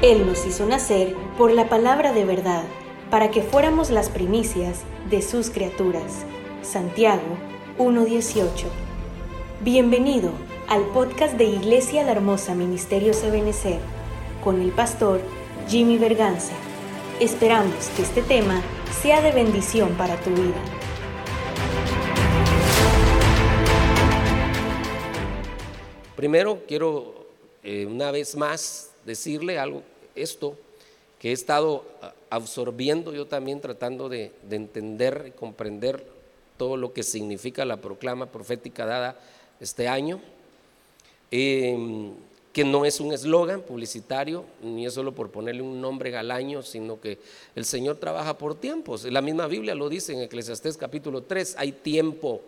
Él 0.00 0.28
nos 0.28 0.46
hizo 0.46 0.64
nacer 0.64 1.16
por 1.36 1.50
la 1.50 1.68
palabra 1.68 2.12
de 2.12 2.24
verdad, 2.24 2.62
para 3.10 3.32
que 3.32 3.42
fuéramos 3.42 3.90
las 3.90 4.10
primicias 4.10 4.84
de 5.10 5.22
sus 5.22 5.50
criaturas. 5.50 6.24
Santiago 6.62 7.36
1.18. 7.78 8.66
Bienvenido 9.60 10.30
al 10.68 10.84
podcast 10.90 11.34
de 11.34 11.46
Iglesia 11.46 12.04
La 12.04 12.12
Hermosa 12.12 12.54
Ministerio 12.54 13.12
Sabenecer, 13.12 13.80
con 14.44 14.62
el 14.62 14.70
pastor 14.70 15.20
Jimmy 15.66 15.98
Berganza. 15.98 16.54
Esperamos 17.18 17.88
que 17.96 18.02
este 18.02 18.22
tema 18.22 18.62
sea 19.02 19.20
de 19.20 19.32
bendición 19.32 19.94
para 19.94 20.14
tu 20.20 20.30
vida. 20.30 20.62
Primero 26.14 26.60
quiero 26.68 27.26
eh, 27.64 27.84
una 27.84 28.12
vez 28.12 28.36
más 28.36 28.92
decirle 29.08 29.58
algo, 29.58 29.82
esto 30.14 30.56
que 31.18 31.30
he 31.30 31.32
estado 31.32 31.84
absorbiendo 32.30 33.12
yo 33.12 33.26
también 33.26 33.60
tratando 33.60 34.08
de, 34.08 34.30
entender 34.50 35.24
y 35.28 35.30
comprender 35.32 36.04
todo 36.56 36.76
lo 36.76 36.92
que 36.92 37.02
significa 37.02 37.64
la 37.64 37.78
proclama 37.78 38.26
profética 38.26 38.86
dada 38.86 39.20
este 39.60 39.88
año, 39.88 40.20
em, 41.30 42.12
que 42.52 42.64
no 42.64 42.84
es 42.84 43.00
un 43.00 43.12
eslogan 43.12 43.62
publicitario, 43.62 44.44
ni 44.62 44.86
es 44.86 44.94
solo 44.94 45.12
por 45.12 45.30
ponerle 45.30 45.62
un 45.62 45.80
nombre 45.80 46.16
al 46.16 46.30
año, 46.30 46.62
sino 46.62 47.00
que 47.00 47.18
el 47.54 47.64
Señor 47.64 47.96
trabaja 47.96 48.36
por 48.38 48.54
tiempos. 48.54 49.04
La 49.04 49.20
misma 49.20 49.46
Biblia 49.46 49.74
lo 49.74 49.88
dice 49.88 50.12
en 50.12 50.20
Eclesiastés 50.20 50.76
capítulo 50.76 51.22
3, 51.22 51.56
hay 51.58 51.72
tiempo, 51.72 52.42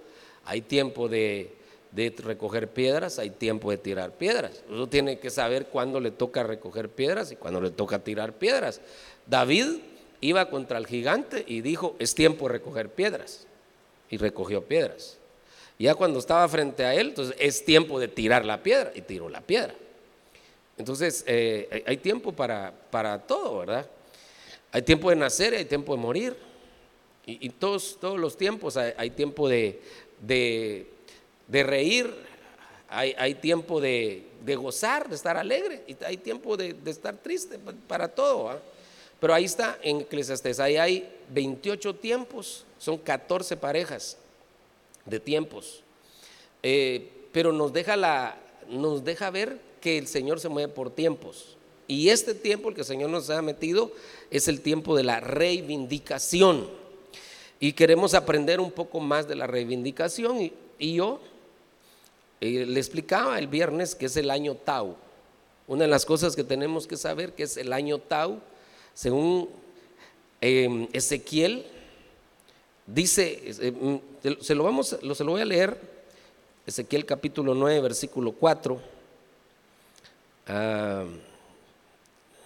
hay 0.45 0.61
tiempo 0.63 1.09
de 1.09 1.60
de 1.93 2.15
recoger 2.19 2.69
piedras, 2.69 3.19
hay 3.19 3.31
tiempo 3.31 3.71
de 3.71 3.79
tirar 3.79 4.13
piedras. 4.13 4.63
Uno 4.69 4.89
tiene 4.89 5.19
que 5.19 5.31
saber 5.31 5.67
cuándo 5.67 6.01
le 6.01 6.11
toca 6.11 6.43
recoger 6.43 6.89
piedras 6.89 7.33
y 7.33 7.37
cuándo 7.37 7.61
le 7.61 7.71
toca 7.71 7.99
tirar 7.99 8.35
piedras. 8.35 8.81
David 9.27 9.79
iba 10.21 10.49
contra 10.51 10.79
el 10.79 10.87
gigante 10.87 11.45
y 11.47 11.63
dijo, 11.63 11.97
es 11.99 12.15
tiempo 12.15 12.47
de 12.47 12.53
recoger 12.53 12.91
piedras. 12.91 13.47
Y 14.09 14.17
recogió 14.17 14.65
piedras. 14.65 15.19
Ya 15.79 15.95
cuando 15.95 16.19
estaba 16.19 16.47
frente 16.49 16.85
a 16.85 16.95
él, 16.95 17.09
entonces 17.09 17.35
es 17.39 17.65
tiempo 17.65 17.99
de 17.99 18.09
tirar 18.09 18.45
la 18.45 18.63
piedra 18.63 18.93
y 18.95 19.01
tiró 19.01 19.29
la 19.29 19.41
piedra. 19.41 19.75
Entonces 20.77 21.25
eh, 21.27 21.85
hay 21.87 21.97
tiempo 21.97 22.33
para, 22.33 22.73
para, 22.91 23.19
todo, 23.19 23.61
¿verdad? 23.61 23.87
Hay 24.73 24.83
tiempo 24.83 25.11
de 25.11 25.17
nacer 25.17 25.55
hay 25.55 25.65
tiempo 25.65 25.95
de 25.95 26.03
morir. 26.03 26.37
Y, 27.27 27.51
todos, 27.51 27.99
todos 28.01 28.19
los 28.19 28.37
tiempos 28.37 28.77
hay, 28.77 29.11
tiempo 29.11 29.49
de 29.49 29.81
de 30.21 30.87
reír, 31.51 32.13
hay, 32.91 33.35
tiempo 33.35 33.81
de, 33.81 34.25
gozar, 34.57 35.09
de 35.09 35.15
estar 35.15 35.37
alegre, 35.37 35.83
y 35.87 35.97
hay 36.05 36.17
tiempo 36.17 36.57
de, 36.57 36.77
estar 36.87 37.17
triste 37.17 37.59
para 37.87 38.09
todo. 38.09 38.61
Pero 39.21 39.35
ahí 39.35 39.45
está 39.45 39.79
en 39.83 40.01
Eclesiastes, 40.01 40.59
ahí 40.61 40.77
hay 40.77 41.09
28 41.31 41.95
tiempos, 41.97 42.65
son 42.79 42.99
14 42.99 43.57
parejas 43.57 44.17
de 45.05 45.21
tiempos. 45.21 45.83
Eh, 46.63 47.11
pero 47.33 47.53
nos 47.53 47.73
deja, 47.73 47.97
la, 47.97 48.37
nos 48.69 49.05
deja 49.05 49.31
ver 49.31 49.59
que 49.81 49.99
el 49.99 50.09
Señor 50.09 50.41
se 50.41 50.49
mueve 50.49 50.73
por 50.73 50.91
tiempos. 50.91 51.57
Y 51.87 52.09
este 52.09 52.35
tiempo, 52.35 52.69
el 52.69 52.75
que 52.75 52.83
el 52.83 52.87
Señor 52.87 53.11
nos 53.11 53.31
ha 53.31 53.43
metido, 53.43 53.93
es 54.31 54.49
el 54.49 54.61
tiempo 54.61 54.97
de 54.97 55.05
la 55.05 55.21
reivindicación. 55.21 56.69
Y 57.61 57.73
queremos 57.75 58.15
aprender 58.15 58.59
un 58.59 58.73
poco 58.73 59.01
más 59.01 59.29
de 59.29 59.37
la 59.37 59.47
reivindicación. 59.47 60.51
y 60.79 60.95
yo 60.95 61.21
le 62.41 62.81
explicaba 62.81 63.39
el 63.39 63.49
viernes 63.49 63.95
que 63.95 64.07
es 64.07 64.17
el 64.17 64.31
año 64.31 64.55
Tau. 64.55 64.97
Una 65.67 65.85
de 65.85 65.89
las 65.89 66.07
cosas 66.07 66.35
que 66.35 66.45
tenemos 66.45 66.87
que 66.87 66.97
saber 66.97 67.35
que 67.35 67.45
es 67.45 67.57
el 67.57 67.73
año 67.73 67.99
Tau, 67.99 68.41
según 68.95 69.49
em, 70.41 70.89
Ezequiel, 70.93 71.67
dice, 72.87 73.55
em, 73.61 74.01
se 74.41 74.55
lo, 74.55 74.65
vamos, 74.65 74.89
se 74.89 75.25
lo 75.25 75.31
voy 75.33 75.43
a 75.43 75.45
leer, 75.45 75.79
Ezequiel 76.67 77.05
capítulo 77.05 77.55
9, 77.55 77.81
versículo 77.81 78.33
4. 78.33 78.81
Ah, 80.47 81.05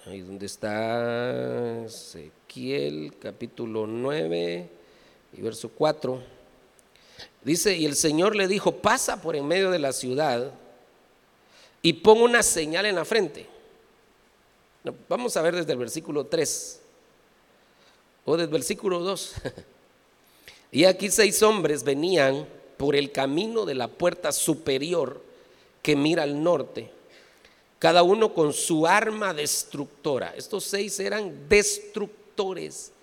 ahí 0.07 0.21
donde 0.21 0.47
está 0.47 1.85
Ezequiel 1.85 3.15
capítulo 3.19 3.87
9 3.87 4.69
y 5.33 5.41
verso 5.41 5.71
4. 5.71 6.34
Dice, 7.45 7.77
y 7.77 7.85
el 7.85 7.95
Señor 7.95 8.35
le 8.35 8.49
dijo, 8.49 8.73
pasa 8.77 9.21
por 9.21 9.37
en 9.37 9.47
medio 9.47 9.71
de 9.71 9.79
la 9.79 9.93
ciudad 9.93 10.51
y 11.83 11.93
pon 11.93 12.23
una 12.23 12.43
señal 12.43 12.87
en 12.87 12.95
la 12.95 13.05
frente. 13.05 13.47
Vamos 15.09 15.37
a 15.37 15.43
ver 15.43 15.55
desde 15.55 15.73
el 15.73 15.79
versículo 15.79 16.25
3 16.27 16.81
o 18.25 18.33
desde 18.33 18.45
el 18.45 18.51
versículo 18.51 19.01
2. 19.01 19.35
y 20.73 20.85
aquí 20.85 21.11
seis 21.11 21.43
hombres 21.43 21.85
venían 21.85 22.49
por 22.79 22.97
el 22.97 23.13
camino 23.13 23.67
de 23.67 23.75
la 23.75 23.89
puerta 23.89 24.33
superior 24.33 25.23
que 25.83 25.97
mira 25.97 26.23
al 26.23 26.43
norte, 26.43 26.91
cada 27.79 28.03
uno 28.03 28.33
con 28.33 28.55
su 28.55 28.87
arma 28.87 29.35
destructora. 29.35 30.35
Estos 30.35 30.65
seis 30.65 30.99
eran 30.99 31.47
destructores 31.47 32.94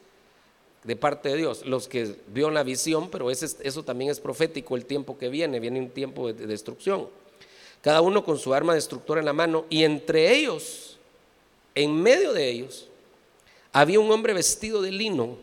de 0.83 0.95
parte 0.95 1.29
de 1.29 1.37
Dios, 1.37 1.65
los 1.65 1.87
que 1.87 2.15
vio 2.27 2.49
la 2.49 2.63
visión, 2.63 3.09
pero 3.09 3.29
eso 3.29 3.83
también 3.83 4.09
es 4.09 4.19
profético, 4.19 4.75
el 4.75 4.85
tiempo 4.85 5.17
que 5.17 5.29
viene, 5.29 5.59
viene 5.59 5.79
un 5.79 5.89
tiempo 5.89 6.33
de 6.33 6.47
destrucción. 6.47 7.07
Cada 7.81 8.01
uno 8.01 8.23
con 8.23 8.37
su 8.37 8.53
arma 8.53 8.73
destructora 8.73 9.19
en 9.19 9.25
la 9.25 9.33
mano, 9.33 9.65
y 9.69 9.83
entre 9.83 10.35
ellos, 10.35 10.97
en 11.75 12.01
medio 12.01 12.33
de 12.33 12.49
ellos, 12.49 12.87
había 13.71 13.99
un 13.99 14.11
hombre 14.11 14.33
vestido 14.33 14.81
de 14.81 14.91
lino 14.91 15.37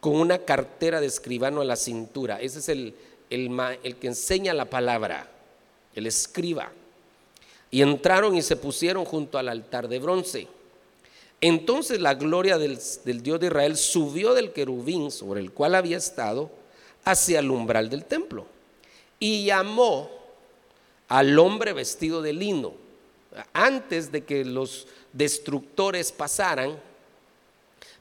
con 0.00 0.16
una 0.16 0.38
cartera 0.38 1.00
de 1.00 1.06
escribano 1.06 1.62
a 1.62 1.64
la 1.64 1.76
cintura. 1.76 2.40
Ese 2.40 2.58
es 2.58 2.68
el, 2.68 2.94
el 3.30 3.96
que 3.96 4.06
enseña 4.06 4.52
la 4.52 4.66
palabra, 4.66 5.30
el 5.94 6.06
escriba. 6.06 6.70
Y 7.70 7.82
entraron 7.82 8.36
y 8.36 8.42
se 8.42 8.56
pusieron 8.56 9.04
junto 9.04 9.38
al 9.38 9.48
altar 9.48 9.88
de 9.88 9.98
bronce. 9.98 10.46
Entonces 11.46 12.00
la 12.00 12.14
gloria 12.14 12.56
del, 12.56 12.78
Dios 13.04 13.38
de 13.38 13.48
Israel 13.48 13.76
subió 13.76 14.32
del 14.32 14.52
querubín 14.52 15.10
sobre 15.10 15.42
el 15.42 15.52
cual 15.52 15.74
había 15.74 15.98
estado 15.98 16.50
hacia 17.04 17.40
el 17.40 17.50
umbral 17.50 17.90
del 17.90 18.06
templo 18.06 18.46
y 19.20 19.44
llamó 19.44 20.08
al 21.06 21.38
hombre 21.38 21.74
vestido 21.74 22.22
de 22.22 22.32
lino. 22.32 22.72
Antes 23.52 24.10
de 24.10 24.24
que 24.24 24.42
los 24.46 24.86
destructores 25.12 26.12
pasaran, 26.12 26.80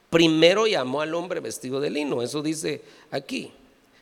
primero 0.09 0.65
llamó 0.65 1.01
al 1.01 1.13
hombre 1.13 1.41
vestido 1.41 1.81
de 1.81 1.89
lino, 1.89 2.21
eso 2.21 2.41
dice 2.41 2.81
aquí. 3.11 3.51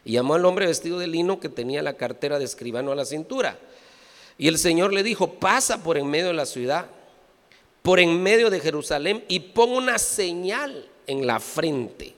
Y 0.05 0.11
llamó 0.11 0.35
al 0.35 0.45
hombre 0.45 0.67
vestido 0.67 0.99
de 0.99 1.07
lino 1.07 1.39
que 1.39 1.49
tenía 1.49 1.81
la 1.81 1.93
cartera 1.93 2.37
de 2.37 2.45
escribano 2.45 2.91
a 2.91 2.95
la 2.95 3.05
cintura. 3.05 3.57
Y 4.37 4.47
el 4.47 4.59
Señor 4.59 4.93
le 4.93 5.01
dijo, 5.01 5.33
pasa 5.33 5.81
por 5.81 5.97
en 5.97 6.05
medio 6.05 6.27
de 6.27 6.33
la 6.33 6.45
ciudad 6.45 6.85
por 7.81 7.99
en 7.99 8.21
medio 8.21 8.49
de 8.49 8.59
Jerusalén 8.59 9.23
y 9.27 9.39
pon 9.39 9.71
una 9.71 9.97
señal 9.97 10.87
en 11.07 11.25
la 11.25 11.39
frente 11.39 12.13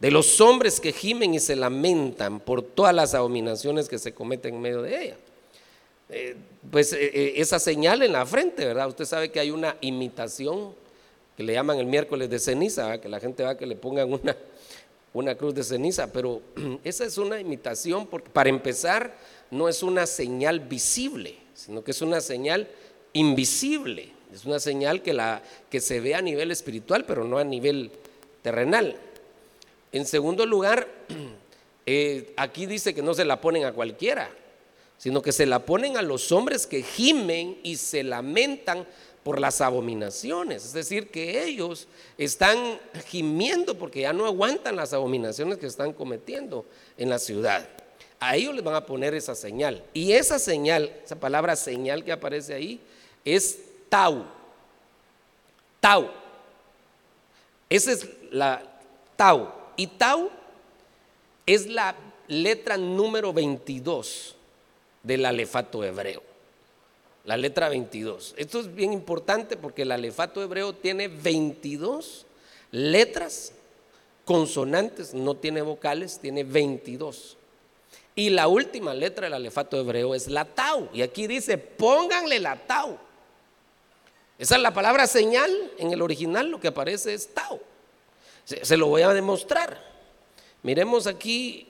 de 0.00 0.10
los 0.10 0.40
hombres 0.40 0.80
que 0.80 0.92
gimen 0.92 1.34
y 1.34 1.40
se 1.40 1.56
lamentan 1.56 2.40
por 2.40 2.62
todas 2.62 2.94
las 2.94 3.14
abominaciones 3.14 3.88
que 3.88 3.98
se 3.98 4.14
cometen 4.14 4.54
en 4.54 4.60
medio 4.60 4.82
de 4.82 5.04
ella. 5.04 5.16
Eh, 6.08 6.36
pues 6.70 6.92
eh, 6.92 7.10
eh, 7.12 7.32
esa 7.36 7.58
señal 7.58 8.02
en 8.02 8.12
la 8.12 8.24
frente, 8.26 8.64
¿verdad? 8.64 8.88
Usted 8.88 9.04
sabe 9.04 9.30
que 9.30 9.38
hay 9.38 9.50
una 9.50 9.76
imitación 9.80 10.74
que 11.36 11.42
le 11.42 11.52
llaman 11.52 11.78
el 11.78 11.86
miércoles 11.86 12.30
de 12.30 12.38
ceniza, 12.38 13.00
que 13.00 13.08
la 13.08 13.20
gente 13.20 13.42
va 13.42 13.50
a 13.50 13.56
que 13.56 13.66
le 13.66 13.76
pongan 13.76 14.12
una, 14.12 14.36
una 15.12 15.34
cruz 15.34 15.54
de 15.54 15.62
ceniza, 15.62 16.12
pero 16.12 16.40
esa 16.84 17.04
es 17.04 17.18
una 17.18 17.38
imitación 17.38 18.06
porque 18.06 18.30
para 18.30 18.48
empezar 18.48 19.14
no 19.50 19.68
es 19.68 19.82
una 19.82 20.06
señal 20.06 20.60
visible, 20.60 21.36
sino 21.54 21.84
que 21.84 21.90
es 21.90 22.00
una 22.00 22.20
señal 22.20 22.68
invisible. 23.12 24.12
Es 24.32 24.44
una 24.44 24.60
señal 24.60 25.02
que, 25.02 25.12
la, 25.12 25.42
que 25.70 25.80
se 25.80 26.00
ve 26.00 26.14
a 26.14 26.22
nivel 26.22 26.50
espiritual, 26.50 27.04
pero 27.04 27.24
no 27.24 27.38
a 27.38 27.44
nivel 27.44 27.90
terrenal. 28.42 28.96
En 29.92 30.06
segundo 30.06 30.46
lugar, 30.46 30.86
eh, 31.86 32.32
aquí 32.36 32.66
dice 32.66 32.94
que 32.94 33.02
no 33.02 33.14
se 33.14 33.24
la 33.24 33.40
ponen 33.40 33.64
a 33.64 33.72
cualquiera, 33.72 34.30
sino 34.98 35.22
que 35.22 35.32
se 35.32 35.46
la 35.46 35.64
ponen 35.64 35.96
a 35.96 36.02
los 36.02 36.30
hombres 36.30 36.66
que 36.66 36.82
gimen 36.82 37.58
y 37.62 37.76
se 37.76 38.02
lamentan 38.02 38.86
por 39.22 39.40
las 39.40 39.60
abominaciones. 39.60 40.64
Es 40.64 40.72
decir, 40.72 41.10
que 41.10 41.44
ellos 41.44 41.88
están 42.16 42.78
gimiendo 43.06 43.76
porque 43.78 44.02
ya 44.02 44.12
no 44.12 44.26
aguantan 44.26 44.76
las 44.76 44.92
abominaciones 44.92 45.58
que 45.58 45.66
están 45.66 45.92
cometiendo 45.92 46.64
en 46.96 47.10
la 47.10 47.18
ciudad. 47.18 47.68
A 48.18 48.36
ellos 48.36 48.54
les 48.54 48.64
van 48.64 48.74
a 48.74 48.86
poner 48.86 49.14
esa 49.14 49.34
señal. 49.34 49.82
Y 49.94 50.12
esa 50.12 50.38
señal, 50.38 50.92
esa 51.04 51.16
palabra 51.16 51.56
señal 51.56 52.04
que 52.04 52.12
aparece 52.12 52.54
ahí, 52.54 52.80
es 53.24 53.58
Tau. 53.90 54.24
Tau. 55.80 56.10
Esa 57.68 57.92
es 57.92 58.08
la 58.30 58.62
Tau. 59.16 59.52
Y 59.76 59.86
Tau 59.86 60.30
es 61.44 61.66
la 61.66 61.94
letra 62.28 62.78
número 62.78 63.32
22 63.32 64.36
del 65.02 65.26
alefato 65.26 65.84
hebreo. 65.84 66.22
la 67.24 67.36
letra 67.36 67.68
22. 67.68 68.34
Esto 68.38 68.60
es 68.60 68.74
bien 68.74 68.92
importante 68.94 69.56
porque 69.56 69.82
el 69.82 69.92
alefato 69.92 70.42
hebreo 70.42 70.72
tiene 70.72 71.08
22 71.08 72.26
letras, 72.72 73.52
consonantes, 74.24 75.12
no 75.12 75.34
tiene 75.36 75.60
vocales, 75.62 76.18
tiene 76.18 76.44
22. 76.44 77.36
Y 78.14 78.30
la 78.30 78.48
última 78.48 78.94
letra 78.94 79.24
del 79.24 79.34
alefato 79.34 79.78
hebreo 79.78 80.14
es 80.14 80.28
la 80.28 80.44
tau. 80.44 80.88
Y 80.92 81.02
aquí 81.02 81.26
dice, 81.26 81.58
pónganle 81.58 82.38
la 82.38 82.56
tau. 82.56 82.98
Esa 84.40 84.56
es 84.56 84.62
la 84.62 84.74
palabra 84.74 85.06
señal. 85.06 85.50
En 85.78 85.92
el 85.92 86.00
original 86.02 86.50
lo 86.50 86.58
que 86.58 86.68
aparece 86.68 87.14
es 87.14 87.32
tau. 87.34 87.60
Se, 88.44 88.64
se 88.64 88.76
lo 88.76 88.88
voy 88.88 89.02
a 89.02 89.10
demostrar. 89.10 89.80
Miremos 90.62 91.06
aquí. 91.06 91.68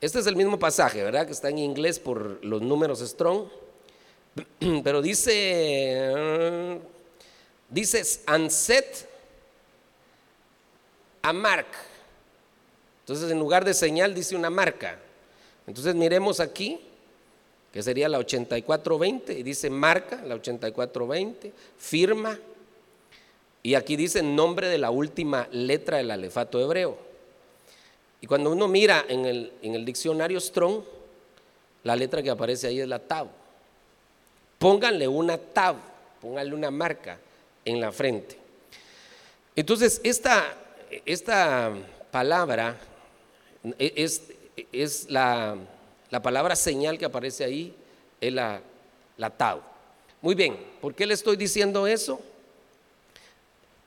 Este 0.00 0.20
es 0.20 0.26
el 0.28 0.36
mismo 0.36 0.58
pasaje, 0.58 1.02
¿verdad? 1.02 1.26
Que 1.26 1.32
está 1.32 1.48
en 1.48 1.58
inglés 1.58 1.98
por 1.98 2.42
los 2.44 2.62
números 2.62 3.00
strong. 3.00 3.48
Pero 4.84 5.02
dice, 5.02 6.80
dice 7.68 8.20
Anset 8.26 9.08
a 11.20 11.32
mark. 11.32 11.66
Entonces 13.00 13.30
en 13.30 13.40
lugar 13.40 13.64
de 13.64 13.74
señal 13.74 14.14
dice 14.14 14.36
una 14.36 14.50
marca. 14.50 15.00
Entonces 15.66 15.96
miremos 15.96 16.38
aquí, 16.38 16.80
que 17.74 17.82
sería 17.82 18.08
la 18.08 18.18
8420, 18.18 19.36
y 19.36 19.42
dice 19.42 19.68
marca, 19.68 20.22
la 20.24 20.36
8420, 20.36 21.52
firma, 21.76 22.38
y 23.64 23.74
aquí 23.74 23.96
dice 23.96 24.22
nombre 24.22 24.68
de 24.68 24.78
la 24.78 24.92
última 24.92 25.48
letra 25.50 25.96
del 25.96 26.12
alefato 26.12 26.60
hebreo. 26.60 26.96
Y 28.20 28.28
cuando 28.28 28.52
uno 28.52 28.68
mira 28.68 29.04
en 29.08 29.24
el, 29.24 29.52
en 29.60 29.74
el 29.74 29.84
diccionario 29.84 30.40
Strong, 30.40 30.84
la 31.82 31.96
letra 31.96 32.22
que 32.22 32.30
aparece 32.30 32.68
ahí 32.68 32.78
es 32.78 32.86
la 32.86 33.00
Tau. 33.00 33.28
Pónganle 34.60 35.08
una 35.08 35.36
tab, 35.36 35.74
pónganle 36.20 36.54
una 36.54 36.70
marca 36.70 37.18
en 37.64 37.80
la 37.80 37.90
frente. 37.90 38.38
Entonces, 39.56 40.00
esta, 40.04 40.56
esta 41.04 41.72
palabra 42.12 42.76
es, 43.78 44.22
es 44.70 45.10
la, 45.10 45.56
la, 46.14 46.22
palabra 46.22 46.56
señal 46.56 46.98
que 46.98 47.04
aparece 47.04 47.44
ahí, 47.44 47.74
es 48.20 48.32
la, 48.32 48.60
la 49.16 49.30
tau. 49.30 49.60
Muy 50.22 50.34
bien, 50.34 50.56
¿por 50.80 50.94
qué 50.94 51.06
le 51.06 51.14
estoy 51.14 51.36
diciendo 51.36 51.86
eso? 51.86 52.20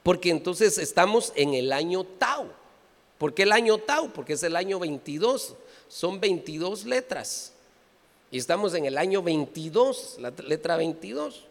Porque 0.04 0.30
entonces 0.30 0.78
estamos 0.78 1.34
en 1.36 1.54
el 1.54 1.74
año 1.74 2.04
tau. 2.04 2.48
¿Por 3.18 3.34
qué 3.34 3.44
el 3.44 3.52
año 3.52 3.78
tau? 3.78 4.12
Porque 4.12 4.34
es 4.34 4.44
el 4.44 4.56
año 4.56 4.80
22. 4.80 5.56
Son 5.90 6.20
22 6.20 6.86
letras. 6.86 7.54
Y 8.32 8.38
estamos 8.38 8.74
en 8.74 8.86
el 8.86 8.98
año 8.98 9.22
22, 9.24 10.18
la 10.20 10.34
letra 10.46 10.78
22. 10.78 11.46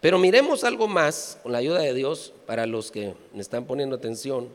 Pero 0.00 0.18
miremos 0.18 0.64
algo 0.64 0.88
más 0.88 1.38
con 1.42 1.52
la 1.52 1.58
ayuda 1.58 1.80
de 1.80 1.94
Dios 1.94 2.32
para 2.46 2.66
los 2.66 2.90
que 2.90 3.14
me 3.32 3.40
están 3.40 3.64
poniendo 3.64 3.96
atención. 3.96 4.48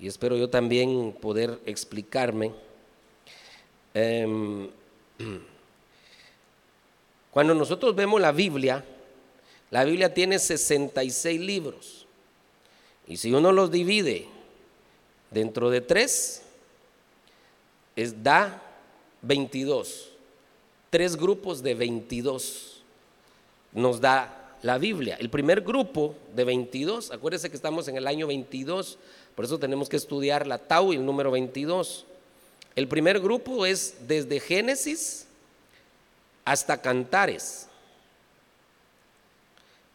Y 0.00 0.06
espero 0.06 0.36
yo 0.36 0.48
también 0.48 1.12
poder 1.20 1.58
explicarme. 1.66 2.52
Em, 4.00 4.68
cuando 7.30 7.54
nosotros 7.54 7.94
vemos 7.94 8.20
la 8.20 8.32
Biblia, 8.32 8.84
la 9.70 9.84
Biblia 9.84 10.12
tiene 10.12 10.38
66 10.38 11.40
libros. 11.40 12.06
Y 13.06 13.16
si 13.16 13.32
uno 13.32 13.52
los 13.52 13.70
divide 13.70 14.26
dentro 15.30 15.70
de 15.70 15.80
tres, 15.80 16.42
es, 17.96 18.22
da 18.22 18.62
22 19.22 20.08
tres 20.90 21.16
grupos 21.16 21.62
de 21.62 21.74
22 21.74 22.82
nos 23.72 24.00
da 24.00 24.56
la 24.62 24.78
Biblia. 24.78 25.16
El 25.20 25.30
primer 25.30 25.60
grupo 25.60 26.14
de 26.34 26.44
22, 26.44 27.10
acuérdense 27.10 27.50
que 27.50 27.56
estamos 27.56 27.88
en 27.88 27.96
el 27.96 28.06
año 28.06 28.26
22, 28.26 28.98
por 29.34 29.44
eso 29.44 29.58
tenemos 29.58 29.88
que 29.88 29.96
estudiar 29.96 30.46
la 30.46 30.58
Tau 30.58 30.92
y 30.92 30.96
el 30.96 31.04
número 31.04 31.30
22. 31.30 32.06
El 32.78 32.86
primer 32.86 33.18
grupo 33.18 33.66
es 33.66 34.06
desde 34.06 34.38
Génesis 34.38 35.26
hasta 36.44 36.80
Cantares. 36.80 37.66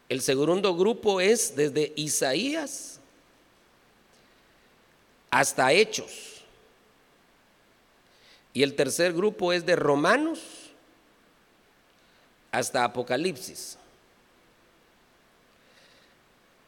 El 0.09 0.21
segundo 0.21 0.75
grupo 0.75 1.21
es 1.21 1.56
desde 1.56 1.94
Isaías 1.95 3.00
hasta 5.31 5.71
Hechos. 5.71 6.44
Y 8.51 8.63
el 8.63 8.75
tercer 8.75 9.13
grupo 9.13 9.53
es 9.53 9.65
de 9.65 9.77
Romanos 9.77 10.41
hasta 12.51 12.83
Apocalipsis. 12.83 13.77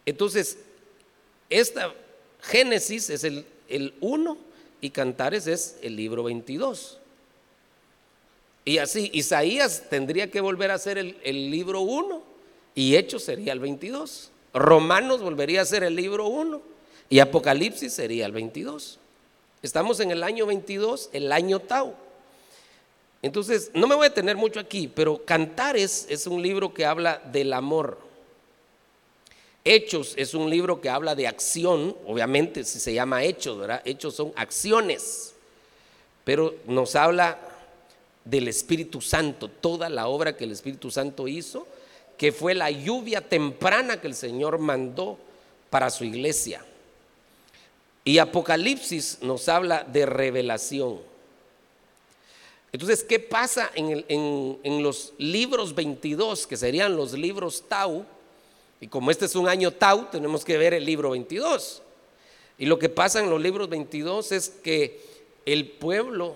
Entonces, 0.05 0.59
esta 1.49 1.93
Génesis 2.41 3.09
es 3.09 3.25
el, 3.25 3.45
el 3.67 3.93
1 3.99 4.44
y 4.81 4.89
Cantares 4.89 5.47
es 5.47 5.77
el 5.81 5.95
libro 5.95 6.23
22. 6.23 6.99
Y 8.65 8.79
así, 8.79 9.09
Isaías 9.13 9.83
tendría 9.89 10.31
que 10.31 10.41
volver 10.41 10.71
a 10.71 10.77
ser 10.77 10.97
el, 10.97 11.17
el 11.23 11.51
libro 11.51 11.81
1 11.81 12.21
y 12.73 12.95
Hechos 12.95 13.23
sería 13.23 13.53
el 13.53 13.59
22. 13.59 14.31
Romanos 14.53 15.21
volvería 15.21 15.61
a 15.61 15.65
ser 15.65 15.83
el 15.83 15.95
libro 15.95 16.27
1 16.27 16.61
y 17.09 17.19
Apocalipsis 17.19 17.93
sería 17.93 18.25
el 18.25 18.31
22. 18.31 18.99
Estamos 19.61 19.99
en 19.99 20.11
el 20.11 20.23
año 20.23 20.45
22, 20.45 21.09
el 21.13 21.31
año 21.31 21.59
Tau. 21.59 21.93
Entonces, 23.21 23.71
no 23.73 23.87
me 23.87 23.95
voy 23.95 24.07
a 24.07 24.13
tener 24.13 24.35
mucho 24.35 24.59
aquí, 24.59 24.87
pero 24.87 25.25
Cantares 25.25 26.05
es 26.09 26.27
un 26.27 26.41
libro 26.41 26.73
que 26.73 26.85
habla 26.85 27.21
del 27.31 27.53
amor. 27.53 27.97
Hechos 29.67 30.13
es 30.15 30.35
un 30.35 30.49
libro 30.49 30.79
que 30.79 30.89
habla 30.89 31.15
de 31.15 31.27
acción, 31.27 31.97
obviamente 32.05 32.63
si 32.63 32.79
se 32.79 32.93
llama 32.93 33.23
Hechos, 33.23 33.57
¿verdad? 33.57 33.81
Hechos 33.83 34.15
son 34.15 34.31
acciones, 34.35 35.33
pero 36.23 36.53
nos 36.67 36.95
habla 36.95 37.39
del 38.23 38.47
Espíritu 38.47 39.01
Santo, 39.01 39.49
toda 39.49 39.89
la 39.89 40.07
obra 40.07 40.37
que 40.37 40.43
el 40.43 40.51
Espíritu 40.51 40.91
Santo 40.91 41.27
hizo, 41.27 41.67
que 42.15 42.31
fue 42.31 42.53
la 42.53 42.69
lluvia 42.69 43.21
temprana 43.21 43.99
que 43.99 44.07
el 44.07 44.15
Señor 44.15 44.59
mandó 44.59 45.17
para 45.71 45.89
su 45.89 46.03
iglesia. 46.03 46.63
Y 48.03 48.19
Apocalipsis 48.19 49.17
nos 49.21 49.49
habla 49.49 49.83
de 49.83 50.05
revelación. 50.05 50.99
Entonces, 52.71 53.03
¿qué 53.03 53.19
pasa 53.19 53.71
en, 53.73 54.83
los 54.83 55.13
libros 55.17 55.73
22, 55.73 56.45
que 56.45 56.55
serían 56.55 56.95
los 56.95 57.13
libros 57.13 57.63
Tau? 57.67 58.05
Y 58.85 58.87
como 58.87 59.09
este 59.09 59.25
es 59.25 59.35
un 59.35 59.49
año 59.49 59.71
Tau, 59.71 60.11
tenemos 60.11 60.45
que 60.45 60.59
ver 60.59 60.75
el 60.75 60.85
libro 60.85 61.09
22. 61.09 61.81
Y 62.59 62.67
lo 62.67 62.77
que 62.77 62.87
pasa 62.87 63.19
en 63.19 63.31
los 63.31 63.41
libros 63.41 63.67
22 63.67 64.31
es 64.31 64.47
que 64.47 65.01
el 65.43 65.67
pueblo 65.71 66.35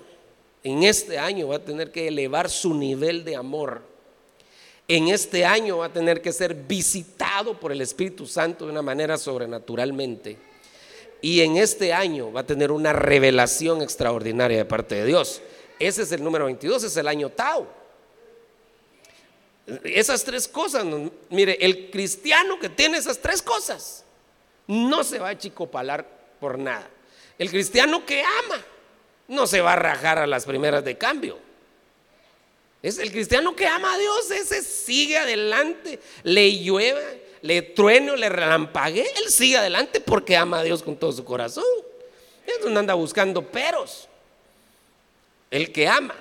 en 0.63 0.81
este 0.81 1.19
año 1.19 1.49
va 1.49 1.57
a 1.57 1.63
tener 1.63 1.91
que 1.91 2.07
elevar 2.07 2.49
su 2.49 2.73
nivel 2.73 3.23
de 3.23 3.35
amor. 3.35 3.83
En 4.87 5.09
este 5.09 5.45
año 5.45 5.77
va 5.77 5.85
a 5.85 5.93
tener 5.93 6.23
que 6.23 6.31
ser 6.31 6.55
visitado 6.55 7.59
por 7.59 7.71
el 7.71 7.81
Espíritu 7.81 8.25
Santo 8.25 8.65
de 8.65 8.71
una 8.71 8.81
manera 8.81 9.19
sobrenaturalmente. 9.19 10.39
Y 11.21 11.41
en 11.41 11.55
este 11.55 11.93
año 11.93 12.31
va 12.31 12.39
a 12.39 12.47
tener 12.47 12.71
una 12.71 12.93
revelación 12.93 13.83
extraordinaria 13.83 14.57
de 14.57 14.65
parte 14.65 14.95
de 14.95 15.05
Dios. 15.05 15.43
Ese 15.77 16.01
es 16.01 16.11
el 16.11 16.23
número 16.23 16.45
22, 16.45 16.83
es 16.83 16.97
el 16.97 17.09
año 17.09 17.29
Tau. 17.29 17.67
Esas 19.83 20.23
tres 20.23 20.47
cosas, 20.47 20.85
mire, 21.29 21.57
el 21.61 21.89
cristiano 21.89 22.59
que 22.59 22.69
tiene 22.69 22.97
esas 22.97 23.19
tres 23.19 23.41
cosas 23.41 24.03
no 24.67 25.03
se 25.03 25.19
va 25.19 25.29
a 25.29 25.37
chicopalar 25.37 26.07
por 26.39 26.57
nada. 26.57 26.87
El 27.37 27.49
cristiano 27.49 28.05
que 28.05 28.21
ama 28.21 28.63
no 29.27 29.47
se 29.47 29.61
va 29.61 29.73
a 29.73 29.75
rajar 29.75 30.19
a 30.19 30.27
las 30.27 30.45
primeras 30.45 30.83
de 30.83 30.97
cambio. 30.97 31.37
Es 32.81 32.97
el 32.97 33.11
cristiano 33.11 33.55
que 33.55 33.67
ama 33.67 33.93
a 33.93 33.97
Dios, 33.97 34.31
ese 34.31 34.61
sigue 34.61 35.17
adelante, 35.17 35.99
le 36.23 36.63
llueve, 36.63 37.23
le 37.41 37.61
trueno, 37.61 38.15
le 38.15 38.29
relampague, 38.29 39.01
él 39.01 39.29
sigue 39.29 39.57
adelante 39.57 39.99
porque 39.99 40.37
ama 40.37 40.59
a 40.59 40.63
Dios 40.63 40.81
con 40.81 40.95
todo 40.95 41.11
su 41.11 41.25
corazón. 41.25 41.65
Él 42.45 42.73
no 42.73 42.79
anda 42.79 42.93
buscando 42.93 43.45
peros 43.45 44.07
el 45.51 45.71
que 45.71 45.87
ama, 45.87 46.15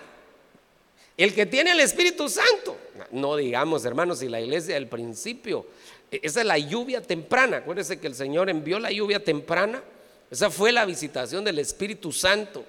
el 1.19 1.35
que 1.35 1.47
tiene 1.47 1.73
el 1.73 1.81
Espíritu 1.81 2.29
Santo. 2.29 2.77
No 3.11 3.37
digamos, 3.37 3.85
hermanos, 3.85 4.21
si 4.21 4.29
la 4.29 4.41
iglesia 4.41 4.75
del 4.75 4.87
principio, 4.87 5.67
e, 6.11 6.21
esa 6.23 6.41
es 6.41 6.47
la 6.47 6.59
lluvia 6.59 7.03
temprana. 7.03 7.59
Acuérdense 7.59 7.99
que 7.99 8.07
el 8.07 8.15
Señor 8.15 8.49
envió 8.49 8.79
la 8.79 8.93
lluvia 8.93 9.23
temprana. 9.23 9.83
Esa 10.31 10.49
fue 10.49 10.71
la 10.71 10.85
visitación 10.85 11.45
del 11.45 11.59
Espíritu 11.59 12.13
Santo. 12.13 12.65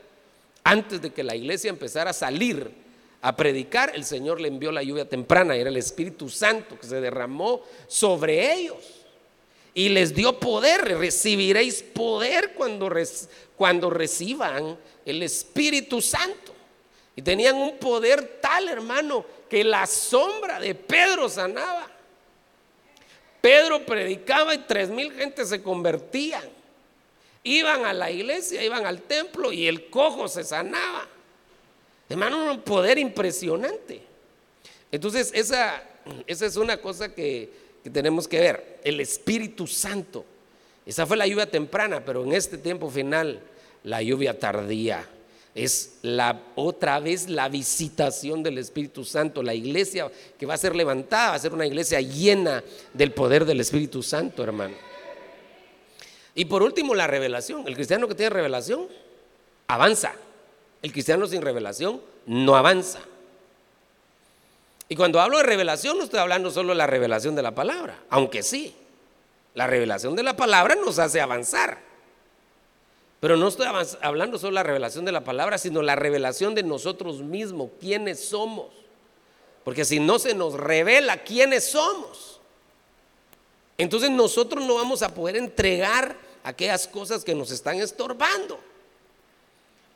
Antes 0.63 1.01
de 1.01 1.11
que 1.11 1.23
la 1.23 1.35
iglesia 1.35 1.69
empezara 1.69 2.09
a 2.09 2.13
salir 2.13 2.71
a 3.21 3.35
predicar, 3.35 3.91
el 3.93 4.03
Señor 4.03 4.41
le 4.41 4.47
envió 4.47 4.71
la 4.71 4.81
lluvia 4.81 5.07
temprana. 5.07 5.55
Era 5.55 5.69
el 5.69 5.77
Espíritu 5.77 6.27
Santo 6.27 6.77
que 6.79 6.87
se 6.87 6.99
derramó 6.99 7.63
sobre 7.87 8.51
ellos. 8.53 9.05
Y 9.75 9.89
les 9.89 10.15
dio 10.15 10.39
poder. 10.39 10.97
Recibiréis 10.97 11.83
poder 11.83 12.53
cuando, 12.55 12.89
cuando 13.55 13.91
reciban 13.91 14.75
el 15.05 15.21
Espíritu 15.21 16.01
Santo. 16.01 16.58
Y 17.19 17.21
tenían 17.21 17.57
un 17.57 17.77
poder 17.79 18.39
tal, 18.41 18.69
hermano, 18.69 19.25
que 19.49 19.61
la 19.65 19.85
sombra 19.85 20.57
de 20.57 20.73
Pedro 20.73 21.27
sanaba. 21.27 21.85
Pedro 23.41 23.85
predicaba 23.85 24.55
y 24.55 24.59
tres 24.59 24.89
mil 24.89 25.11
gente 25.11 25.45
se 25.45 25.61
convertían. 25.61 26.45
Iban 27.43 27.83
a 27.83 27.91
la 27.91 28.09
iglesia, 28.09 28.63
iban 28.63 28.85
al 28.85 29.01
templo 29.01 29.51
y 29.51 29.67
el 29.67 29.89
cojo 29.89 30.29
se 30.29 30.45
sanaba. 30.45 31.09
Hermano, 32.07 32.53
un 32.53 32.61
poder 32.61 32.97
impresionante. 32.97 34.01
Entonces, 34.89 35.31
esa, 35.35 35.83
esa 36.25 36.45
es 36.45 36.55
una 36.55 36.77
cosa 36.77 37.13
que, 37.13 37.49
que 37.83 37.89
tenemos 37.89 38.29
que 38.29 38.39
ver. 38.39 38.79
El 38.81 39.01
Espíritu 39.01 39.67
Santo. 39.67 40.23
Esa 40.85 41.05
fue 41.05 41.17
la 41.17 41.27
lluvia 41.27 41.51
temprana, 41.51 41.99
pero 42.05 42.23
en 42.23 42.31
este 42.31 42.57
tiempo 42.57 42.89
final, 42.89 43.41
la 43.83 44.01
lluvia 44.01 44.39
tardía 44.39 45.05
es 45.63 45.97
la 46.03 46.41
otra 46.55 46.99
vez 46.99 47.27
la 47.27 47.49
visitación 47.49 48.43
del 48.43 48.57
Espíritu 48.57 49.03
Santo, 49.03 49.43
la 49.43 49.53
iglesia 49.53 50.09
que 50.37 50.45
va 50.45 50.53
a 50.53 50.57
ser 50.57 50.75
levantada, 50.75 51.31
va 51.31 51.35
a 51.35 51.39
ser 51.39 51.53
una 51.53 51.65
iglesia 51.65 51.99
llena 51.99 52.63
del 52.93 53.11
poder 53.11 53.43
del 53.43 53.59
Espíritu 53.59 54.01
Santo, 54.01 54.41
hermano. 54.41 54.75
Y 56.33 56.45
por 56.45 56.63
último, 56.63 56.95
la 56.95 57.07
revelación. 57.07 57.67
El 57.67 57.75
cristiano 57.75 58.07
que 58.07 58.15
tiene 58.15 58.29
revelación 58.29 58.87
avanza. 59.67 60.13
El 60.81 60.93
cristiano 60.93 61.27
sin 61.27 61.41
revelación 61.41 62.01
no 62.25 62.55
avanza. 62.55 62.99
Y 64.87 64.95
cuando 64.95 65.19
hablo 65.19 65.37
de 65.37 65.43
revelación 65.43 65.97
no 65.97 66.05
estoy 66.05 66.19
hablando 66.19 66.51
solo 66.51 66.69
de 66.69 66.75
la 66.75 66.87
revelación 66.87 67.35
de 67.35 67.43
la 67.43 67.53
palabra, 67.53 67.99
aunque 68.09 68.43
sí. 68.43 68.73
La 69.55 69.67
revelación 69.67 70.15
de 70.15 70.23
la 70.23 70.37
palabra 70.37 70.75
nos 70.75 70.99
hace 70.99 71.19
avanzar. 71.19 71.88
Pero 73.19 73.35
no 73.35 73.49
estoy 73.49 73.67
hablando 74.01 74.37
solo 74.37 74.51
de 74.51 74.55
la 74.55 74.63
revelación 74.63 75.03
de 75.03 75.11
la 75.11 75.23
palabra, 75.23 75.57
sino 75.57 75.81
la 75.81 75.95
revelación 75.95 76.55
de 76.55 76.63
nosotros 76.63 77.21
mismos, 77.21 77.71
quiénes 77.79 78.23
somos. 78.23 78.67
Porque 79.65 79.83
si 79.83 79.99
no 79.99 80.19
se 80.19 80.33
nos 80.33 80.53
revela 80.53 81.17
quiénes 81.17 81.69
somos, 81.69 82.39
entonces 83.77 84.09
nosotros 84.09 84.65
no 84.65 84.75
vamos 84.75 85.01
a 85.03 85.13
poder 85.13 85.35
entregar 85.35 86.15
aquellas 86.43 86.87
cosas 86.87 87.23
que 87.23 87.35
nos 87.35 87.51
están 87.51 87.79
estorbando. 87.79 88.59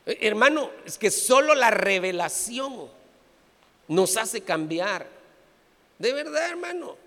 Eh, 0.06 0.18
hermano, 0.22 0.70
es 0.86 0.98
que 0.98 1.10
solo 1.10 1.56
la 1.56 1.72
revelación 1.72 2.89
nos 3.88 4.18
hace 4.18 4.42
cambiar. 4.42 5.08
De 5.98 6.12
verdad, 6.12 6.50
hermano. 6.50 6.98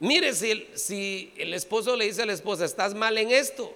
Mire, 0.00 0.34
si 0.34 0.68
si 0.74 1.32
el 1.36 1.54
esposo 1.54 1.96
le 1.96 2.06
dice 2.06 2.22
a 2.22 2.26
la 2.26 2.32
esposa, 2.32 2.64
estás 2.64 2.94
mal 2.94 3.16
en 3.18 3.30
esto, 3.30 3.74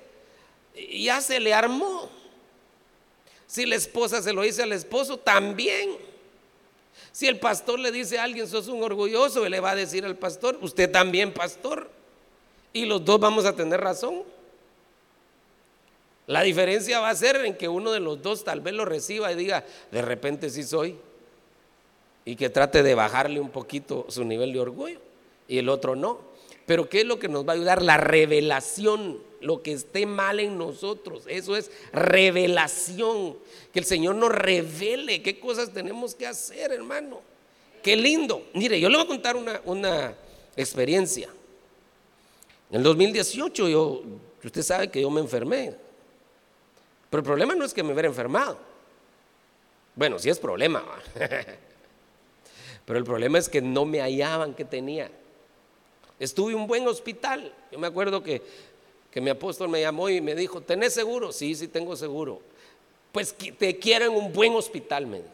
ya 0.75 1.21
se 1.21 1.41
le 1.41 1.55
armó. 1.55 2.09
Si 3.47 3.67
la 3.67 3.77
esposa 3.77 4.23
se 4.23 4.33
lo 4.33 4.43
dice 4.43 4.63
al 4.63 4.73
esposo, 4.73 5.17
también. 5.17 5.97
Si 7.13 7.29
el 7.29 7.39
pastor 7.39 7.79
le 7.79 7.93
dice 7.93 8.19
a 8.19 8.25
alguien, 8.25 8.49
sos 8.49 8.67
un 8.69 8.83
orgulloso, 8.83 9.47
él 9.47 9.53
le 9.53 9.61
va 9.61 9.71
a 9.71 9.77
decir 9.77 10.05
al 10.05 10.17
pastor, 10.17 10.59
usted 10.61 10.91
también, 10.91 11.33
pastor. 11.33 11.89
Y 12.73 12.87
los 12.87 13.05
dos 13.05 13.21
vamos 13.21 13.45
a 13.45 13.55
tener 13.55 13.81
razón. 13.81 14.25
La 16.27 16.43
diferencia 16.43 17.01
va 17.01 17.11
a 17.11 17.15
ser 17.15 17.37
en 17.45 17.57
que 17.57 17.69
uno 17.69 17.93
de 17.93 18.01
los 18.01 18.21
dos 18.23 18.43
tal 18.43 18.61
vez 18.61 18.75
lo 18.75 18.85
reciba 18.85 19.31
y 19.31 19.37
diga, 19.37 19.65
de 19.93 20.03
repente 20.03 20.51
sí 20.51 20.65
soy. 20.65 20.97
Y 22.25 22.37
que 22.37 22.49
trate 22.49 22.83
de 22.83 22.95
bajarle 22.95 23.39
un 23.39 23.51
poquito 23.51 24.07
su 24.09 24.25
nivel 24.25 24.53
de 24.53 24.61
orgullo. 24.61 25.01
Y 25.47 25.59
el 25.59 25.69
otro 25.69 25.95
no. 25.95 26.19
Pero 26.67 26.89
¿qué 26.89 27.03
es 27.03 27.07
lo 27.07 27.19
que 27.19 27.29
nos 27.29 27.47
va 27.47 27.53
a 27.53 27.57
ayudar? 27.57 27.83
La 27.83 27.99
revelación 27.99 29.21
lo 29.45 29.63
que 29.63 29.73
esté 29.73 30.07
mal 30.07 30.41
en 30.41 30.57
nosotros. 30.57 31.25
Eso 31.29 31.55
es 31.55 31.71
revelación. 31.93 33.37
Que 33.73 33.79
el 33.79 33.85
Señor 33.85 34.15
nos 34.15 34.33
revele 34.33 35.23
qué 35.23 35.39
cosas 35.39 35.71
tenemos 35.71 36.15
que 36.15 36.27
hacer, 36.27 36.73
hermano. 36.73 37.21
Qué 37.83 37.95
lindo. 37.95 38.47
Mire, 38.55 38.81
yo 38.81 38.89
le 38.89 38.97
voy 38.97 39.05
a 39.05 39.09
contar 39.09 39.37
una, 39.37 39.61
una 39.67 40.15
experiencia. 40.57 41.29
En 42.71 42.79
el 42.79 42.83
2018 42.83 43.69
yo, 43.69 44.03
usted 44.43 44.63
sabe 44.63 44.91
que 44.91 45.03
yo 45.03 45.11
me 45.11 45.21
enfermé. 45.21 45.75
Pero 47.11 47.21
el 47.21 47.25
problema 47.27 47.55
no 47.55 47.67
es 47.67 47.75
que 47.75 47.83
me 47.83 47.93
hubiera 47.93 48.09
enfermado. 48.09 48.59
Bueno, 49.95 50.19
sí 50.19 50.31
es 50.31 50.39
problema. 50.39 50.83
Pero 52.87 52.99
el 52.99 53.05
problema 53.05 53.39
es 53.39 53.49
que 53.51 53.61
no 53.61 53.85
me 53.85 54.01
hallaban 54.01 54.55
que 54.55 54.65
tenía. 54.65 55.11
Estuve 56.19 56.53
en 56.53 56.61
un 56.61 56.67
buen 56.67 56.89
hospital. 56.89 57.53
Yo 57.71 57.79
me 57.79 57.87
acuerdo 57.87 58.23
que 58.23 58.43
que 59.15 59.21
mi 59.21 59.31
apóstol 59.31 59.69
me 59.69 59.81
llamó 59.81 60.09
y 60.09 60.21
me 60.21 60.35
dijo, 60.35 60.61
¿tenés 60.61 60.93
seguro? 60.93 61.31
Sí, 61.31 61.55
sí 61.55 61.69
tengo 61.69 61.95
seguro. 61.95 62.41
Pues 63.13 63.33
te 63.33 63.79
quiero 63.79 64.07
en 64.07 64.13
un 64.13 64.33
buen 64.33 64.57
hospital, 64.57 65.07
me 65.07 65.19
dijo. 65.19 65.29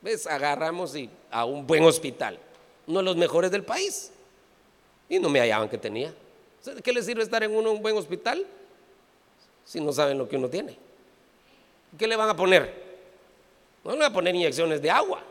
¿Ves? 0.00 0.24
Agarramos 0.28 0.94
y 0.94 1.10
a 1.28 1.44
un 1.44 1.66
buen 1.66 1.82
hospital, 1.82 2.38
uno 2.86 3.00
de 3.00 3.04
los 3.04 3.16
mejores 3.16 3.50
del 3.50 3.64
país. 3.64 4.12
Y 5.08 5.18
no 5.18 5.28
me 5.28 5.40
hallaban 5.40 5.68
que 5.68 5.78
tenía. 5.78 6.14
¿Qué 6.84 6.92
le 6.92 7.02
sirve 7.02 7.24
estar 7.24 7.42
en 7.42 7.50
uno, 7.50 7.72
un 7.72 7.82
buen 7.82 7.96
hospital 7.96 8.46
si 9.64 9.80
no 9.80 9.92
saben 9.92 10.16
lo 10.16 10.28
que 10.28 10.36
uno 10.36 10.48
tiene? 10.48 10.78
¿Qué 11.98 12.06
le 12.06 12.14
van 12.14 12.28
a 12.28 12.36
poner? 12.36 12.72
No 13.82 13.90
le 13.90 13.98
van 13.98 14.12
a 14.12 14.14
poner 14.14 14.32
inyecciones 14.32 14.80
de 14.80 14.92
agua. 14.92 15.24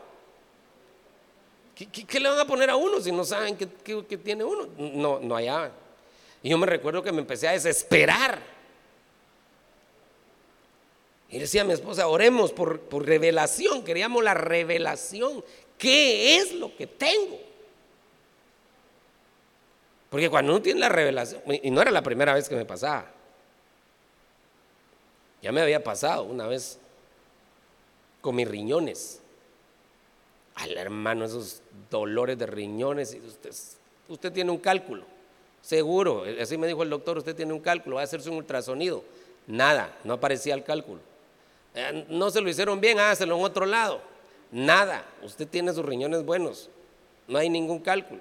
¿Qué, 1.74 2.20
le 2.20 2.28
van 2.28 2.38
a 2.38 2.46
poner 2.46 2.68
a 2.68 2.76
uno 2.76 3.00
si 3.00 3.10
no 3.10 3.24
saben 3.24 3.56
qué, 3.56 3.66
qué 4.06 4.18
tiene 4.18 4.44
uno? 4.44 4.68
No, 4.76 5.20
no 5.20 5.36
hallaban. 5.36 5.81
Y 6.42 6.50
yo 6.50 6.58
me 6.58 6.66
recuerdo 6.66 7.02
que 7.02 7.12
me 7.12 7.20
empecé 7.20 7.48
a 7.48 7.52
desesperar. 7.52 8.40
Y 11.28 11.38
decía 11.38 11.62
a 11.62 11.64
mi 11.64 11.72
esposa, 11.72 12.08
oremos 12.08 12.52
por, 12.52 12.80
por 12.80 13.06
revelación, 13.06 13.84
queríamos 13.84 14.22
la 14.22 14.34
revelación. 14.34 15.42
¿Qué 15.78 16.36
es 16.36 16.52
lo 16.52 16.76
que 16.76 16.86
tengo? 16.86 17.40
Porque 20.10 20.28
cuando 20.28 20.52
uno 20.52 20.60
tiene 20.60 20.80
la 20.80 20.90
revelación, 20.90 21.40
y 21.62 21.70
no 21.70 21.80
era 21.80 21.90
la 21.90 22.02
primera 22.02 22.34
vez 22.34 22.48
que 22.48 22.54
me 22.54 22.66
pasaba, 22.66 23.10
ya 25.40 25.50
me 25.52 25.62
había 25.62 25.82
pasado 25.82 26.24
una 26.24 26.46
vez 26.46 26.78
con 28.20 28.36
mis 28.36 28.46
riñones. 28.46 29.20
Al 30.54 30.76
hermano, 30.76 31.24
esos 31.24 31.62
dolores 31.90 32.38
de 32.38 32.46
riñones, 32.46 33.14
y 33.14 33.20
usted, 33.20 33.52
usted 34.08 34.32
tiene 34.32 34.50
un 34.50 34.58
cálculo. 34.58 35.06
Seguro, 35.62 36.24
así 36.40 36.58
me 36.58 36.66
dijo 36.66 36.82
el 36.82 36.90
doctor, 36.90 37.18
usted 37.18 37.36
tiene 37.36 37.52
un 37.52 37.60
cálculo, 37.60 37.96
va 37.96 38.02
a 38.02 38.04
hacerse 38.04 38.28
un 38.28 38.36
ultrasonido. 38.36 39.04
Nada, 39.46 39.96
no 40.04 40.14
aparecía 40.14 40.54
el 40.54 40.64
cálculo. 40.64 41.00
Eh, 41.74 42.04
no 42.08 42.30
se 42.30 42.40
lo 42.40 42.50
hicieron 42.50 42.80
bien, 42.80 42.98
hágaselo 42.98 43.36
en 43.36 43.44
otro 43.44 43.64
lado. 43.64 44.00
Nada, 44.50 45.04
usted 45.22 45.48
tiene 45.48 45.72
sus 45.72 45.84
riñones 45.84 46.24
buenos, 46.24 46.68
no 47.26 47.38
hay 47.38 47.48
ningún 47.48 47.78
cálculo. 47.78 48.20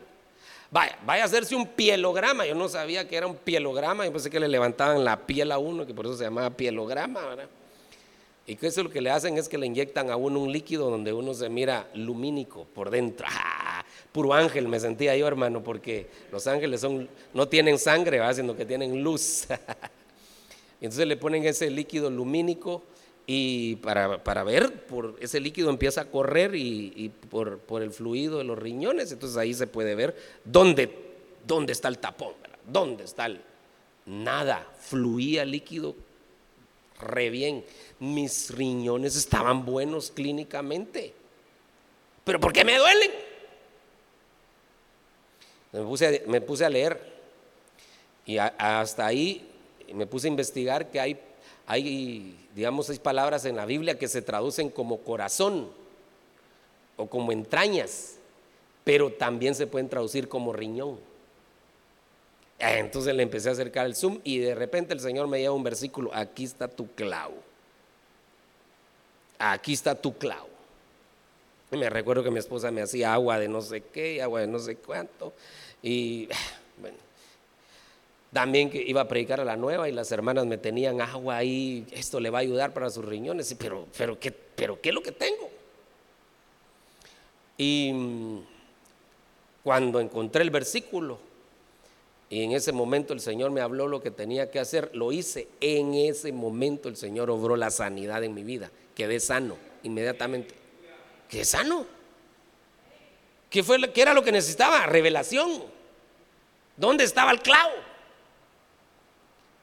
Vaya, 0.70 0.98
vaya 1.06 1.24
a 1.24 1.26
hacerse 1.26 1.54
un 1.54 1.68
pielograma. 1.68 2.46
Yo 2.46 2.56
no 2.56 2.70
sabía 2.70 3.06
que 3.06 3.18
era 3.18 3.28
un 3.28 3.36
pielograma, 3.36 4.06
yo 4.06 4.14
pensé 4.14 4.30
que 4.30 4.40
le 4.40 4.48
levantaban 4.48 5.04
la 5.04 5.18
piel 5.26 5.52
a 5.52 5.58
uno, 5.58 5.86
que 5.86 5.94
por 5.94 6.06
eso 6.06 6.16
se 6.16 6.24
llamaba 6.24 6.50
pielograma, 6.52 7.26
¿verdad? 7.26 7.50
Y 8.48 8.56
que 8.56 8.68
eso 8.68 8.82
lo 8.82 8.90
que 8.90 9.02
le 9.02 9.10
hacen 9.12 9.38
es 9.38 9.50
que 9.50 9.58
le 9.58 9.66
inyectan 9.66 10.10
a 10.10 10.16
uno 10.16 10.40
un 10.40 10.52
líquido 10.52 10.90
donde 10.90 11.12
uno 11.12 11.34
se 11.34 11.50
mira 11.50 11.90
lumínico 11.94 12.66
por 12.74 12.90
dentro. 12.90 13.28
¡Ah! 13.30 13.81
Puro 14.12 14.34
ángel 14.34 14.68
me 14.68 14.80
sentía 14.80 15.16
yo, 15.16 15.28
hermano, 15.28 15.64
porque 15.64 16.08
los 16.32 16.46
ángeles 16.48 16.82
son, 16.82 17.08
no 17.34 17.48
tienen 17.48 17.80
sangre, 17.80 18.20
sino 18.34 18.56
que 18.56 18.66
tienen 18.66 19.04
luz. 19.04 19.48
Entonces 20.82 21.08
le 21.08 21.16
ponen 21.16 21.46
ese 21.46 21.70
líquido 21.70 22.10
lumínico 22.10 22.84
y 23.26 23.78
para, 23.78 24.24
para, 24.24 24.44
ver, 24.44 24.86
por 24.86 25.16
ese 25.22 25.40
líquido 25.40 25.70
empieza 25.70 26.02
a 26.02 26.06
correr 26.06 26.56
y, 26.56 27.12
por, 27.30 27.60
por, 27.60 27.84
el 27.84 27.92
fluido 27.92 28.40
de 28.40 28.44
los 28.44 28.58
riñones, 28.58 29.12
entonces 29.12 29.38
ahí 29.38 29.54
se 29.54 29.68
puede 29.68 29.96
ver 29.96 30.16
dónde, 30.44 30.92
dónde 31.46 31.72
está 31.72 31.88
el 31.88 32.00
tapón, 32.00 32.34
dónde 32.68 33.04
está 33.04 33.28
el... 33.28 33.42
Nada, 34.08 34.68
fluía 34.80 35.46
líquido 35.46 35.96
re 37.02 37.30
bien. 37.30 37.64
Mis 38.00 38.50
riñones 38.52 39.16
estaban 39.16 39.66
buenos 39.66 40.12
clínicamente. 40.12 41.14
¿Pero 42.24 42.40
por 42.40 42.54
qué 42.54 42.64
me 42.64 42.78
duelen? 42.78 43.12
Me 45.72 45.84
puse 46.42 46.66
a, 46.66 46.70
leer 46.70 47.00
y 48.26 48.38
hasta 48.38 49.06
ahí 49.06 49.48
me 49.94 50.06
puse 50.06 50.28
a 50.28 50.30
investigar 50.30 50.92
que 50.92 51.00
hay, 51.00 51.20
hay, 51.66 52.38
digamos, 52.54 52.88
seis 52.88 53.00
palabras 53.00 53.46
en 53.46 53.56
la 53.56 53.66
Biblia 53.66 53.98
que 53.98 54.08
se 54.08 54.22
traducen 54.22 54.70
como 54.70 55.00
corazón 55.00 55.70
o 56.98 57.08
como 57.08 57.32
entrañas, 57.32 58.16
pero 58.84 59.14
también 59.14 59.56
se 59.56 59.66
pueden 59.66 59.88
traducir 59.88 60.28
como 60.28 60.52
riñón. 60.52 61.00
Eh, 62.60 62.78
entonces 62.78 63.16
le 63.16 63.24
empecé 63.24 63.50
a 63.50 63.54
acercar 63.54 63.86
el 63.86 63.96
zoom 63.96 64.20
y 64.24 64.40
de 64.40 64.54
repente 64.54 64.94
el 64.94 65.00
Señor 65.00 65.28
me 65.28 65.40
lleva 65.40 65.56
un 65.56 65.64
versículo, 65.64 66.12
aquí 66.14 66.44
está 66.44 66.68
tu 66.68 66.88
clavo. 66.94 67.36
Aquí 69.40 69.74
está 69.74 69.96
tu 69.96 70.16
clavo. 70.18 70.51
Me 71.80 71.90
recuerdo 71.90 72.24
que 72.24 72.32
mi 72.32 72.40
esposa 72.40 72.70
me 72.70 72.82
hacía 72.82 73.14
agua 73.14 73.40
de 73.40 73.48
no 73.48 73.62
sé 73.62 73.82
qué, 73.82 74.22
agua 74.22 74.42
de 74.42 74.48
no 74.48 74.60
sé 74.60 74.76
cuánto. 74.76 75.34
Y 75.82 76.28
bueno, 76.82 76.98
también 78.34 78.70
que 78.70 78.82
iba 78.82 79.02
a 79.02 79.08
predicar 79.08 79.40
a 79.40 79.46
la 79.46 79.56
nueva 79.56 79.90
y 79.90 79.92
las 79.92 80.12
hermanas 80.12 80.46
me 80.46 80.58
tenían 80.58 81.02
agua 81.02 81.38
ahí, 81.38 81.86
esto 81.92 82.20
le 82.20 82.30
va 82.30 82.40
a 82.40 82.42
ayudar 82.42 82.74
para 82.74 82.90
sus 82.90 83.06
riñones. 83.06 83.56
Pero, 83.58 83.88
pero, 83.98 84.20
¿qué, 84.20 84.32
pero 84.32 84.80
¿qué 84.82 84.90
es 84.90 84.96
lo 84.96 85.02
que 85.02 85.14
tengo? 85.14 85.50
Y 87.58 87.92
mm, 87.94 88.40
cuando 89.64 90.00
encontré 90.00 90.44
el 90.44 90.50
versículo, 90.50 91.20
y 92.30 92.44
en 92.44 92.54
ese 92.54 92.72
momento 92.72 93.14
el 93.14 93.20
Señor 93.20 93.52
me 93.52 93.60
habló 93.60 93.88
lo 93.88 94.02
que 94.02 94.12
tenía 94.12 94.50
que 94.52 94.60
hacer, 94.60 94.90
lo 94.94 95.12
hice. 95.12 95.50
En 95.60 95.94
ese 95.94 96.32
momento 96.32 96.88
el 96.88 96.96
Señor 96.96 97.30
obró 97.30 97.58
la 97.58 97.70
sanidad 97.72 98.24
en 98.24 98.34
mi 98.34 98.44
vida. 98.44 98.72
Quedé 98.96 99.20
sano 99.20 99.58
inmediatamente. 99.84 100.61
Quedé 101.32 101.46
sano. 101.46 101.86
¿Qué, 103.50 103.64
fue, 103.64 103.92
¿Qué 103.94 104.02
era 104.02 104.14
lo 104.14 104.22
que 104.22 104.34
necesitaba? 104.34 104.86
Revelación. 104.86 105.64
¿Dónde 106.76 107.06
estaba 107.06 107.32
el 107.32 107.42
clavo? 107.42 107.72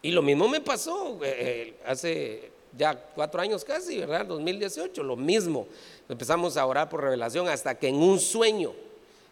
Y 0.01 0.11
lo 0.13 0.23
mismo 0.23 0.49
me 0.49 0.63
pasó 0.63 1.23
eh, 1.23 1.37
eh, 1.39 1.81
hace 1.85 2.53
ya 2.77 2.95
cuatro 3.15 3.43
años 3.43 3.65
casi, 3.65 3.99
¿verdad? 3.99 4.25
2018, 4.25 5.03
lo 5.03 5.15
mismo. 5.15 5.67
Empezamos 6.09 6.57
a 6.57 6.65
orar 6.65 6.89
por 6.89 7.03
revelación 7.03 7.49
hasta 7.49 7.79
que 7.79 7.89
en 7.89 7.97
un 7.97 8.19
sueño 8.19 8.73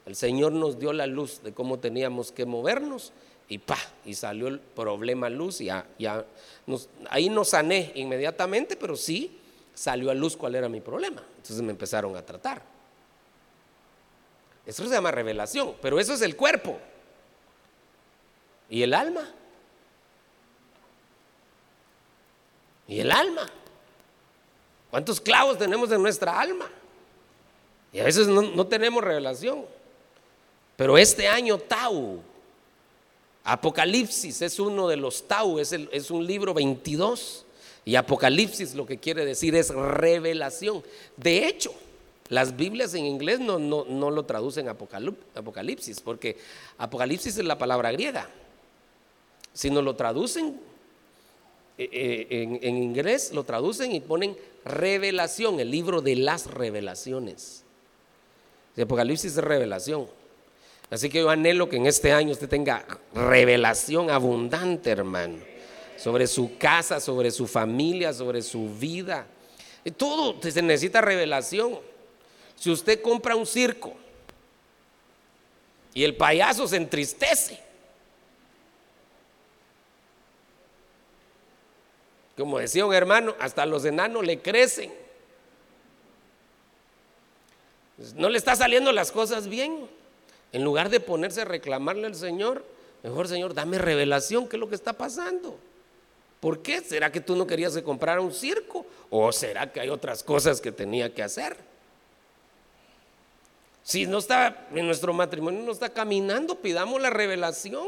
el 0.04 0.14
Señor 0.14 0.52
nos 0.52 0.78
dio 0.78 0.92
la 0.92 1.06
luz 1.06 1.42
de 1.42 1.54
cómo 1.54 1.78
teníamos 1.78 2.32
que 2.32 2.44
movernos 2.44 3.14
y 3.48 3.58
pa, 3.58 3.78
y 4.04 4.14
salió 4.14 4.48
el 4.48 4.60
problema 4.60 5.30
luz 5.30 5.62
y 5.62 5.66
ya, 5.66 5.86
ya 5.98 6.26
ahí 7.08 7.30
no 7.30 7.44
sané 7.44 7.92
inmediatamente, 7.94 8.76
pero 8.76 8.94
sí 8.94 9.38
salió 9.76 10.10
a 10.10 10.14
luz 10.14 10.36
cuál 10.36 10.54
era 10.54 10.68
mi 10.68 10.80
problema. 10.80 11.22
Entonces 11.36 11.62
me 11.62 11.70
empezaron 11.70 12.16
a 12.16 12.24
tratar. 12.24 12.62
Eso 14.64 14.82
se 14.82 14.90
llama 14.90 15.12
revelación, 15.12 15.74
pero 15.80 16.00
eso 16.00 16.14
es 16.14 16.22
el 16.22 16.34
cuerpo. 16.34 16.80
¿Y 18.68 18.82
el 18.82 18.94
alma? 18.94 19.28
¿Y 22.88 22.98
el 22.98 23.12
alma? 23.12 23.48
¿Cuántos 24.90 25.20
clavos 25.20 25.58
tenemos 25.58 25.92
en 25.92 26.02
nuestra 26.02 26.40
alma? 26.40 26.68
Y 27.92 28.00
a 28.00 28.04
veces 28.04 28.26
no, 28.26 28.66
tenemos 28.66 29.04
revelación. 29.04 29.66
Pero 30.76 30.98
este 30.98 31.28
año 31.28 31.58
Tau, 31.58 32.20
Apocalipsis 33.44 34.42
es 34.42 34.58
uno 34.58 34.88
de 34.88 34.96
los 34.96 35.28
Tau, 35.28 35.58
es, 35.58 35.72
es 35.72 36.10
un 36.10 36.26
libro 36.26 36.52
22. 36.54 37.45
Y 37.86 37.94
Apocalipsis 37.94 38.74
lo 38.74 38.84
que 38.84 38.98
quiere 38.98 39.24
decir 39.24 39.54
es 39.54 39.70
revelación. 39.70 40.82
De 41.16 41.46
hecho, 41.46 41.72
las 42.28 42.56
Biblias 42.56 42.92
en 42.94 43.06
inglés 43.06 43.38
no, 43.38 43.58
lo 43.58 44.24
traducen 44.24 44.68
Apocalipsis, 44.68 46.00
porque 46.00 46.36
Apocalipsis 46.78 47.38
es 47.38 47.44
la 47.44 47.56
palabra 47.56 47.92
griega. 47.92 48.28
Si 49.52 49.70
no 49.70 49.82
lo 49.82 49.94
traducen 49.94 50.60
eh, 51.78 51.88
eh, 51.92 52.58
en, 52.60 52.76
inglés, 52.76 53.30
lo 53.32 53.44
traducen 53.44 53.92
y 53.92 54.00
ponen 54.00 54.36
revelación, 54.64 55.60
el 55.60 55.70
libro 55.70 56.00
de 56.00 56.16
las 56.16 56.48
revelaciones. 56.48 57.62
Apocalipsis 58.76 59.36
es 59.36 59.44
revelación. 59.44 60.08
Así 60.90 61.08
que 61.08 61.20
yo 61.20 61.30
anhelo 61.30 61.68
que 61.68 61.76
en 61.76 61.86
este 61.86 62.12
año 62.12 62.32
usted 62.32 62.48
tenga 62.48 62.84
revelación 63.14 64.10
abundante, 64.10 64.90
hermano, 64.90 65.38
sobre 65.96 66.26
su 66.26 66.56
casa, 66.58 67.00
sobre 67.00 67.30
su 67.30 67.46
familia, 67.46 68.12
sobre 68.12 68.42
su 68.42 68.68
vida. 68.74 69.26
Todo 69.96 70.40
se 70.42 70.62
necesita 70.62 71.00
revelación. 71.00 71.78
Si 72.56 72.70
usted 72.70 73.00
compra 73.00 73.36
un 73.36 73.46
circo 73.46 73.94
y 75.94 76.04
el 76.04 76.16
payaso 76.16 76.66
se 76.66 76.76
entristece, 76.76 77.60
como 82.36 82.58
decía 82.58 82.84
un 82.84 82.94
hermano, 82.94 83.34
hasta 83.38 83.64
los 83.64 83.84
enanos 83.84 84.24
le 84.24 84.40
crecen. 84.40 84.92
No 88.14 88.28
le 88.28 88.36
está 88.36 88.54
saliendo 88.56 88.92
las 88.92 89.10
cosas 89.10 89.48
bien. 89.48 89.88
En 90.52 90.62
lugar 90.62 90.90
de 90.90 91.00
ponerse 91.00 91.42
a 91.42 91.44
reclamarle 91.44 92.06
al 92.06 92.14
Señor, 92.14 92.64
mejor 93.02 93.28
Señor, 93.28 93.54
dame 93.54 93.78
revelación, 93.78 94.48
¿qué 94.48 94.56
es 94.56 94.60
lo 94.60 94.68
que 94.68 94.74
está 94.74 94.92
pasando? 94.92 95.58
¿Por 96.40 96.62
qué? 96.62 96.80
¿Será 96.80 97.10
que 97.10 97.20
tú 97.20 97.34
no 97.34 97.46
querías 97.46 97.74
que 97.74 97.82
comprara 97.82 98.20
un 98.20 98.32
circo? 98.32 98.86
¿O 99.10 99.32
será 99.32 99.72
que 99.72 99.80
hay 99.80 99.88
otras 99.88 100.22
cosas 100.22 100.60
que 100.60 100.72
tenía 100.72 101.12
que 101.12 101.22
hacer? 101.22 101.56
Si 103.82 104.04
no 104.06 104.18
está 104.18 104.66
en 104.74 104.86
nuestro 104.86 105.12
matrimonio, 105.12 105.62
no 105.62 105.72
está 105.72 105.88
caminando, 105.88 106.56
pidamos 106.56 107.00
la 107.00 107.10
revelación. 107.10 107.86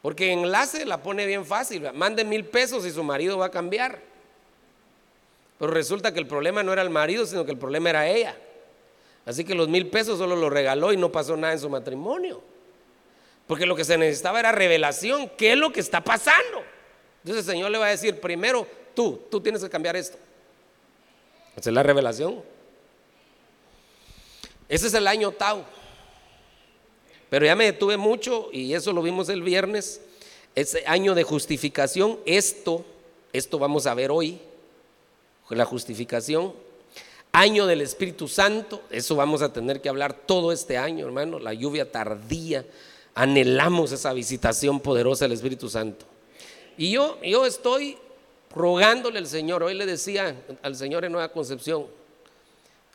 Porque 0.00 0.32
enlace 0.32 0.84
la 0.84 1.02
pone 1.02 1.26
bien 1.26 1.46
fácil. 1.46 1.92
Mande 1.92 2.24
mil 2.24 2.44
pesos 2.44 2.84
y 2.86 2.90
su 2.90 3.02
marido 3.02 3.38
va 3.38 3.46
a 3.46 3.50
cambiar. 3.50 4.00
Pero 5.58 5.72
resulta 5.72 6.12
que 6.12 6.20
el 6.20 6.26
problema 6.26 6.62
no 6.62 6.72
era 6.72 6.82
el 6.82 6.90
marido, 6.90 7.24
sino 7.26 7.44
que 7.44 7.52
el 7.52 7.58
problema 7.58 7.90
era 7.90 8.08
ella. 8.08 8.36
Así 9.24 9.44
que 9.44 9.54
los 9.54 9.68
mil 9.68 9.88
pesos 9.88 10.18
solo 10.18 10.36
lo 10.36 10.50
regaló 10.50 10.92
y 10.92 10.96
no 10.96 11.10
pasó 11.12 11.36
nada 11.36 11.52
en 11.52 11.60
su 11.60 11.70
matrimonio. 11.70 12.42
Porque 13.46 13.66
lo 13.66 13.76
que 13.76 13.84
se 13.84 13.98
necesitaba 13.98 14.40
era 14.40 14.52
revelación. 14.52 15.30
¿Qué 15.36 15.52
es 15.52 15.58
lo 15.58 15.72
que 15.72 15.80
está 15.80 16.02
pasando? 16.02 16.62
Entonces 17.22 17.46
el 17.46 17.52
Señor 17.52 17.70
le 17.70 17.78
va 17.78 17.86
a 17.86 17.90
decir, 17.90 18.20
primero 18.20 18.66
tú, 18.94 19.22
tú 19.30 19.40
tienes 19.40 19.62
que 19.62 19.70
cambiar 19.70 19.96
esto. 19.96 20.18
Esa 21.56 21.70
es 21.70 21.74
la 21.74 21.82
revelación. 21.82 22.42
Ese 24.68 24.86
es 24.86 24.94
el 24.94 25.06
año 25.06 25.32
Tau. 25.32 25.64
Pero 27.30 27.46
ya 27.46 27.56
me 27.56 27.64
detuve 27.64 27.96
mucho 27.96 28.48
y 28.52 28.74
eso 28.74 28.92
lo 28.92 29.02
vimos 29.02 29.28
el 29.28 29.42
viernes. 29.42 30.00
Ese 30.54 30.84
año 30.86 31.14
de 31.14 31.24
justificación, 31.24 32.18
esto, 32.26 32.84
esto 33.32 33.58
vamos 33.58 33.86
a 33.86 33.94
ver 33.94 34.10
hoy, 34.10 34.40
la 35.50 35.64
justificación 35.64 36.54
año 37.34 37.66
del 37.66 37.80
Espíritu 37.80 38.28
Santo, 38.28 38.82
eso 38.90 39.16
vamos 39.16 39.42
a 39.42 39.52
tener 39.52 39.80
que 39.80 39.88
hablar 39.88 40.14
todo 40.14 40.52
este 40.52 40.78
año, 40.78 41.04
hermano, 41.04 41.40
la 41.40 41.52
lluvia 41.52 41.90
tardía, 41.90 42.64
anhelamos 43.14 43.92
esa 43.92 44.12
visitación 44.12 44.80
poderosa 44.80 45.24
del 45.24 45.32
Espíritu 45.32 45.68
Santo. 45.68 46.06
Y 46.76 46.90
yo, 46.90 47.18
yo 47.22 47.46
estoy 47.46 47.96
rogándole 48.54 49.18
al 49.18 49.26
Señor, 49.26 49.62
hoy 49.62 49.74
le 49.74 49.86
decía 49.86 50.36
al 50.62 50.76
Señor 50.76 51.04
en 51.04 51.12
Nueva 51.12 51.30
Concepción, 51.30 51.86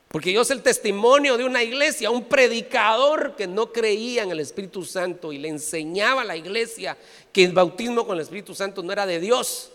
porque 0.10 0.34
yo 0.34 0.44
soy 0.44 0.58
el 0.58 0.64
testimonio 0.64 1.38
de 1.38 1.44
una 1.44 1.62
iglesia, 1.62 2.10
un 2.10 2.26
predicador 2.26 3.36
que 3.36 3.46
no 3.46 3.72
creía 3.72 4.24
en 4.24 4.32
el 4.32 4.40
Espíritu 4.40 4.84
Santo 4.84 5.32
y 5.32 5.38
le 5.38 5.50
enseñaba 5.50 6.24
a 6.24 6.26
la 6.26 6.36
iglesia 6.36 6.98
que 7.32 7.44
el 7.44 7.54
bautismo 7.54 8.08
con 8.08 8.18
el 8.18 8.24
Espíritu 8.24 8.56
Santo 8.56 8.82
no 8.82 8.92
era 8.92 9.06
de 9.06 9.20
Dios. 9.20 9.72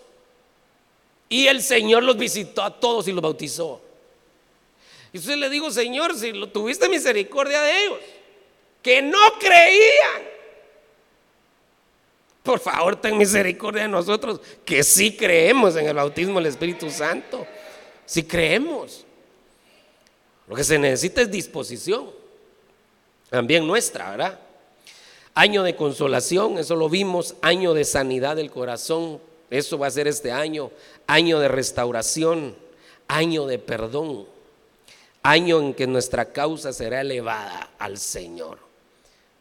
Y 1.28 1.46
el 1.46 1.62
Señor 1.62 2.02
los 2.02 2.16
visitó 2.16 2.62
a 2.62 2.80
todos 2.80 3.07
y 3.07 3.12
los 3.12 3.22
bautizó. 3.22 3.80
Y 5.12 5.18
entonces 5.18 5.38
le 5.38 5.48
digo, 5.48 5.70
Señor, 5.70 6.18
si 6.18 6.33
lo 6.33 6.48
tuviste 6.48 6.88
misericordia 6.88 7.62
de 7.62 7.85
ellos, 7.85 7.98
que 8.83 9.00
no 9.00 9.18
creían. 9.38 10.33
Por 12.44 12.61
favor, 12.61 12.94
ten 12.94 13.18
misericordia 13.18 13.83
de 13.83 13.88
nosotros, 13.88 14.40
que 14.64 14.85
sí 14.85 15.16
creemos 15.16 15.74
en 15.74 15.88
el 15.88 15.94
bautismo 15.94 16.38
del 16.38 16.46
Espíritu 16.46 16.88
Santo. 16.90 17.44
Si 18.07 18.22
creemos. 18.22 19.04
Lo 20.46 20.54
que 20.54 20.62
se 20.62 20.78
necesita 20.78 21.22
es 21.22 21.30
disposición. 21.30 22.11
También 23.30 23.66
nuestra, 23.66 24.11
¿verdad? 24.11 24.38
Año 25.35 25.64
de 25.64 25.74
consolación, 25.74 26.59
eso 26.59 26.76
lo 26.76 26.88
vimos. 26.88 27.35
Año 27.42 27.74
de 27.74 27.85
sanidad 27.85 28.37
del 28.37 28.52
corazón, 28.52 29.20
eso 29.50 29.76
va 29.76 29.88
a 29.88 29.90
ser 29.90 30.07
este 30.07 30.30
año. 30.30 30.70
Año 31.09 31.40
de 31.40 31.48
restauración, 31.48 32.54
año 33.09 33.46
de 33.46 33.59
perdón 33.59 34.26
año 35.24 35.59
en 35.59 35.74
que 35.74 35.87
nuestra 35.87 36.26
causa 36.26 36.72
será 36.72 37.00
elevada 37.00 37.70
al 37.78 37.98
Señor. 37.98 38.59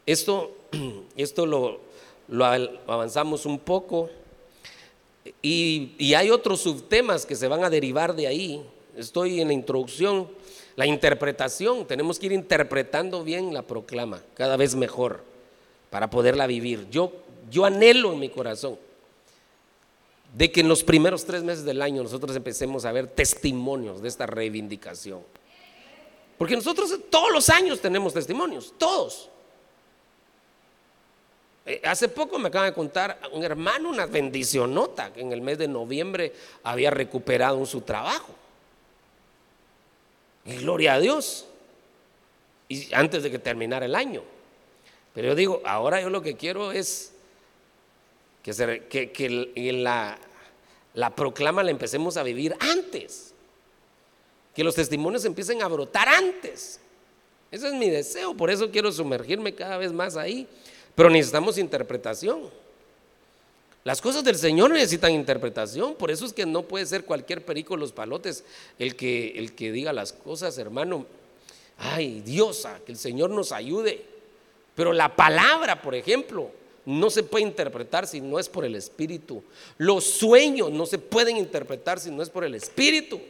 Esto, 0.06 0.56
esto 1.16 1.46
lo, 1.46 1.78
avanzamos 2.86 3.46
un 3.46 3.58
poco 3.58 4.10
y, 5.42 5.92
y 5.98 6.14
hay 6.14 6.30
otros 6.30 6.60
subtemas 6.60 7.26
que 7.26 7.36
se 7.36 7.48
van 7.48 7.64
a 7.64 7.70
derivar 7.70 8.14
de 8.14 8.26
ahí. 8.26 8.62
Estoy 8.96 9.40
en 9.40 9.48
la 9.48 9.54
introducción, 9.54 10.28
la 10.76 10.86
interpretación. 10.86 11.86
Tenemos 11.86 12.18
que 12.18 12.26
ir 12.26 12.32
interpretando 12.32 13.24
bien 13.24 13.52
la 13.52 13.62
proclama, 13.62 14.22
cada 14.34 14.56
vez 14.56 14.74
mejor, 14.74 15.22
para 15.90 16.10
poderla 16.10 16.46
vivir. 16.46 16.88
Yo, 16.90 17.12
yo 17.50 17.64
anhelo 17.64 18.12
en 18.12 18.20
mi 18.20 18.28
corazón 18.28 18.78
de 20.34 20.50
que 20.50 20.60
en 20.60 20.68
los 20.68 20.82
primeros 20.82 21.24
tres 21.24 21.42
meses 21.42 21.64
del 21.64 21.80
año 21.80 22.02
nosotros 22.02 22.34
empecemos 22.34 22.84
a 22.84 22.92
ver 22.92 23.06
testimonios 23.06 24.02
de 24.02 24.08
esta 24.08 24.26
reivindicación. 24.26 25.20
Porque 26.36 26.56
nosotros 26.56 26.92
todos 27.08 27.30
los 27.32 27.48
años 27.48 27.80
tenemos 27.80 28.12
testimonios, 28.12 28.74
todos. 28.76 29.30
Eh, 31.66 31.80
hace 31.84 32.08
poco 32.08 32.38
me 32.38 32.48
acaba 32.48 32.66
de 32.66 32.74
contar 32.74 33.18
un 33.32 33.42
hermano 33.42 33.88
una 33.88 34.06
bendicionota 34.06 35.12
que 35.12 35.22
en 35.22 35.32
el 35.32 35.40
mes 35.40 35.56
de 35.56 35.68
noviembre 35.68 36.32
había 36.62 36.90
recuperado 36.90 37.64
su 37.64 37.80
trabajo. 37.80 38.34
Y 40.44 40.56
gloria 40.56 40.94
a 40.94 41.00
Dios. 41.00 41.46
Y 42.68 42.92
antes 42.92 43.22
de 43.22 43.30
que 43.30 43.38
terminara 43.38 43.86
el 43.86 43.94
año. 43.94 44.22
Pero 45.14 45.28
yo 45.28 45.34
digo, 45.34 45.62
ahora 45.64 46.00
yo 46.00 46.10
lo 46.10 46.20
que 46.22 46.36
quiero 46.36 46.72
es 46.72 47.12
que, 48.42 49.72
la, 49.72 50.18
la 50.92 51.14
proclama 51.14 51.62
la 51.62 51.70
empecemos 51.70 52.16
a 52.16 52.22
vivir 52.22 52.54
antes 52.60 53.32
que 54.54 54.64
los 54.64 54.74
testimonios 54.74 55.24
empiecen 55.24 55.62
a 55.62 55.68
brotar 55.68 56.08
antes. 56.08 56.80
Ese 57.50 57.68
es 57.68 57.74
mi 57.74 57.90
deseo, 57.90 58.34
por 58.34 58.50
eso 58.50 58.70
quiero 58.70 58.92
sumergirme 58.92 59.54
cada 59.54 59.78
vez 59.78 59.92
más 59.92 60.16
ahí. 60.16 60.46
Pero 60.94 61.10
necesitamos 61.10 61.58
interpretación. 61.58 62.42
Las 63.84 64.00
cosas 64.00 64.24
del 64.24 64.36
Señor 64.36 64.70
necesitan 64.70 65.12
interpretación, 65.12 65.94
por 65.94 66.10
eso 66.10 66.24
es 66.24 66.32
que 66.32 66.46
no 66.46 66.62
puede 66.62 66.86
ser 66.86 67.04
cualquier 67.04 67.44
perico 67.44 67.76
los 67.76 67.92
palotes 67.92 68.44
el 68.78 68.96
que, 68.96 69.32
el 69.36 69.54
que 69.54 69.72
diga 69.72 69.92
las 69.92 70.14
cosas, 70.14 70.56
hermano. 70.56 71.04
Ay, 71.76 72.22
Diosa, 72.22 72.80
que 72.86 72.92
el 72.92 72.98
Señor 72.98 73.30
nos 73.30 73.52
ayude. 73.52 74.02
Pero 74.74 74.92
la 74.94 75.14
palabra, 75.14 75.82
por 75.82 75.94
ejemplo, 75.94 76.50
no 76.86 77.10
se 77.10 77.22
puede 77.22 77.44
interpretar 77.44 78.06
si 78.06 78.22
no 78.22 78.38
es 78.38 78.48
por 78.48 78.64
el 78.64 78.74
Espíritu. 78.74 79.42
Los 79.76 80.04
sueños 80.04 80.70
no 80.70 80.86
se 80.86 80.98
pueden 80.98 81.36
interpretar 81.36 82.00
si 82.00 82.10
no 82.10 82.22
es 82.22 82.30
por 82.30 82.44
el 82.44 82.54
Espíritu. 82.54 83.20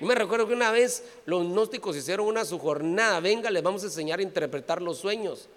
Yo 0.00 0.06
me 0.06 0.14
recuerdo 0.14 0.48
que 0.48 0.54
una 0.54 0.72
vez 0.72 1.04
los 1.24 1.44
gnósticos 1.44 1.96
hicieron 1.96 2.26
una 2.26 2.44
su 2.44 2.58
jornada, 2.58 3.20
venga, 3.20 3.50
les 3.50 3.62
vamos 3.62 3.82
a 3.82 3.86
enseñar 3.86 4.18
a 4.18 4.22
interpretar 4.22 4.82
los 4.82 4.98
sueños. 4.98 5.48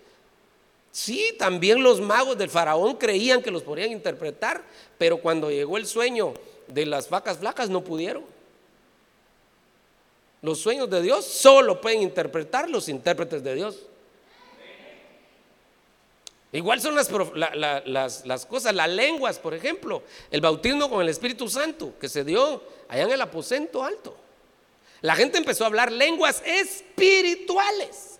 Sí, 0.99 1.33
también 1.39 1.81
los 1.81 2.01
magos 2.01 2.37
del 2.37 2.49
faraón 2.49 2.97
creían 2.97 3.41
que 3.41 3.51
los 3.51 3.63
podían 3.63 3.93
interpretar, 3.93 4.61
pero 4.97 5.21
cuando 5.21 5.49
llegó 5.49 5.77
el 5.77 5.85
sueño 5.85 6.33
de 6.67 6.85
las 6.85 7.09
vacas 7.09 7.37
flacas 7.37 7.69
no 7.69 7.85
pudieron. 7.85 8.25
Los 10.41 10.59
sueños 10.59 10.89
de 10.89 11.01
Dios 11.01 11.23
solo 11.23 11.79
pueden 11.79 12.01
interpretar 12.01 12.69
los 12.69 12.89
intérpretes 12.89 13.41
de 13.41 13.55
Dios. 13.55 13.77
Igual 16.51 16.81
son 16.81 16.95
las, 16.95 17.09
las, 18.25 18.45
cosas, 18.45 18.75
las 18.75 18.89
lenguas, 18.89 19.39
por 19.39 19.53
ejemplo, 19.53 20.03
el 20.29 20.41
bautismo 20.41 20.89
con 20.89 21.01
el 21.01 21.07
Espíritu 21.07 21.47
Santo 21.47 21.93
que 21.97 22.09
se 22.09 22.25
dio 22.25 22.61
allá 22.89 23.03
en 23.03 23.11
el 23.11 23.21
aposento 23.21 23.85
alto. 23.85 24.17
La 24.99 25.15
gente 25.15 25.37
empezó 25.37 25.63
a 25.63 25.67
hablar 25.67 25.93
lenguas 25.93 26.43
espirituales. 26.45 28.18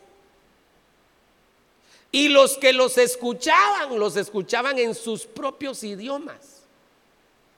Y 2.12 2.30
los 2.30 2.58
que 2.58 2.74
los 2.74 2.98
escuchaban, 2.98 3.98
los 4.00 4.16
escuchaban 4.16 4.80
en 4.80 4.96
sus 4.96 5.26
propios 5.26 5.84
idiomas. 5.84 6.64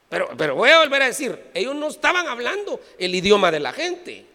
Pero, 0.10 0.30
pero 0.38 0.56
voy 0.56 0.70
a 0.70 0.80
volver 0.80 1.04
a 1.04 1.06
decir, 1.06 1.42
ellos 1.54 1.74
no 1.74 1.88
estaban 1.88 2.28
hablando 2.28 2.82
el 2.98 3.16
idioma 3.16 3.50
de 3.50 3.60
la 3.62 3.72
gente. 3.72 4.26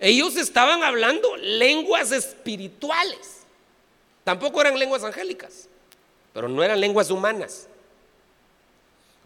Ellos 0.00 0.36
estaban 0.36 0.82
hablando 0.82 1.36
lenguas 1.36 2.10
espirituales. 2.10 3.42
Tampoco 4.24 4.60
eran 4.60 4.78
lenguas 4.78 5.04
angélicas, 5.04 5.68
pero 6.32 6.48
no 6.48 6.64
eran 6.64 6.80
lenguas 6.80 7.10
humanas. 7.10 7.68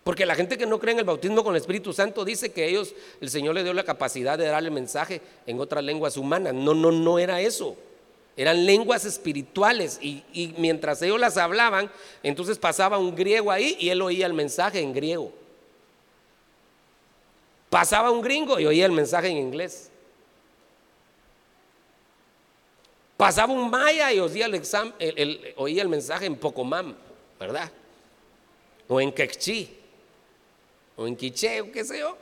Porque 0.05 0.27
la 0.27 0.35
gente 0.35 0.59
que 0.59 0.67
no 0.67 0.79
cree 0.79 0.93
en 0.93 0.99
el 0.99 1.05
bautismo 1.05 1.43
con 1.43 1.55
el 1.55 1.61
Espíritu 1.61 1.93
Santo 1.93 2.25
dice 2.25 2.53
que 2.53 2.69
ellos, 2.69 2.95
el 3.21 3.31
Señor 3.31 3.55
les 3.55 3.65
dio 3.65 3.73
la 3.73 3.85
capacidad 3.85 4.37
de 4.37 4.47
darle 4.47 4.71
mensaje 4.71 5.23
en 5.47 5.61
otras 5.61 5.85
lenguas 5.85 6.17
humanas. 6.17 6.53
No, 6.53 6.75
no, 6.75 6.91
no 6.91 7.19
era 7.19 7.41
eso. 7.41 7.77
Eran 8.37 8.65
lenguas 8.65 9.05
espirituales 9.05 9.99
y, 10.01 10.25
y, 10.33 10.55
mientras 10.57 11.03
ellos 11.03 11.21
las 11.21 11.37
hablaban, 11.37 11.91
entonces 12.23 12.59
pasaba 12.59 12.99
un 12.99 13.15
griego 13.15 13.51
ahí 13.51 13.77
y 13.79 13.91
él 13.91 14.01
oía 14.01 14.27
el 14.27 14.35
mensaje 14.35 14.81
en 14.81 14.93
griego. 14.93 15.33
Pasaba 17.69 18.11
un 18.11 18.21
gringo 18.21 18.59
y 18.59 18.67
oía 18.67 18.87
el 18.87 18.93
mensaje 18.93 19.29
en 19.29 19.37
inglés. 19.37 19.91
Pasaba 23.21 23.53
un 23.53 23.71
maya 23.71 24.11
y 24.13 24.19
oía 24.19 24.47
el, 24.47 25.89
mensaje 25.89 26.25
en 26.25 26.37
Pocomam, 26.37 26.97
¿verdad? 27.39 27.71
O 28.89 28.99
en 28.99 29.13
Quechí, 29.13 29.77
o 30.97 31.07
en 31.07 31.15
Quiche, 31.15 31.61
o 31.61 31.71
qué 31.71 31.85
sé 31.85 31.99
yo. 31.99 32.17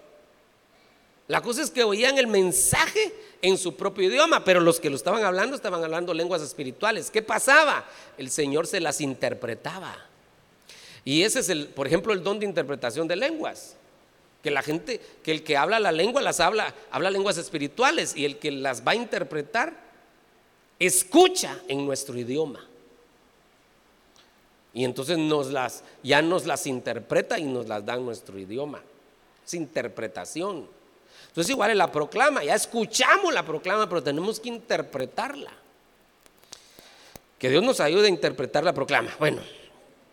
La 1.29 1.43
cosa 1.43 1.63
es 1.63 1.71
que 1.71 1.85
oían 1.85 2.19
el 2.19 2.27
mensaje 2.27 3.13
en 3.43 3.59
su 3.59 3.77
propio 3.77 4.09
idioma, 4.09 4.45
pero 4.45 4.61
los 4.61 4.81
que 4.81 4.91
lo 4.91 4.97
estaban 4.97 5.23
hablando 5.23 5.55
estaban 5.55 5.85
hablando 5.85 6.15
lenguas 6.15 6.43
espirituales. 6.43 7.11
¿Qué 7.11 7.23
pasaba? 7.23 7.85
El 8.17 8.31
Señor 8.31 8.67
se 8.67 8.81
las 8.81 9.01
interpretaba. 9.03 9.95
Y 11.05 11.23
ese 11.23 11.41
es 11.41 11.51
el, 11.51 11.69
por 11.69 11.87
ejemplo, 11.87 12.13
el 12.13 12.23
don 12.23 12.39
de 12.41 12.47
interpretación 12.47 13.07
de 13.07 13.17
lenguas. 13.17 13.77
Que 14.43 14.51
la 14.51 14.63
gente, 14.63 15.01
que 15.23 15.33
el 15.33 15.45
que 15.45 15.57
habla 15.57 15.79
la 15.79 15.93
lengua 15.93 16.23
las 16.23 16.41
habla, 16.41 16.75
habla 16.91 17.11
lenguas 17.11 17.37
espirituales 17.37 18.17
y 18.17 18.25
el 18.25 18.39
que 18.39 18.51
las 18.51 18.87
va 18.87 18.93
a 18.93 18.97
interpretar 18.97 19.75
escucha 20.79 21.61
en 21.69 21.85
nuestro 21.85 22.17
idioma. 22.19 22.65
Y 24.73 24.85
entonces 24.85 25.19
nos 25.19 25.49
las, 25.49 25.83
ya 26.03 26.23
nos 26.23 26.47
las 26.47 26.67
interpreta 26.67 27.39
y 27.39 27.45
nos 27.45 27.67
las 27.67 27.85
da 27.85 27.97
en 27.97 28.05
nuestro 28.05 28.39
idioma. 28.39 28.81
Es 29.45 29.55
interpretación. 29.55 30.78
Entonces 31.29 31.51
igual 31.51 31.71
es 31.71 31.77
la 31.77 31.93
proclama, 31.93 32.43
ya 32.43 32.55
escuchamos 32.55 33.33
la 33.33 33.45
proclama, 33.45 33.89
pero 33.89 34.03
tenemos 34.03 34.41
que 34.41 34.49
interpretarla. 34.49 35.53
Que 37.39 37.51
Dios 37.51 37.63
nos 37.63 37.81
ayude 37.81 38.07
a 38.07 38.11
interpretar 38.11 38.65
la 38.65 38.73
proclama. 38.73 39.15
Bueno, 39.19 39.41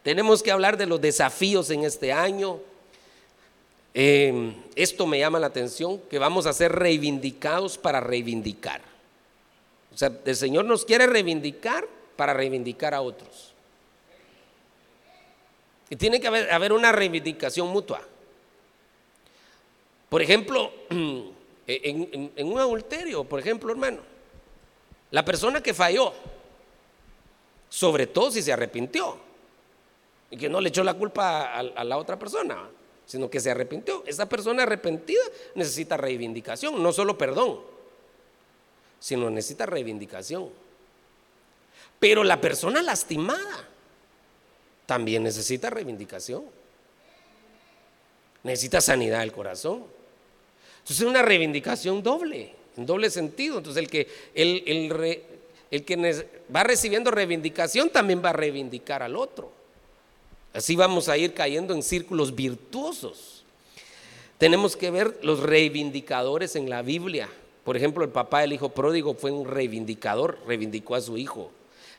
tenemos 0.03 0.43
que 0.43 0.51
hablar 0.51 0.77
de 0.77 0.85
los 0.85 1.01
desafíos 1.01 1.71
en 1.71 1.83
este 1.83 2.13
año. 2.13 2.59
Eh, 3.93 4.53
esto 4.75 5.07
me 5.07 5.17
llama 5.17 5.39
la 5.39 5.47
atención, 5.47 5.99
que 6.09 6.19
vamos 6.19 6.45
a 6.45 6.53
ser 6.53 6.71
reivindicados 6.73 7.77
para 7.77 7.99
reivindicar. 8.01 8.81
O 9.93 9.97
sea, 9.97 10.11
el 10.25 10.35
Señor 10.35 10.65
nos 10.65 10.85
quiere 10.85 11.07
reivindicar 11.07 11.87
para 12.15 12.33
reivindicar 12.33 12.93
a 12.93 13.01
otros. 13.01 13.53
Y 15.89 15.95
tiene 15.95 16.19
que 16.19 16.27
haber, 16.27 16.73
una 16.73 16.91
reivindicación 16.91 17.69
mutua. 17.69 18.01
Por 20.09 20.21
ejemplo, 20.21 20.71
en, 21.67 22.31
un 22.37 22.59
adulterio, 22.59 23.23
por 23.23 23.39
ejemplo, 23.39 23.71
hermano, 23.71 23.99
la 25.11 25.23
persona 25.23 25.61
que 25.61 25.73
falló, 25.73 26.13
sobre 27.69 28.07
todo 28.07 28.31
si 28.31 28.41
se 28.41 28.53
arrepintió, 28.53 29.17
y 30.31 30.37
que 30.37 30.49
no 30.49 30.59
le 30.59 30.69
echó 30.69 30.83
la 30.83 30.93
culpa 30.93 31.53
a, 31.53 31.83
la 31.83 31.97
otra 31.97 32.17
persona, 32.17 32.69
sino 33.05 33.29
que 33.29 33.39
se 33.39 33.51
arrepintió. 33.51 34.03
Esa 34.05 34.27
persona 34.27 34.63
arrepentida 34.63 35.23
necesita 35.53 35.97
reivindicación, 35.97 36.81
no 36.81 36.91
solo 36.91 37.17
perdón 37.17 37.75
sino 39.05 39.29
necesita 39.29 39.67
reivindicación. 39.67 40.49
Pero 41.99 42.23
la 42.23 42.41
persona 42.41 42.81
lastimada 42.81 43.69
también 44.87 45.21
necesita 45.21 45.69
reivindicación. 45.69 46.43
Necesita 48.45 48.79
sanidad 48.79 49.21
del 49.21 49.31
corazón. 49.31 49.83
Entonces 50.77 51.01
es 51.01 51.09
una 51.09 51.23
reivindicación 51.23 52.03
doble, 52.03 52.53
en 52.77 52.85
doble 52.85 53.09
sentido. 53.09 53.57
Entonces 53.57 53.81
el 53.81 53.89
que, 53.89 54.07
el, 54.35 54.63
el, 54.67 55.21
el 55.71 55.83
que 55.83 56.27
va 56.55 56.63
recibiendo 56.63 57.09
reivindicación 57.09 57.89
también 57.89 58.21
va 58.23 58.29
a 58.29 58.33
reivindicar 58.33 59.01
al 59.01 59.15
otro. 59.15 59.51
Así 60.53 60.75
vamos 60.75 61.09
a 61.09 61.17
ir 61.17 61.33
cayendo 61.33 61.73
en 61.73 61.81
círculos 61.81 62.35
virtuosos. 62.35 63.43
Tenemos 64.37 64.75
que 64.75 64.91
ver 64.91 65.17
los 65.23 65.39
reivindicadores 65.39 66.55
en 66.55 66.69
la 66.69 66.83
Biblia. 66.83 67.27
Por 67.63 67.75
ejemplo, 67.75 68.03
el 68.03 68.11
papá 68.11 68.41
del 68.41 68.53
hijo 68.53 68.69
pródigo 68.69 69.15
fue 69.15 69.31
un 69.31 69.47
reivindicador, 69.47 70.37
reivindicó 70.45 70.93
a 70.93 71.01
su 71.01 71.17
hijo. 71.17 71.49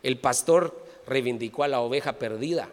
El 0.05 0.19
pastor 0.19 0.81
reivindicó 1.09 1.65
a 1.65 1.69
la 1.69 1.81
oveja 1.81 2.13
perdida. 2.13 2.69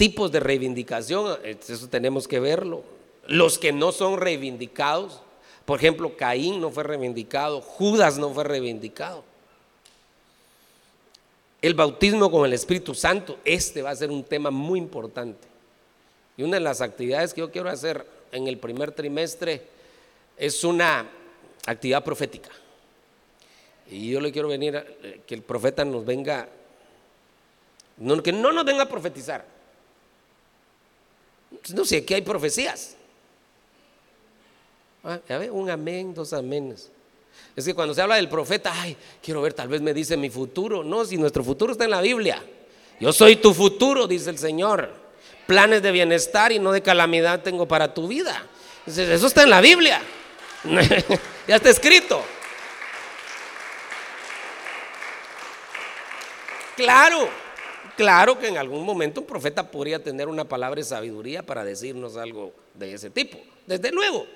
Tipos 0.00 0.32
de 0.32 0.40
reivindicación, 0.40 1.38
eso 1.44 1.86
tenemos 1.88 2.26
que 2.26 2.40
verlo. 2.40 2.82
Los 3.26 3.58
que 3.58 3.70
no 3.70 3.92
son 3.92 4.18
reivindicados, 4.18 5.20
por 5.66 5.78
ejemplo, 5.78 6.16
Caín 6.16 6.58
no 6.58 6.70
fue 6.70 6.84
reivindicado, 6.84 7.60
Judas 7.60 8.16
no 8.16 8.32
fue 8.32 8.44
reivindicado. 8.44 9.22
El 11.60 11.74
bautismo 11.74 12.30
con 12.30 12.46
el 12.46 12.54
Espíritu 12.54 12.94
Santo, 12.94 13.40
este 13.44 13.82
va 13.82 13.90
a 13.90 13.94
ser 13.94 14.10
un 14.10 14.24
tema 14.24 14.50
muy 14.50 14.78
importante. 14.78 15.46
Y 16.38 16.44
una 16.44 16.54
de 16.54 16.60
las 16.60 16.80
actividades 16.80 17.34
que 17.34 17.42
yo 17.42 17.50
quiero 17.50 17.68
hacer 17.68 18.06
en 18.32 18.46
el 18.46 18.56
primer 18.56 18.92
trimestre 18.92 19.64
es 20.38 20.64
una 20.64 21.10
actividad 21.66 22.02
profética. 22.02 22.48
Y 23.90 24.08
yo 24.12 24.22
le 24.22 24.32
quiero 24.32 24.48
venir, 24.48 24.78
a, 24.78 24.84
que 25.26 25.34
el 25.34 25.42
profeta 25.42 25.84
nos 25.84 26.06
venga, 26.06 26.48
que 28.24 28.32
no 28.32 28.50
nos 28.50 28.64
venga 28.64 28.84
a 28.84 28.88
profetizar. 28.88 29.59
No 31.74 31.84
sé, 31.84 31.98
aquí 31.98 32.14
hay 32.14 32.22
profecías. 32.22 32.96
Ah, 35.02 35.18
un 35.50 35.70
amén, 35.70 36.14
dos 36.14 36.32
aménes. 36.32 36.90
Es 37.56 37.64
que 37.64 37.74
cuando 37.74 37.94
se 37.94 38.02
habla 38.02 38.16
del 38.16 38.28
profeta, 38.28 38.72
ay, 38.74 38.96
quiero 39.22 39.42
ver, 39.42 39.54
tal 39.54 39.68
vez 39.68 39.80
me 39.80 39.92
dice 39.92 40.16
mi 40.16 40.30
futuro. 40.30 40.84
No, 40.84 41.04
si 41.04 41.16
nuestro 41.16 41.42
futuro 41.42 41.72
está 41.72 41.84
en 41.84 41.90
la 41.90 42.00
Biblia. 42.00 42.42
Yo 43.00 43.12
soy 43.12 43.36
tu 43.36 43.54
futuro, 43.54 44.06
dice 44.06 44.30
el 44.30 44.38
Señor. 44.38 44.90
Planes 45.46 45.82
de 45.82 45.90
bienestar 45.90 46.52
y 46.52 46.58
no 46.58 46.70
de 46.70 46.82
calamidad 46.82 47.42
tengo 47.42 47.66
para 47.66 47.92
tu 47.92 48.06
vida. 48.06 48.46
Eso 48.86 49.26
está 49.26 49.42
en 49.42 49.50
la 49.50 49.60
Biblia. 49.60 50.00
ya 51.48 51.56
está 51.56 51.70
escrito. 51.70 52.22
Claro, 56.76 57.28
claro 58.00 58.38
que 58.38 58.48
en 58.48 58.56
algún 58.56 58.82
momento 58.82 59.20
un 59.20 59.26
profeta 59.26 59.70
podría 59.70 60.02
tener 60.02 60.26
una 60.26 60.46
palabra 60.46 60.78
de 60.78 60.84
sabiduría 60.84 61.42
para 61.42 61.64
decirnos 61.64 62.16
algo 62.16 62.50
de 62.72 62.94
ese 62.94 63.10
tipo, 63.10 63.36
desde 63.66 63.92
luego. 63.92 64.26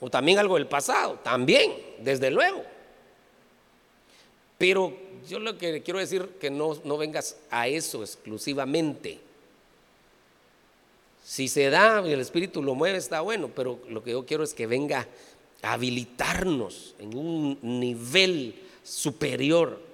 O 0.00 0.08
también 0.08 0.38
algo 0.38 0.54
del 0.54 0.66
pasado, 0.66 1.18
también, 1.22 1.74
desde 1.98 2.30
luego. 2.30 2.64
Pero 4.56 4.96
yo 5.28 5.38
lo 5.40 5.58
que 5.58 5.82
quiero 5.82 5.98
decir 5.98 6.26
que 6.40 6.48
no, 6.48 6.74
no 6.84 6.96
vengas 6.96 7.36
a 7.50 7.68
eso 7.68 8.00
exclusivamente. 8.00 9.20
Si 11.22 11.48
se 11.48 11.68
da 11.68 12.02
y 12.06 12.12
el 12.12 12.20
Espíritu 12.20 12.62
lo 12.62 12.74
mueve, 12.74 12.96
está 12.96 13.20
bueno, 13.20 13.50
pero 13.54 13.78
lo 13.90 14.02
que 14.02 14.12
yo 14.12 14.24
quiero 14.24 14.42
es 14.42 14.54
que 14.54 14.66
venga 14.66 15.06
a 15.60 15.74
habilitarnos 15.74 16.94
en 16.98 17.14
un 17.14 17.58
nivel 17.60 18.54
superior 18.82 19.87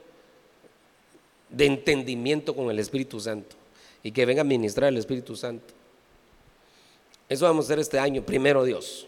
de 1.54 1.66
entendimiento 1.66 2.54
con 2.54 2.70
el 2.70 2.78
Espíritu 2.78 3.20
Santo 3.20 3.56
y 4.02 4.10
que 4.10 4.26
venga 4.26 4.40
a 4.40 4.44
ministrar 4.44 4.88
el 4.88 4.98
Espíritu 4.98 5.36
Santo. 5.36 5.72
Eso 7.28 7.46
vamos 7.46 7.64
a 7.64 7.66
hacer 7.68 7.78
este 7.78 7.98
año, 7.98 8.22
primero 8.22 8.64
Dios. 8.64 9.06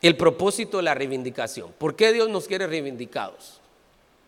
El 0.00 0.16
propósito 0.16 0.78
de 0.78 0.84
la 0.84 0.94
reivindicación. 0.94 1.72
¿Por 1.76 1.94
qué 1.94 2.12
Dios 2.12 2.28
nos 2.28 2.46
quiere 2.46 2.66
reivindicados? 2.66 3.60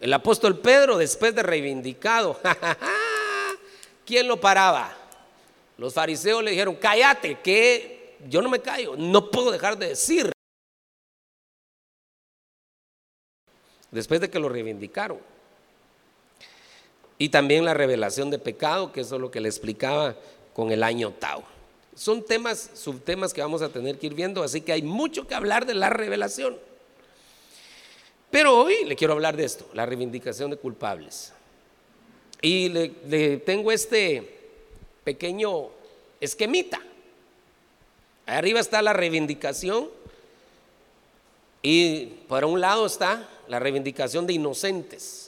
El 0.00 0.12
apóstol 0.12 0.58
Pedro, 0.58 0.98
después 0.98 1.34
de 1.34 1.42
reivindicado, 1.42 2.38
¿quién 4.04 4.26
lo 4.26 4.40
paraba? 4.40 4.94
Los 5.78 5.94
fariseos 5.94 6.42
le 6.42 6.50
dijeron, 6.50 6.74
cállate, 6.74 7.38
que 7.40 8.16
yo 8.28 8.42
no 8.42 8.50
me 8.50 8.60
callo, 8.60 8.96
no 8.96 9.30
puedo 9.30 9.50
dejar 9.50 9.78
de 9.78 9.88
decir. 9.88 10.32
Después 13.90 14.20
de 14.20 14.28
que 14.28 14.38
lo 14.38 14.48
reivindicaron. 14.48 15.31
Y 17.22 17.28
también 17.28 17.64
la 17.64 17.72
revelación 17.72 18.30
de 18.30 18.40
pecado, 18.40 18.90
que 18.90 19.02
eso 19.02 19.14
es 19.14 19.20
lo 19.20 19.30
que 19.30 19.40
le 19.40 19.48
explicaba 19.48 20.16
con 20.52 20.72
el 20.72 20.82
año 20.82 21.12
Tau. 21.12 21.44
Son 21.94 22.24
temas, 22.24 22.70
subtemas 22.74 23.32
que 23.32 23.40
vamos 23.40 23.62
a 23.62 23.68
tener 23.68 23.96
que 23.96 24.08
ir 24.08 24.14
viendo, 24.14 24.42
así 24.42 24.60
que 24.60 24.72
hay 24.72 24.82
mucho 24.82 25.28
que 25.28 25.36
hablar 25.36 25.64
de 25.64 25.74
la 25.74 25.88
revelación. 25.88 26.58
Pero 28.32 28.60
hoy 28.60 28.84
le 28.86 28.96
quiero 28.96 29.12
hablar 29.12 29.36
de 29.36 29.44
esto, 29.44 29.68
la 29.72 29.86
reivindicación 29.86 30.50
de 30.50 30.56
culpables. 30.56 31.32
Y 32.40 32.70
le, 32.70 33.36
tengo 33.36 33.70
este 33.70 34.40
pequeño 35.04 35.68
esquemita. 36.20 36.82
Arriba 38.26 38.58
está 38.58 38.82
la 38.82 38.94
reivindicación 38.94 39.90
y 41.62 42.06
por 42.26 42.44
un 42.44 42.60
lado 42.60 42.84
está 42.84 43.28
la 43.46 43.60
reivindicación 43.60 44.26
de 44.26 44.32
inocentes. 44.32 45.21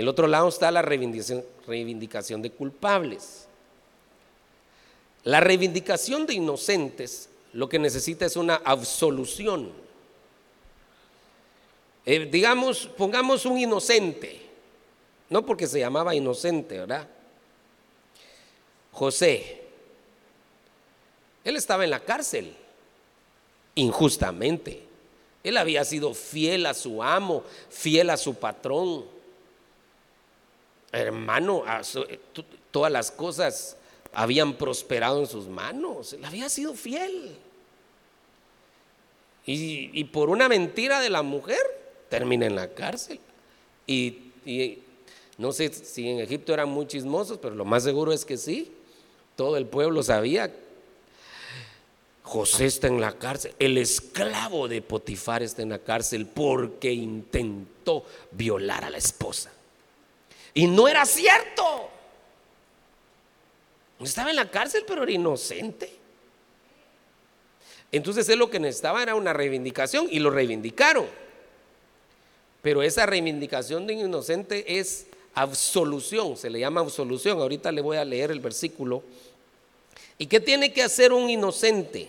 El 0.00 0.08
otro 0.08 0.26
lado 0.26 0.48
está 0.48 0.70
la 0.70 0.80
reivindicación, 0.80 2.40
de 2.40 2.50
culpables. 2.52 3.46
La 5.24 5.40
reivindicación 5.40 6.24
de 6.24 6.32
inocentes 6.32 7.28
lo 7.52 7.68
que 7.68 7.78
necesita 7.78 8.24
es 8.24 8.36
una 8.36 8.62
absolución. 8.64 9.70
Eh, 12.06 12.30
digamos, 12.32 12.86
pongamos 12.96 13.44
un 13.44 13.58
inocente, 13.58 14.40
no 15.28 15.44
porque 15.44 15.66
se 15.66 15.80
llamaba 15.80 16.14
inocente, 16.14 16.78
¿verdad? 16.78 17.06
José, 18.92 19.64
él 21.44 21.56
estaba 21.56 21.84
en 21.84 21.90
la 21.90 22.00
cárcel, 22.00 22.56
injustamente. 23.74 24.82
Él 25.44 25.58
había 25.58 25.84
sido 25.84 26.14
fiel 26.14 26.64
a 26.64 26.72
su 26.72 27.02
amo, 27.02 27.44
fiel 27.68 28.08
a 28.08 28.16
su 28.16 28.36
patrón. 28.36 29.19
Hermano, 30.92 31.64
eh, 32.08 32.18
todas 32.70 32.90
las 32.90 33.10
cosas 33.10 33.76
habían 34.12 34.54
prosperado 34.54 35.20
en 35.20 35.26
sus 35.26 35.46
manos. 35.46 36.12
Él 36.12 36.24
había 36.24 36.48
sido 36.48 36.74
fiel. 36.74 37.36
Y, 39.46 40.04
por 40.04 40.30
una 40.30 40.48
mentira 40.48 41.00
de 41.00 41.10
la 41.10 41.22
mujer 41.22 41.58
termina 42.08 42.46
en 42.46 42.54
la 42.54 42.68
cárcel. 42.72 43.18
Y, 43.86 44.18
y, 44.44 44.78
no 45.38 45.50
sé 45.50 45.72
si 45.72 46.08
en 46.08 46.20
Egipto 46.20 46.54
eran 46.54 46.68
muy 46.68 46.86
chismosos, 46.86 47.38
pero 47.38 47.54
lo 47.54 47.64
más 47.64 47.82
seguro 47.82 48.12
es 48.12 48.24
que 48.24 48.36
sí. 48.36 48.72
Todo 49.36 49.56
el 49.56 49.66
pueblo 49.66 50.02
sabía. 50.02 50.52
José 52.22 52.66
está 52.66 52.86
en 52.86 53.00
la 53.00 53.12
cárcel. 53.12 53.54
El 53.58 53.78
esclavo 53.78 54.68
de 54.68 54.82
Potifar 54.82 55.42
está 55.42 55.62
en 55.62 55.70
la 55.70 55.78
cárcel 55.78 56.26
porque 56.26 56.92
intentó 56.92 58.04
violar 58.30 58.84
a 58.84 58.90
la 58.90 58.98
esposa. 58.98 59.50
Y 60.54 60.66
no 60.66 60.88
era 60.88 61.04
cierto. 61.04 61.90
Estaba 64.00 64.30
en 64.30 64.36
la 64.36 64.50
cárcel, 64.50 64.84
pero 64.86 65.02
era 65.02 65.12
inocente. 65.12 65.92
Entonces 67.92 68.28
él 68.28 68.38
lo 68.38 68.50
que 68.50 68.60
necesitaba 68.60 69.02
era 69.02 69.14
una 69.14 69.32
reivindicación 69.32 70.08
y 70.10 70.20
lo 70.20 70.30
reivindicaron. 70.30 71.06
Pero 72.62 72.82
esa 72.82 73.06
reivindicación 73.06 73.86
de 73.86 73.94
inocente 73.94 74.78
es 74.78 75.06
absolución, 75.34 76.36
se 76.36 76.50
le 76.50 76.60
llama 76.60 76.80
absolución. 76.80 77.40
Ahorita 77.40 77.72
le 77.72 77.80
voy 77.80 77.96
a 77.96 78.04
leer 78.04 78.30
el 78.30 78.40
versículo. 78.40 79.02
¿Y 80.18 80.26
qué 80.26 80.40
tiene 80.40 80.72
que 80.72 80.82
hacer 80.82 81.12
un 81.12 81.30
inocente? 81.30 82.08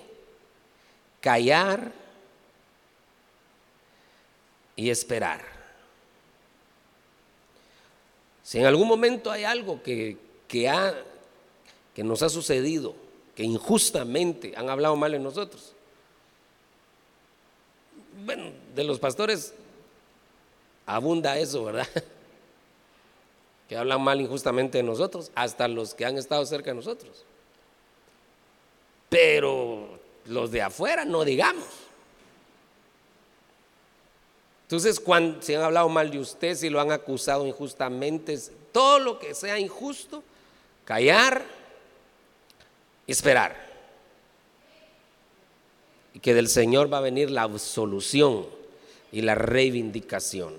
Callar 1.21 1.91
y 4.75 4.89
esperar. 4.89 5.60
Si 8.51 8.59
en 8.59 8.65
algún 8.65 8.85
momento 8.85 9.31
hay 9.31 9.45
algo 9.45 9.81
que, 9.81 10.17
que 10.49 10.67
ha 10.67 10.93
que 11.95 12.03
nos 12.03 12.21
ha 12.21 12.27
sucedido, 12.27 12.93
que 13.33 13.43
injustamente 13.43 14.51
han 14.57 14.69
hablado 14.69 14.97
mal 14.97 15.13
de 15.13 15.19
nosotros. 15.19 15.71
Bueno, 18.25 18.51
de 18.75 18.83
los 18.83 18.99
pastores 18.99 19.53
abunda 20.85 21.37
eso, 21.37 21.63
¿verdad? 21.63 21.87
Que 23.69 23.77
hablan 23.77 24.01
mal 24.01 24.19
injustamente 24.19 24.79
de 24.79 24.83
nosotros, 24.83 25.31
hasta 25.33 25.69
los 25.69 25.93
que 25.93 26.03
han 26.03 26.17
estado 26.17 26.45
cerca 26.45 26.71
de 26.71 26.75
nosotros. 26.75 27.23
Pero 29.07 29.97
los 30.25 30.51
de 30.51 30.61
afuera 30.61 31.05
no 31.05 31.23
digamos. 31.23 31.69
Entonces, 34.71 35.01
cuando 35.01 35.41
se 35.41 35.57
han 35.57 35.63
hablado 35.63 35.89
mal 35.89 36.09
de 36.09 36.17
usted, 36.17 36.55
si 36.55 36.69
lo 36.69 36.79
han 36.79 36.93
acusado 36.93 37.45
injustamente, 37.45 38.39
todo 38.71 38.99
lo 38.99 39.19
que 39.19 39.35
sea 39.35 39.59
injusto, 39.59 40.23
callar 40.85 41.43
esperar. 43.05 43.69
Y 46.13 46.19
que 46.19 46.33
del 46.33 46.47
Señor 46.47 46.91
va 46.91 46.99
a 46.99 47.01
venir 47.01 47.29
la 47.29 47.41
absolución 47.41 48.45
y 49.11 49.23
la 49.23 49.35
reivindicación. 49.35 50.53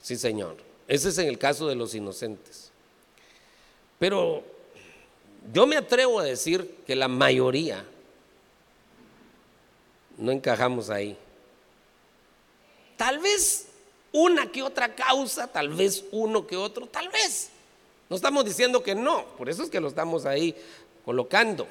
Sí, 0.00 0.14
Señor. 0.14 0.54
Ese 0.86 1.08
es 1.08 1.18
en 1.18 1.26
el 1.26 1.38
caso 1.38 1.66
de 1.66 1.74
los 1.74 1.96
inocentes. 1.96 2.70
Pero 3.98 4.44
yo 5.52 5.66
me 5.66 5.76
atrevo 5.76 6.20
a 6.20 6.24
decir 6.24 6.76
que 6.86 6.94
la 6.94 7.08
mayoría 7.08 7.84
no 10.16 10.30
encajamos 10.30 10.90
ahí. 10.90 11.18
Tal 13.02 13.18
vez 13.18 13.66
una 14.12 14.52
que 14.52 14.62
otra 14.62 14.94
causa, 14.94 15.48
tal 15.48 15.70
vez 15.70 16.04
uno 16.12 16.46
que 16.46 16.56
otro, 16.56 16.86
tal 16.86 17.08
vez. 17.08 17.50
No 18.08 18.14
estamos 18.14 18.44
diciendo 18.44 18.80
que 18.80 18.94
no, 18.94 19.24
por 19.36 19.48
eso 19.48 19.64
es 19.64 19.70
que 19.70 19.80
lo 19.80 19.88
estamos 19.88 20.24
ahí 20.24 20.54
colocando. 21.04 21.66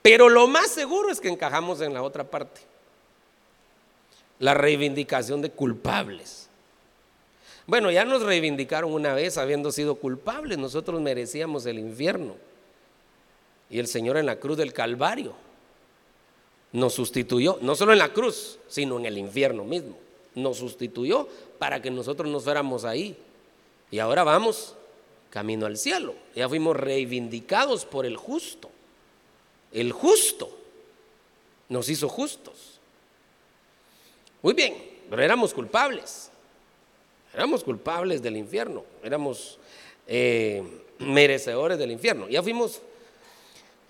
Pero 0.00 0.30
lo 0.30 0.46
más 0.46 0.70
seguro 0.70 1.10
es 1.10 1.20
que 1.20 1.28
encajamos 1.28 1.82
en 1.82 1.92
la 1.92 2.02
otra 2.02 2.24
parte. 2.24 2.62
La 4.38 4.54
reivindicación 4.54 5.42
de 5.42 5.50
culpables. 5.50 6.48
Bueno, 7.66 7.90
ya 7.90 8.06
nos 8.06 8.22
reivindicaron 8.22 8.94
una 8.94 9.12
vez 9.12 9.36
habiendo 9.36 9.72
sido 9.72 9.96
culpables. 9.96 10.56
Nosotros 10.56 11.02
merecíamos 11.02 11.66
el 11.66 11.80
infierno. 11.80 12.34
Y 13.68 13.78
el 13.78 13.88
Señor 13.88 14.16
en 14.16 14.24
la 14.24 14.36
cruz 14.36 14.56
del 14.56 14.72
Calvario 14.72 15.34
nos 16.72 16.94
sustituyó, 16.94 17.58
no 17.60 17.74
solo 17.74 17.92
en 17.92 17.98
la 17.98 18.14
cruz, 18.14 18.58
sino 18.68 18.98
en 18.98 19.04
el 19.04 19.18
infierno 19.18 19.64
mismo. 19.64 20.01
Nos 20.34 20.58
sustituyó 20.58 21.28
para 21.58 21.82
que 21.82 21.90
nosotros 21.90 22.30
nos 22.30 22.44
fuéramos 22.44 22.84
ahí. 22.84 23.16
Y 23.90 23.98
ahora 23.98 24.24
vamos 24.24 24.74
camino 25.30 25.66
al 25.66 25.76
cielo. 25.76 26.14
Ya 26.34 26.48
fuimos 26.48 26.76
reivindicados 26.76 27.84
por 27.84 28.06
el 28.06 28.16
justo. 28.16 28.70
El 29.72 29.92
justo 29.92 30.50
nos 31.68 31.88
hizo 31.88 32.08
justos. 32.08 32.80
Muy 34.42 34.54
bien, 34.54 34.76
pero 35.08 35.22
éramos 35.22 35.54
culpables. 35.54 36.30
Éramos 37.32 37.64
culpables 37.64 38.20
del 38.20 38.36
infierno. 38.36 38.84
Éramos 39.02 39.58
eh, 40.06 40.62
merecedores 40.98 41.78
del 41.78 41.92
infierno. 41.92 42.28
Ya 42.28 42.42
fuimos 42.42 42.82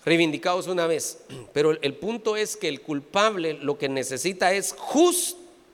reivindicados 0.04 0.68
una 0.68 0.86
vez. 0.86 1.24
Pero 1.52 1.72
el 1.82 1.94
punto 1.94 2.36
es 2.36 2.56
que 2.56 2.68
el 2.68 2.80
culpable 2.80 3.54
lo 3.54 3.78
que 3.78 3.88
necesita 3.88 4.52
es 4.52 4.74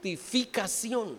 justificación. 0.02 1.18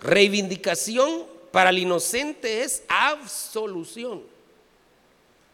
Reivindicación 0.00 1.24
para 1.50 1.70
el 1.70 1.78
inocente 1.78 2.62
es 2.62 2.82
absolución. 2.88 4.22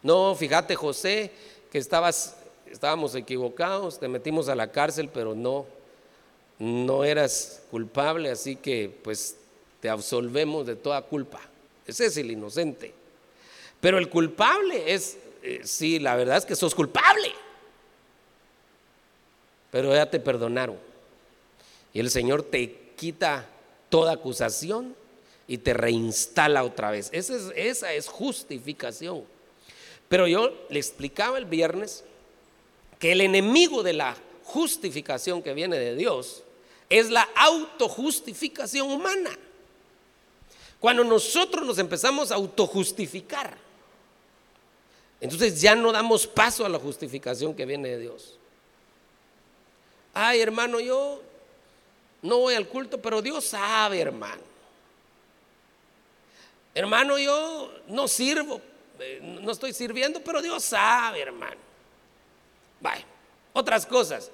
No, 0.03 0.35
fíjate 0.35 0.77
José, 0.77 1.33
que 1.71 1.79
estabas 1.79 2.37
estábamos 2.71 3.15
equivocados, 3.15 3.99
te 3.99 4.09
metimos 4.09 4.49
a 4.49 4.55
la 4.55 4.71
cárcel, 4.71 5.09
pero 5.13 5.35
no, 5.35 5.67
no 6.59 7.05
eras 7.05 7.63
culpable, 7.71 8.31
así 8.31 8.57
que 8.57 8.95
pues 9.03 9.37
te 9.81 9.89
absolvemos 9.89 10.67
de 10.67 10.77
toda 10.77 11.01
culpa. 11.03 11.41
Ese 11.87 12.07
es 12.07 12.17
el 12.17 12.31
inocente. 12.31 12.93
Pero 13.81 13.99
el 13.99 14.09
culpable 14.11 14.93
es, 14.93 15.17
eh, 15.43 15.61
sí, 15.65 15.99
la 15.99 16.17
verdad 16.17 16.39
es 16.39 16.45
que 16.45 16.57
sos 16.57 16.75
culpable. 16.75 17.33
Pero 19.77 19.95
ya 19.95 20.09
te 20.09 20.21
perdonaron. 20.21 20.79
Y 21.93 22.01
el 22.01 22.09
Señor 22.09 22.43
te 22.43 22.93
quita 22.97 23.47
toda 23.91 24.13
acusación 24.13 24.97
y 25.47 25.59
te 25.59 25.75
reinstala 25.75 26.65
otra 26.65 26.91
vez. 26.91 27.11
Esa 27.13 27.93
es, 27.93 28.09
justificación. 28.09 29.25
Pero 30.09 30.27
yo 30.29 30.51
le 30.71 30.79
explicaba 30.79 31.37
el 31.37 31.45
viernes 31.45 32.05
que 32.99 33.13
el 33.13 33.21
enemigo 33.21 33.83
de 33.83 33.93
la 33.93 34.17
justificación 34.45 35.43
que 35.43 35.53
viene 35.53 35.79
de 35.79 35.95
Dios 35.95 36.43
es 36.89 37.11
la 37.11 37.29
autojustificación 37.37 38.91
humana. 38.91 39.39
Cuando 40.81 41.05
nosotros 41.05 41.67
nos 41.67 41.77
empezamos 41.77 42.33
a 42.33 42.37
autojustificar, 42.37 43.59
entonces 45.21 45.61
ya 45.61 45.75
no 45.75 45.93
damos 45.93 46.27
paso 46.27 46.65
a 46.65 46.71
la 46.71 46.79
justificación 46.79 47.55
que 47.55 47.67
viene 47.67 47.91
de 47.91 47.99
Dios. 47.99 48.39
Ay, 50.19 50.41
hermano, 50.41 50.81
yo 50.81 51.21
no 52.23 52.39
voy 52.39 52.55
al 52.55 52.67
culto, 52.67 52.99
pero 53.03 53.21
Dios 53.21 53.45
sabe, 53.45 54.01
hermano. 54.01 54.41
Hermano, 56.75 57.19
yo 57.19 57.71
no 57.89 58.09
sirvo, 58.09 58.63
eh, 58.99 59.21
no 59.23 59.51
estoy 59.51 59.75
sirviendo, 59.75 60.21
pero 60.25 60.41
Dios 60.41 60.65
sabe, 60.65 61.21
hermano. 61.21 61.59
Vaya, 62.81 63.05
otras 63.53 63.85
cosas. 63.85 64.31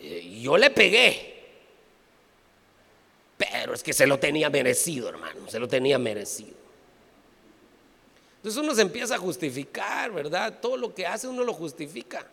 Eh, 0.00 0.40
yo 0.40 0.56
le 0.56 0.70
pegué, 0.70 1.50
pero 3.36 3.74
es 3.74 3.82
que 3.82 3.92
se 3.92 4.06
lo 4.06 4.18
tenía 4.18 4.48
merecido, 4.48 5.10
hermano, 5.10 5.50
se 5.50 5.58
lo 5.58 5.68
tenía 5.68 5.98
merecido. 5.98 6.56
Entonces 8.36 8.58
uno 8.58 8.74
se 8.74 8.80
empieza 8.80 9.16
a 9.16 9.18
justificar, 9.18 10.10
¿verdad? 10.12 10.60
Todo 10.62 10.78
lo 10.78 10.94
que 10.94 11.06
hace 11.06 11.28
uno 11.28 11.44
lo 11.44 11.52
justifica. 11.52 12.26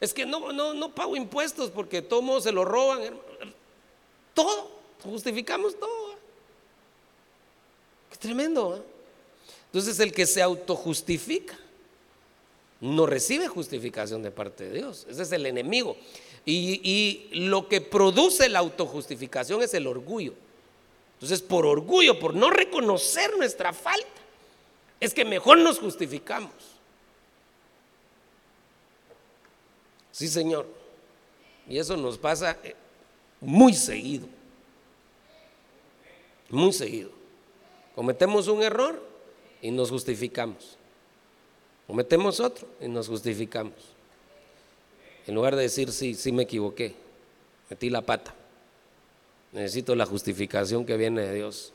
Es 0.00 0.12
que 0.12 0.26
no, 0.26 0.52
no, 0.52 0.94
pago 0.94 1.16
impuestos 1.16 1.70
porque 1.70 2.02
todo 2.02 2.40
se 2.40 2.52
lo 2.52 2.64
roban. 2.64 3.18
Todo, 4.34 4.70
justificamos 5.02 5.78
todo. 5.78 6.14
Qué 8.10 8.16
tremendo. 8.16 8.76
¿eh? 8.76 8.82
Entonces 9.66 9.98
el 10.00 10.12
que 10.12 10.26
se 10.26 10.42
autojustifica 10.42 11.58
no 12.80 13.06
recibe 13.06 13.48
justificación 13.48 14.22
de 14.22 14.30
parte 14.30 14.64
de 14.64 14.78
Dios. 14.78 15.06
Ese 15.08 15.22
es 15.22 15.32
el 15.32 15.46
enemigo. 15.46 15.96
Y, 16.46 17.28
lo 17.32 17.68
que 17.68 17.80
produce 17.80 18.48
la 18.48 18.58
autojustificación 18.58 19.62
es 19.62 19.72
el 19.74 19.86
orgullo. 19.86 20.34
Entonces, 21.14 21.40
por 21.40 21.64
orgullo, 21.64 22.18
por 22.18 22.34
no 22.34 22.50
reconocer 22.50 23.36
nuestra 23.38 23.72
falta, 23.72 24.06
es 25.00 25.14
que 25.14 25.24
mejor 25.24 25.58
nos 25.58 25.78
justificamos. 25.78 26.52
Sí, 30.14 30.28
Señor. 30.28 30.64
Y 31.68 31.76
eso 31.76 31.96
nos 31.96 32.16
pasa 32.18 32.56
eh, 32.62 32.76
muy 33.40 33.74
seguido. 33.74 34.28
Muy 36.50 36.72
seguido. 36.72 37.10
Cometemos 37.96 38.46
un 38.46 38.62
error 38.62 39.02
y 39.60 39.72
nos 39.72 39.90
justificamos. 39.90 40.78
Cometemos 41.88 42.38
otro 42.38 42.68
y 42.80 42.86
nos 42.86 43.08
justificamos. 43.08 43.74
En 45.26 45.34
lugar 45.34 45.56
de 45.56 45.62
decir, 45.62 45.90
sí, 45.90 46.14
sí 46.14 46.30
me 46.30 46.44
equivoqué, 46.44 46.94
metí 47.68 47.90
la 47.90 48.02
pata. 48.02 48.32
Necesito 49.50 49.96
la 49.96 50.06
justificación 50.06 50.86
que 50.86 50.96
viene 50.96 51.22
de 51.22 51.34
Dios. 51.34 51.72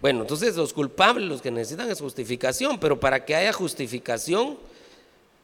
Bueno, 0.00 0.20
entonces 0.20 0.54
los 0.54 0.72
culpables, 0.72 1.28
los 1.28 1.42
que 1.42 1.50
necesitan 1.50 1.90
es 1.90 2.00
justificación, 2.00 2.78
pero 2.78 3.00
para 3.00 3.24
que 3.24 3.34
haya 3.34 3.52
justificación 3.52 4.56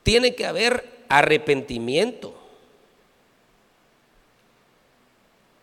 tiene 0.03 0.35
que 0.35 0.47
haber 0.47 0.85
arrepentimiento. 1.09 2.35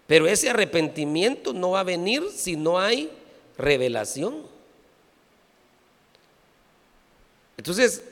Pero 0.08 0.28
ese 0.28 0.50
arrepentimiento 0.50 1.54
no 1.54 1.72
va 1.72 1.82
a 1.82 1.84
venir 1.84 2.24
si 2.34 2.56
no 2.56 2.80
hay 2.80 3.12
revelación. 3.58 4.44
Entonces, 7.58 8.04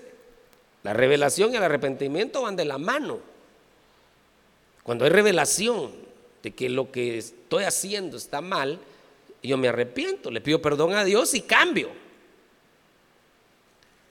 la 0.84 0.94
revelación 0.94 1.54
y 1.54 1.58
el 1.58 1.64
arrepentimiento 1.64 2.44
van 2.44 2.56
de 2.56 2.66
la 2.66 2.78
mano. 2.78 3.20
Cuando 4.84 5.06
hay 5.06 5.12
revelación 5.12 5.92
de 6.44 6.54
que 6.54 6.70
lo 6.70 6.92
que 6.92 7.18
estoy 7.18 7.64
haciendo 7.64 8.18
está 8.18 8.42
mal, 8.42 8.80
yo 9.42 9.58
me 9.58 9.70
arrepiento, 9.70 10.30
le 10.30 10.42
pido 10.42 10.62
perdón 10.62 10.94
a 10.94 11.04
Dios 11.04 11.34
y 11.34 11.42
cambio. 11.42 11.90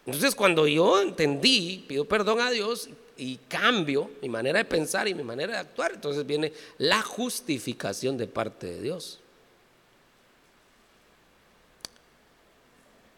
Entonces 0.07 0.37
cuando 0.37 0.69
yo 0.69 1.03
entendí, 1.03 1.85
pido 1.87 2.05
perdón 2.05 2.40
a 2.40 2.51
Dios 2.51 2.88
y 3.16 3.37
cambio 3.49 4.11
mi 4.23 4.29
manera 4.29 4.61
de 4.61 4.64
pensar 4.64 5.09
y 5.09 5.14
mi 5.14 5.25
manera 5.25 5.55
de 5.55 5.59
actuar, 5.59 5.92
entonces 5.95 6.25
viene 6.25 6.53
la 6.79 7.03
justificación 7.03 8.16
de 8.16 8.29
parte 8.29 8.66
de 8.66 8.83
Dios. 8.83 9.19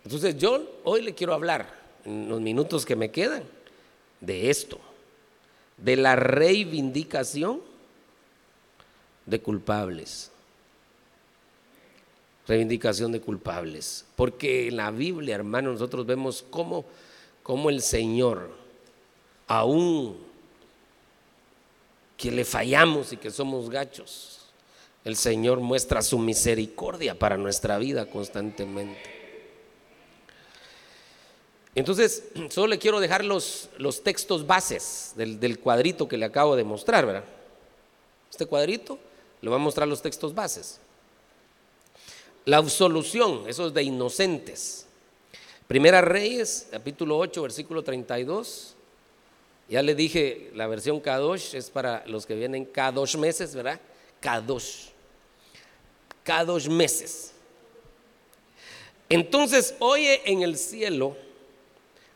Entonces 0.05 0.39
yo 0.39 0.81
hoy 0.85 1.03
le 1.03 1.15
quiero 1.15 1.35
hablar 1.35 1.79
en 2.07 2.29
los 2.31 2.41
minutos 2.41 2.87
que 2.87 2.97
me 2.97 3.11
quedan, 3.11 3.43
de 4.21 4.49
esto, 4.49 4.81
de 5.77 5.97
la 5.97 6.17
reivindicación 6.17 7.61
de 9.27 9.41
culpables. 9.41 10.31
Reivindicación 12.49 13.13
de 13.13 13.21
culpables. 13.21 14.07
Porque 14.17 14.69
en 14.69 14.79
la 14.79 14.91
Biblia, 14.91 15.35
hermano, 15.35 15.71
nosotros 15.71 16.07
vemos 16.07 16.45
cómo, 16.49 16.87
cómo 17.43 17.69
el 17.69 17.83
Señor, 17.83 18.51
aún 19.47 20.17
que 22.17 22.31
le 22.31 22.45
fallamos 22.47 23.13
y 23.13 23.19
que 23.19 23.31
somos 23.31 23.69
gachos, 23.69 24.41
el 25.05 25.15
Señor 25.15 25.61
muestra 25.61 26.03
su 26.03 26.19
misericordia 26.19 27.19
para 27.19 27.37
nuestra 27.37 27.77
vida 27.79 28.07
constantemente. 28.07 28.99
Entonces, 31.75 32.25
solo 32.51 32.69
le 32.69 32.79
quiero 32.79 32.99
dejar 32.99 33.25
los, 33.25 33.69
los 33.77 34.03
textos 34.03 34.47
bases 34.47 35.13
del, 35.17 35.59
cuadrito 35.61 36.09
que 36.09 36.17
le 36.17 36.25
acabo 36.25 36.57
de 36.57 36.65
mostrar, 36.65 37.05
¿verdad? 37.05 37.25
Este 38.31 38.47
cuadrito 38.47 38.99
le 39.43 39.51
va 39.51 39.57
a 39.57 39.61
mostrar 39.61 39.87
los 39.87 40.03
textos 40.03 40.35
bases. 40.35 40.81
La 42.49 42.57
absolución, 42.57 43.45
eso 43.47 43.67
es 43.67 43.75
de 43.75 43.83
inocentes. 43.83 44.87
Primera 45.67 46.01
Reyes, 46.01 46.67
capítulo 46.71 47.19
8, 47.19 47.43
versículo 47.43 47.85
32. 47.85 48.75
Ya 49.69 49.83
le 49.83 49.95
dije, 49.95 50.51
la 50.55 50.67
versión 50.67 50.99
Kadosh 50.99 51.55
es 51.55 51.69
para 51.69 52.07
los 52.07 52.25
que 52.25 52.35
vienen 52.35 52.65
cada 52.65 52.93
dos 52.93 53.19
meses, 53.19 53.55
¿verdad? 53.55 53.79
Kadosh. 54.21 54.87
Cada 56.25 56.47
dos 56.47 56.71
meses. 56.71 57.33
Entonces, 59.11 59.75
oye 59.79 60.23
en 60.25 60.41
el 60.41 60.57
cielo 60.57 61.19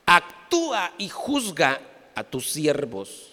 actúa 0.07 0.95
y 0.97 1.11
juzga 1.11 1.79
a 2.15 2.25
tus 2.25 2.49
siervos, 2.49 3.32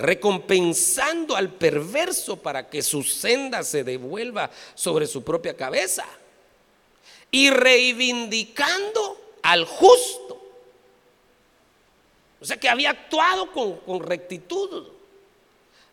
recompensando 0.00 1.36
al 1.36 1.50
perverso 1.50 2.36
para 2.36 2.68
que 2.68 2.82
su 2.82 3.02
senda 3.02 3.62
se 3.62 3.84
devuelva 3.84 4.50
sobre 4.74 5.06
su 5.06 5.22
propia 5.22 5.54
cabeza 5.54 6.06
y 7.30 7.50
reivindicando 7.50 9.20
al 9.42 9.64
justo. 9.64 10.40
O 12.40 12.44
sea 12.44 12.56
que 12.58 12.68
había 12.68 12.90
actuado 12.90 13.52
con, 13.52 14.02
rectitud, 14.02 14.88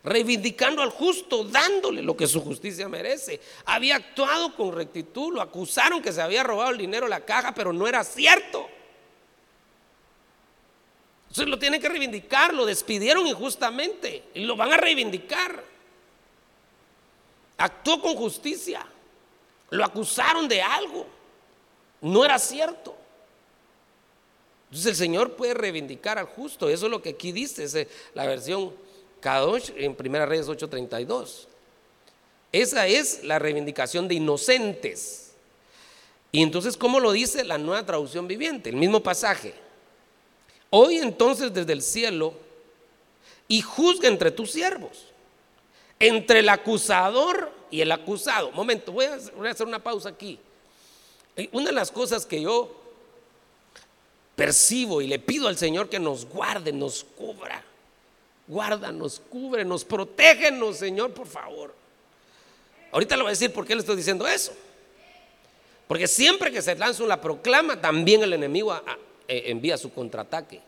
reivindicando 0.02 0.80
al 0.80 0.90
justo, 0.90 1.44
dándole 1.44 2.00
lo 2.00 2.16
que 2.16 2.26
su 2.26 2.40
justicia 2.40 2.88
merece. 2.88 3.40
Había 3.66 3.96
actuado 3.96 4.56
con 4.56 4.74
rectitud, 4.74 5.34
lo 5.34 5.42
acusaron 5.42 6.00
que 6.00 6.12
se 6.12 6.22
había 6.22 6.42
robado 6.42 6.70
el 6.70 6.78
dinero 6.78 7.04
de 7.04 7.10
la 7.10 7.26
caja, 7.26 7.54
pero 7.54 7.74
no 7.74 7.86
era 7.86 8.02
cierto. 8.02 8.68
Entonces 11.38 11.52
lo 11.52 11.58
tienen 11.60 11.80
que 11.80 11.88
reivindicar, 11.88 12.52
lo 12.52 12.66
despidieron 12.66 13.24
injustamente 13.24 14.24
y 14.34 14.40
lo 14.40 14.56
van 14.56 14.72
a 14.72 14.76
reivindicar. 14.76 15.62
Actuó 17.58 18.02
con 18.02 18.16
justicia, 18.16 18.84
lo 19.70 19.84
acusaron 19.84 20.48
de 20.48 20.60
algo, 20.60 21.06
no 22.00 22.24
era 22.24 22.40
cierto. 22.40 22.96
Entonces 24.64 24.86
el 24.86 24.96
Señor 24.96 25.36
puede 25.36 25.54
reivindicar 25.54 26.18
al 26.18 26.26
justo, 26.26 26.68
eso 26.68 26.86
es 26.86 26.90
lo 26.90 27.00
que 27.00 27.10
aquí 27.10 27.30
dice, 27.30 27.86
la 28.14 28.26
versión 28.26 28.74
Kadosh 29.20 29.70
en 29.76 29.94
Primera 29.94 30.26
Reyes 30.26 30.48
8:32. 30.48 31.46
Esa 32.50 32.88
es 32.88 33.22
la 33.22 33.38
reivindicación 33.38 34.08
de 34.08 34.16
inocentes. 34.16 35.34
Y 36.32 36.42
entonces, 36.42 36.76
¿cómo 36.76 36.98
lo 36.98 37.12
dice 37.12 37.44
la 37.44 37.58
nueva 37.58 37.86
traducción 37.86 38.26
viviente? 38.26 38.70
El 38.70 38.76
mismo 38.76 39.04
pasaje. 39.04 39.67
Hoy 40.70 40.98
entonces 40.98 41.52
desde 41.52 41.72
el 41.72 41.82
cielo 41.82 42.34
y 43.46 43.62
juzga 43.62 44.08
entre 44.08 44.30
tus 44.30 44.50
siervos, 44.50 45.06
entre 45.98 46.40
el 46.40 46.48
acusador 46.48 47.50
y 47.70 47.80
el 47.80 47.90
acusado. 47.90 48.50
Momento, 48.52 48.92
voy 48.92 49.06
a, 49.06 49.14
hacer 49.50 49.66
una 49.66 49.82
pausa 49.82 50.10
aquí. 50.10 50.38
Una 51.52 51.66
de 51.66 51.72
las 51.72 51.90
cosas 51.90 52.26
que 52.26 52.42
yo 52.42 52.74
percibo 54.36 55.00
y 55.00 55.06
le 55.06 55.18
pido 55.18 55.48
al 55.48 55.56
Señor 55.56 55.88
que 55.88 55.98
nos 55.98 56.26
guarde, 56.26 56.72
nos 56.72 57.04
cubra, 57.16 57.64
guarda, 58.46 58.92
nos 58.92 59.20
cubre, 59.20 59.64
nos 59.64 59.84
protégenos, 59.84 60.76
Señor, 60.76 61.12
por 61.12 61.26
favor. 61.26 61.74
Ahorita 62.92 63.16
le 63.16 63.22
voy 63.22 63.30
a 63.30 63.32
decir 63.32 63.52
por 63.52 63.66
qué 63.66 63.74
le 63.74 63.80
estoy 63.80 63.96
diciendo 63.96 64.26
eso. 64.26 64.52
Porque 65.86 66.06
siempre 66.06 66.52
que 66.52 66.60
se 66.60 66.74
lanza 66.74 67.02
una 67.02 67.20
proclama, 67.20 67.80
también 67.80 68.22
el 68.22 68.32
enemigo 68.32 68.74
eh, 68.74 68.80
envía 69.28 69.76
su 69.76 69.92
contraataque. 69.92 70.60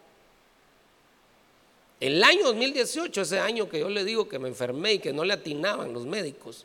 El 1.98 2.22
año 2.24 2.44
2018, 2.44 3.20
ese 3.22 3.40
año 3.40 3.68
que 3.68 3.80
yo 3.80 3.88
le 3.88 4.04
digo 4.04 4.28
que 4.28 4.38
me 4.38 4.48
enfermé 4.48 4.94
y 4.94 4.98
que 4.98 5.12
no 5.12 5.24
le 5.24 5.34
atinaban 5.34 5.92
los 5.92 6.06
médicos, 6.06 6.64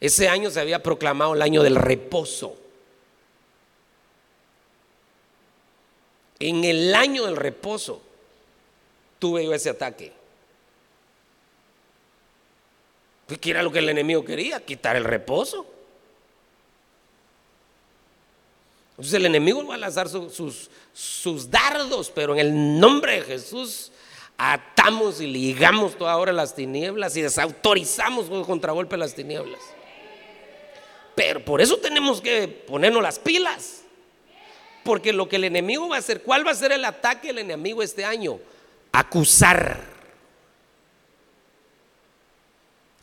ese 0.00 0.28
año 0.28 0.50
se 0.50 0.60
había 0.60 0.82
proclamado 0.82 1.34
el 1.34 1.42
año 1.42 1.62
del 1.62 1.76
reposo. 1.76 2.56
En 6.40 6.64
el 6.64 6.92
año 6.94 7.24
del 7.24 7.36
reposo 7.36 8.02
tuve 9.20 9.44
yo 9.44 9.54
ese 9.54 9.70
ataque. 9.70 10.12
¿Qué 13.40 13.50
era 13.50 13.62
lo 13.62 13.70
que 13.70 13.78
el 13.78 13.88
enemigo 13.88 14.24
quería? 14.24 14.64
Quitar 14.64 14.96
el 14.96 15.04
reposo. 15.04 15.64
Entonces 19.02 19.18
el 19.18 19.26
enemigo 19.26 19.66
va 19.66 19.74
a 19.74 19.78
lanzar 19.78 20.08
sus, 20.08 20.70
sus 20.92 21.50
dardos, 21.50 22.08
pero 22.14 22.34
en 22.34 22.38
el 22.38 22.78
nombre 22.78 23.16
de 23.16 23.22
Jesús 23.22 23.90
atamos 24.38 25.20
y 25.20 25.26
ligamos 25.26 25.98
toda 25.98 26.16
hora 26.16 26.32
las 26.32 26.54
tinieblas 26.54 27.16
y 27.16 27.22
desautorizamos 27.22 28.26
con 28.26 28.44
contragolpe 28.44 28.96
las 28.96 29.12
tinieblas. 29.12 29.58
Pero 31.16 31.44
por 31.44 31.60
eso 31.60 31.78
tenemos 31.78 32.20
que 32.20 32.46
ponernos 32.46 33.02
las 33.02 33.18
pilas. 33.18 33.82
Porque 34.84 35.12
lo 35.12 35.28
que 35.28 35.34
el 35.34 35.44
enemigo 35.44 35.88
va 35.88 35.96
a 35.96 35.98
hacer, 35.98 36.22
¿cuál 36.22 36.46
va 36.46 36.52
a 36.52 36.54
ser 36.54 36.70
el 36.70 36.84
ataque 36.84 37.26
del 37.26 37.38
enemigo 37.38 37.82
este 37.82 38.04
año? 38.04 38.38
Acusar. 38.92 39.80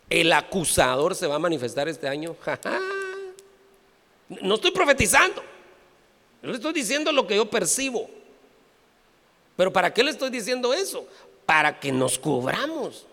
El 0.10 0.32
acusador 0.32 1.14
se 1.14 1.28
va 1.28 1.36
a 1.36 1.40
manifestar 1.40 1.90
este 1.90 2.08
año. 2.08 2.38
No 4.42 4.56
estoy 4.56 4.70
profetizando. 4.70 5.44
No 6.42 6.50
le 6.50 6.56
estoy 6.56 6.74
diciendo 6.74 7.12
lo 7.12 7.28
que 7.28 7.36
yo 7.36 7.50
percibo. 7.50 8.10
Pero 9.56 9.74
¿para 9.74 9.94
qué 9.94 10.04
le 10.04 10.12
estoy 10.12 10.30
diciendo 10.30 10.74
eso? 10.74 11.06
Para 11.46 11.80
que 11.80 11.92
nos 11.92 12.18
cubramos 12.18 13.06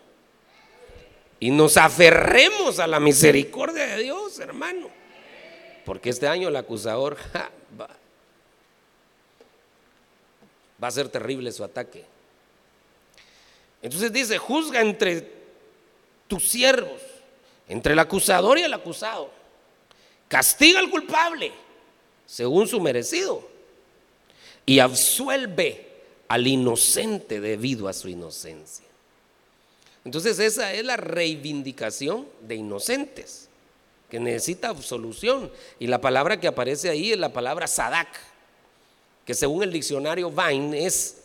y 1.39 1.51
nos 1.51 1.77
aferremos 1.77 2.79
a 2.79 2.87
la 2.87 2.99
misericordia 2.99 3.85
de 3.85 4.03
Dios, 4.03 4.39
hermano. 4.39 4.89
Porque 5.85 6.09
este 6.09 6.27
año 6.27 6.47
el 6.47 6.55
acusador 6.55 7.17
va, 7.79 7.89
va 10.81 10.87
a 10.87 10.91
ser 10.91 11.09
terrible 11.09 11.51
su 11.51 11.63
ataque. 11.63 12.05
Entonces 13.81 14.11
dice, 14.11 14.37
juzga 14.37 14.81
entre 14.81 15.31
tus 16.27 16.47
siervos, 16.47 17.01
entre 17.67 17.93
el 17.93 17.99
acusador 17.99 18.57
y 18.57 18.63
el 18.63 18.73
acusado. 18.73 19.29
Castiga 20.27 20.79
al 20.79 20.89
culpable 20.89 21.51
según 22.27 22.67
su 22.67 22.79
merecido 22.79 23.41
y 24.65 24.79
absuelve 24.79 25.87
al 26.27 26.45
inocente 26.45 27.39
debido 27.39 27.87
a 27.87 27.93
su 27.93 28.09
inocencia. 28.09 28.85
Entonces 30.03 30.37
esa 30.39 30.73
es 30.73 30.85
la 30.85 30.97
reivindicación 30.97 32.27
de 32.41 32.55
inocentes, 32.55 33.47
que 34.09 34.19
necesita 34.19 34.69
absolución. 34.69 35.51
Y 35.79 35.87
la 35.87 35.99
palabra 35.99 36.39
que 36.39 36.47
aparece 36.47 36.89
ahí 36.89 37.11
es 37.11 37.17
la 37.17 37.33
palabra 37.33 37.65
sadak, 37.65 38.07
que 39.25 39.33
según 39.33 39.63
el 39.63 39.71
diccionario 39.71 40.29
Vine 40.29 40.85
es, 40.85 41.17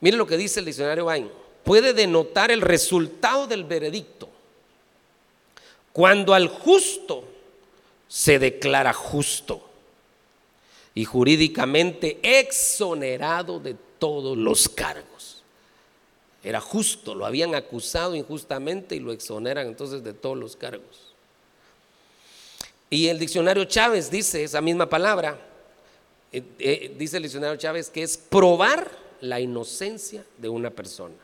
mire 0.00 0.16
lo 0.16 0.26
que 0.26 0.36
dice 0.36 0.60
el 0.60 0.66
diccionario 0.66 1.06
Vine, 1.06 1.30
puede 1.64 1.92
denotar 1.92 2.50
el 2.50 2.60
resultado 2.60 3.46
del 3.46 3.64
veredicto. 3.64 4.28
Cuando 5.92 6.34
al 6.34 6.48
justo 6.48 7.24
se 8.08 8.38
declara 8.38 8.92
justo 8.92 9.69
y 10.94 11.04
jurídicamente 11.04 12.18
exonerado 12.22 13.60
de 13.60 13.76
todos 13.98 14.36
los 14.36 14.68
cargos. 14.68 15.42
Era 16.42 16.60
justo, 16.60 17.14
lo 17.14 17.26
habían 17.26 17.54
acusado 17.54 18.14
injustamente 18.14 18.96
y 18.96 19.00
lo 19.00 19.12
exoneran 19.12 19.66
entonces 19.66 20.02
de 20.02 20.14
todos 20.14 20.38
los 20.38 20.56
cargos. 20.56 21.12
Y 22.88 23.08
el 23.08 23.18
diccionario 23.18 23.64
Chávez 23.66 24.10
dice 24.10 24.42
esa 24.42 24.60
misma 24.60 24.88
palabra, 24.88 25.38
eh, 26.32 26.42
eh, 26.58 26.94
dice 26.98 27.18
el 27.18 27.24
diccionario 27.24 27.56
Chávez 27.56 27.90
que 27.90 28.02
es 28.02 28.16
probar 28.16 28.90
la 29.20 29.38
inocencia 29.38 30.24
de 30.38 30.48
una 30.48 30.70
persona. 30.70 31.14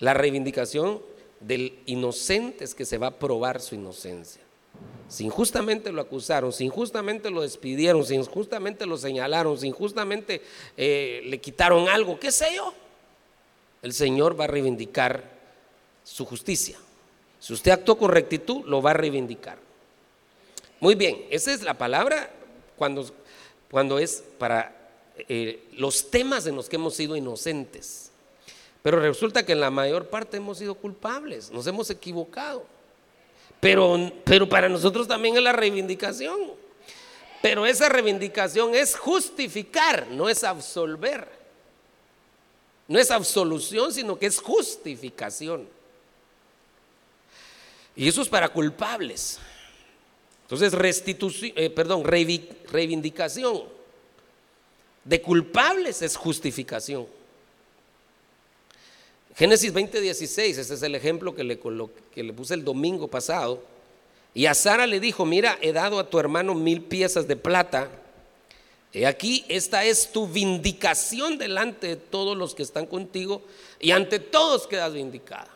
La 0.00 0.14
reivindicación 0.14 1.00
del 1.40 1.78
inocente 1.86 2.64
es 2.64 2.74
que 2.74 2.84
se 2.84 2.98
va 2.98 3.08
a 3.08 3.18
probar 3.18 3.60
su 3.60 3.74
inocencia. 3.74 4.42
Si 5.08 5.24
injustamente 5.24 5.92
lo 5.92 6.00
acusaron, 6.00 6.52
si 6.52 6.64
injustamente 6.64 7.30
lo 7.30 7.42
despidieron, 7.42 8.04
si 8.04 8.14
injustamente 8.14 8.86
lo 8.86 8.96
señalaron, 8.96 9.56
si 9.58 9.68
injustamente 9.68 10.42
eh, 10.76 11.22
le 11.26 11.40
quitaron 11.40 11.88
algo, 11.88 12.18
qué 12.18 12.32
sé 12.32 12.54
yo, 12.56 12.74
el 13.82 13.92
Señor 13.92 14.38
va 14.38 14.44
a 14.44 14.48
reivindicar 14.48 15.22
su 16.02 16.24
justicia. 16.24 16.78
Si 17.38 17.52
usted 17.52 17.70
actuó 17.70 17.98
con 17.98 18.10
rectitud, 18.10 18.64
lo 18.64 18.80
va 18.80 18.90
a 18.90 18.94
reivindicar. 18.94 19.58
Muy 20.80 20.94
bien, 20.94 21.26
esa 21.30 21.52
es 21.52 21.62
la 21.62 21.74
palabra 21.74 22.30
cuando, 22.76 23.06
cuando 23.70 23.98
es 23.98 24.24
para 24.38 24.74
eh, 25.28 25.62
los 25.76 26.10
temas 26.10 26.46
en 26.46 26.56
los 26.56 26.68
que 26.68 26.76
hemos 26.76 26.94
sido 26.94 27.16
inocentes. 27.16 28.10
Pero 28.82 29.00
resulta 29.00 29.46
que 29.46 29.52
en 29.52 29.60
la 29.60 29.70
mayor 29.70 30.08
parte 30.08 30.38
hemos 30.38 30.58
sido 30.58 30.74
culpables, 30.74 31.50
nos 31.50 31.66
hemos 31.66 31.88
equivocado. 31.90 32.66
Pero, 33.64 34.12
pero 34.24 34.46
para 34.46 34.68
nosotros 34.68 35.08
también 35.08 35.38
es 35.38 35.42
la 35.42 35.52
reivindicación. 35.52 36.38
Pero 37.40 37.64
esa 37.64 37.88
reivindicación 37.88 38.74
es 38.74 38.94
justificar, 38.94 40.06
no 40.08 40.28
es 40.28 40.44
absolver. 40.44 41.26
No 42.86 42.98
es 42.98 43.10
absolución, 43.10 43.90
sino 43.90 44.18
que 44.18 44.26
es 44.26 44.38
justificación. 44.38 45.66
Y 47.96 48.06
eso 48.06 48.20
es 48.20 48.28
para 48.28 48.50
culpables. 48.50 49.38
Entonces, 50.42 50.74
restitución, 50.74 51.52
eh, 51.56 51.70
perdón, 51.70 52.04
reivindicación 52.04 53.62
de 55.04 55.22
culpables 55.22 56.02
es 56.02 56.16
justificación. 56.16 57.06
Génesis 59.36 59.72
20, 59.72 60.00
16, 60.00 60.58
ese 60.58 60.74
es 60.74 60.82
el 60.82 60.94
ejemplo 60.94 61.34
que 61.34 61.42
le, 61.42 61.58
que 61.58 62.22
le 62.22 62.32
puse 62.32 62.54
el 62.54 62.64
domingo 62.64 63.08
pasado. 63.08 63.62
Y 64.32 64.46
a 64.46 64.54
Sara 64.54 64.86
le 64.86 65.00
dijo, 65.00 65.24
mira, 65.24 65.58
he 65.60 65.72
dado 65.72 65.98
a 65.98 66.08
tu 66.08 66.18
hermano 66.18 66.54
mil 66.54 66.82
piezas 66.82 67.26
de 67.26 67.36
plata. 67.36 67.88
Y 68.92 69.04
aquí 69.04 69.44
esta 69.48 69.84
es 69.84 70.12
tu 70.12 70.28
vindicación 70.28 71.36
delante 71.36 71.88
de 71.88 71.96
todos 71.96 72.36
los 72.36 72.54
que 72.54 72.62
están 72.62 72.86
contigo 72.86 73.42
y 73.80 73.90
ante 73.90 74.20
todos 74.20 74.68
quedas 74.68 74.92
vindicada. 74.92 75.48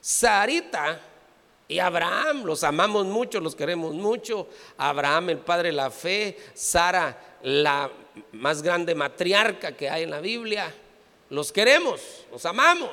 Sarita 0.00 1.00
y 1.66 1.80
Abraham, 1.80 2.44
los 2.44 2.62
amamos 2.62 3.06
mucho, 3.06 3.40
los 3.40 3.56
queremos 3.56 3.94
mucho. 3.94 4.48
Abraham, 4.76 5.30
el 5.30 5.38
padre 5.38 5.70
de 5.70 5.74
la 5.74 5.90
fe, 5.90 6.36
Sara, 6.54 7.38
la 7.42 7.90
más 8.32 8.62
grande 8.62 8.94
matriarca 8.94 9.72
que 9.72 9.90
hay 9.90 10.04
en 10.04 10.10
la 10.10 10.20
Biblia. 10.20 10.72
Los 11.32 11.50
queremos, 11.50 12.26
los 12.30 12.44
amamos, 12.44 12.90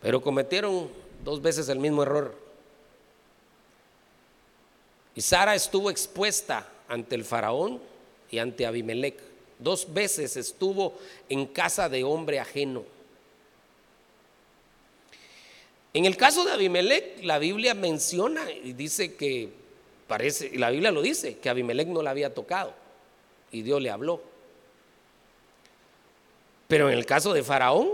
pero 0.00 0.22
cometieron 0.22 0.88
dos 1.22 1.42
veces 1.42 1.68
el 1.68 1.78
mismo 1.78 2.02
error. 2.02 2.34
Y 5.14 5.20
Sara 5.20 5.54
estuvo 5.54 5.90
expuesta 5.90 6.66
ante 6.88 7.14
el 7.14 7.22
faraón 7.22 7.82
y 8.30 8.38
ante 8.38 8.64
Abimelech. 8.64 9.18
Dos 9.58 9.92
veces 9.92 10.38
estuvo 10.38 10.94
en 11.28 11.44
casa 11.44 11.90
de 11.90 12.02
hombre 12.02 12.40
ajeno. 12.40 12.82
En 15.92 16.06
el 16.06 16.16
caso 16.16 16.46
de 16.46 16.52
Abimelech, 16.52 17.22
la 17.24 17.38
Biblia 17.38 17.74
menciona 17.74 18.50
y 18.50 18.72
dice 18.72 19.16
que 19.16 19.50
parece, 20.08 20.46
y 20.50 20.56
la 20.56 20.70
Biblia 20.70 20.90
lo 20.90 21.02
dice, 21.02 21.36
que 21.36 21.50
Abimelech 21.50 21.88
no 21.88 22.00
la 22.00 22.12
había 22.12 22.32
tocado 22.32 22.72
y 23.52 23.60
Dios 23.60 23.82
le 23.82 23.90
habló. 23.90 24.33
Pero 26.68 26.88
en 26.88 26.98
el 26.98 27.06
caso 27.06 27.32
de 27.32 27.42
Faraón, 27.42 27.90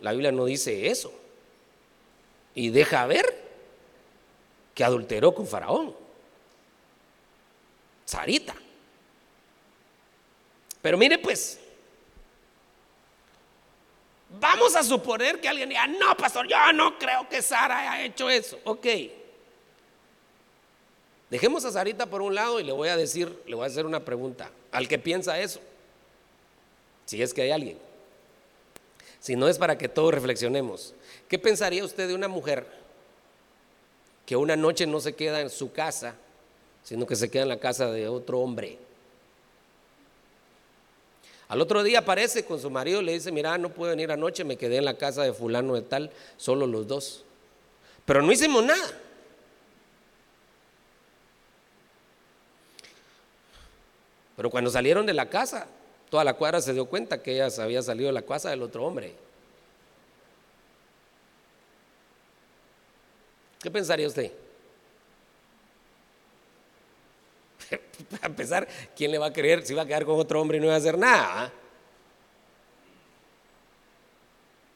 la 0.00 0.12
Biblia 0.12 0.32
no 0.32 0.44
dice 0.44 0.88
eso. 0.88 1.12
Y 2.54 2.70
deja 2.70 3.06
ver 3.06 3.48
que 4.74 4.84
adulteró 4.84 5.34
con 5.34 5.46
Faraón. 5.46 5.94
Sarita. 8.04 8.54
Pero 10.80 10.96
mire 10.96 11.18
pues, 11.18 11.60
Vamos 14.30 14.76
a 14.76 14.82
suponer 14.82 15.40
que 15.40 15.48
alguien 15.48 15.70
diga, 15.70 15.86
no, 15.86 16.16
pastor, 16.16 16.46
yo 16.46 16.72
no 16.74 16.98
creo 16.98 17.28
que 17.28 17.40
Sara 17.40 17.92
haya 17.92 18.04
hecho 18.04 18.28
eso. 18.28 18.58
Ok. 18.64 18.86
Dejemos 21.30 21.64
a 21.64 21.72
Sarita 21.72 22.06
por 22.06 22.20
un 22.20 22.34
lado 22.34 22.60
y 22.60 22.64
le 22.64 22.72
voy 22.72 22.88
a 22.88 22.96
decir, 22.96 23.42
le 23.46 23.54
voy 23.54 23.64
a 23.64 23.68
hacer 23.68 23.86
una 23.86 24.04
pregunta 24.04 24.50
al 24.70 24.86
que 24.86 24.98
piensa 24.98 25.38
eso. 25.40 25.60
Si 27.06 27.22
es 27.22 27.32
que 27.32 27.42
hay 27.42 27.50
alguien. 27.50 27.87
Si 29.28 29.36
no 29.36 29.46
es 29.46 29.58
para 29.58 29.76
que 29.76 29.90
todos 29.90 30.14
reflexionemos. 30.14 30.94
¿Qué 31.28 31.38
pensaría 31.38 31.84
usted 31.84 32.08
de 32.08 32.14
una 32.14 32.28
mujer 32.28 32.66
que 34.24 34.36
una 34.36 34.56
noche 34.56 34.86
no 34.86 35.00
se 35.00 35.14
queda 35.14 35.42
en 35.42 35.50
su 35.50 35.70
casa, 35.70 36.14
sino 36.82 37.06
que 37.06 37.14
se 37.14 37.30
queda 37.30 37.42
en 37.42 37.50
la 37.50 37.60
casa 37.60 37.92
de 37.92 38.08
otro 38.08 38.40
hombre? 38.40 38.78
Al 41.48 41.60
otro 41.60 41.82
día 41.82 41.98
aparece 41.98 42.46
con 42.46 42.58
su 42.58 42.70
marido, 42.70 43.02
le 43.02 43.12
dice, 43.12 43.30
mira, 43.30 43.58
no 43.58 43.68
puedo 43.68 43.90
venir 43.90 44.10
anoche, 44.10 44.44
me 44.44 44.56
quedé 44.56 44.78
en 44.78 44.86
la 44.86 44.96
casa 44.96 45.24
de 45.24 45.34
fulano 45.34 45.74
de 45.74 45.82
tal, 45.82 46.10
solo 46.38 46.66
los 46.66 46.88
dos. 46.88 47.22
Pero 48.06 48.22
no 48.22 48.32
hicimos 48.32 48.64
nada. 48.64 48.98
Pero 54.36 54.48
cuando 54.48 54.70
salieron 54.70 55.04
de 55.04 55.12
la 55.12 55.28
casa, 55.28 55.66
toda 56.10 56.24
la 56.24 56.34
cuadra 56.34 56.60
se 56.60 56.72
dio 56.72 56.86
cuenta 56.86 57.22
que 57.22 57.32
ella 57.34 57.48
había 57.62 57.82
salido 57.82 58.08
de 58.08 58.12
la 58.12 58.22
casa 58.22 58.50
del 58.50 58.62
otro 58.62 58.84
hombre. 58.84 59.14
¿Qué 63.60 63.70
pensaría 63.70 64.06
usted? 64.06 64.32
Para 68.10 68.26
empezar, 68.26 68.68
¿quién 68.96 69.10
le 69.10 69.18
va 69.18 69.26
a 69.26 69.32
creer 69.32 69.66
si 69.66 69.74
va 69.74 69.82
a 69.82 69.86
quedar 69.86 70.04
con 70.04 70.18
otro 70.18 70.40
hombre 70.40 70.58
y 70.58 70.60
no 70.60 70.68
va 70.68 70.74
a 70.74 70.76
hacer 70.76 70.96
nada? 70.96 71.44
Ah? 71.44 71.52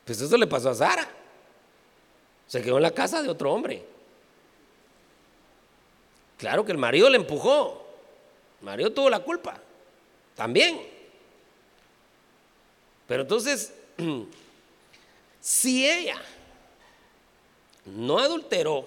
Pues 0.04 0.20
eso 0.20 0.36
le 0.36 0.46
pasó 0.46 0.70
a 0.70 0.74
Sara. 0.74 1.08
Se 2.46 2.60
quedó 2.60 2.76
en 2.76 2.82
la 2.82 2.90
casa 2.90 3.22
de 3.22 3.28
otro 3.28 3.52
hombre. 3.52 3.86
Claro 6.36 6.64
que 6.64 6.72
el 6.72 6.78
marido 6.78 7.08
le 7.08 7.16
empujó. 7.16 7.86
Mario 8.60 8.92
tuvo 8.92 9.08
la 9.08 9.20
culpa, 9.20 9.60
también. 10.34 11.01
Pero 13.06 13.22
entonces, 13.22 13.72
si 15.40 15.88
ella 15.88 16.20
no 17.84 18.18
adulteró, 18.18 18.86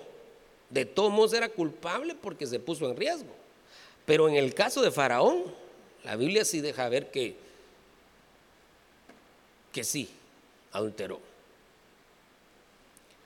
de 0.70 0.86
todos 0.86 1.12
modos 1.12 1.34
era 1.34 1.50
culpable 1.50 2.16
porque 2.16 2.46
se 2.48 2.60
puso 2.60 2.90
en 2.90 2.98
riesgo. 2.98 3.34
Pero 4.06 4.30
en 4.30 4.36
el 4.36 4.54
caso 4.54 4.82
de 4.82 4.92
Faraón, 4.92 5.44
la 6.04 6.16
Biblia 6.16 6.46
sí 6.46 6.62
deja 6.62 6.88
ver 6.90 7.12
que, 7.12 7.36
que 9.72 9.84
sí, 9.84 10.10
adulteró. 10.72 11.20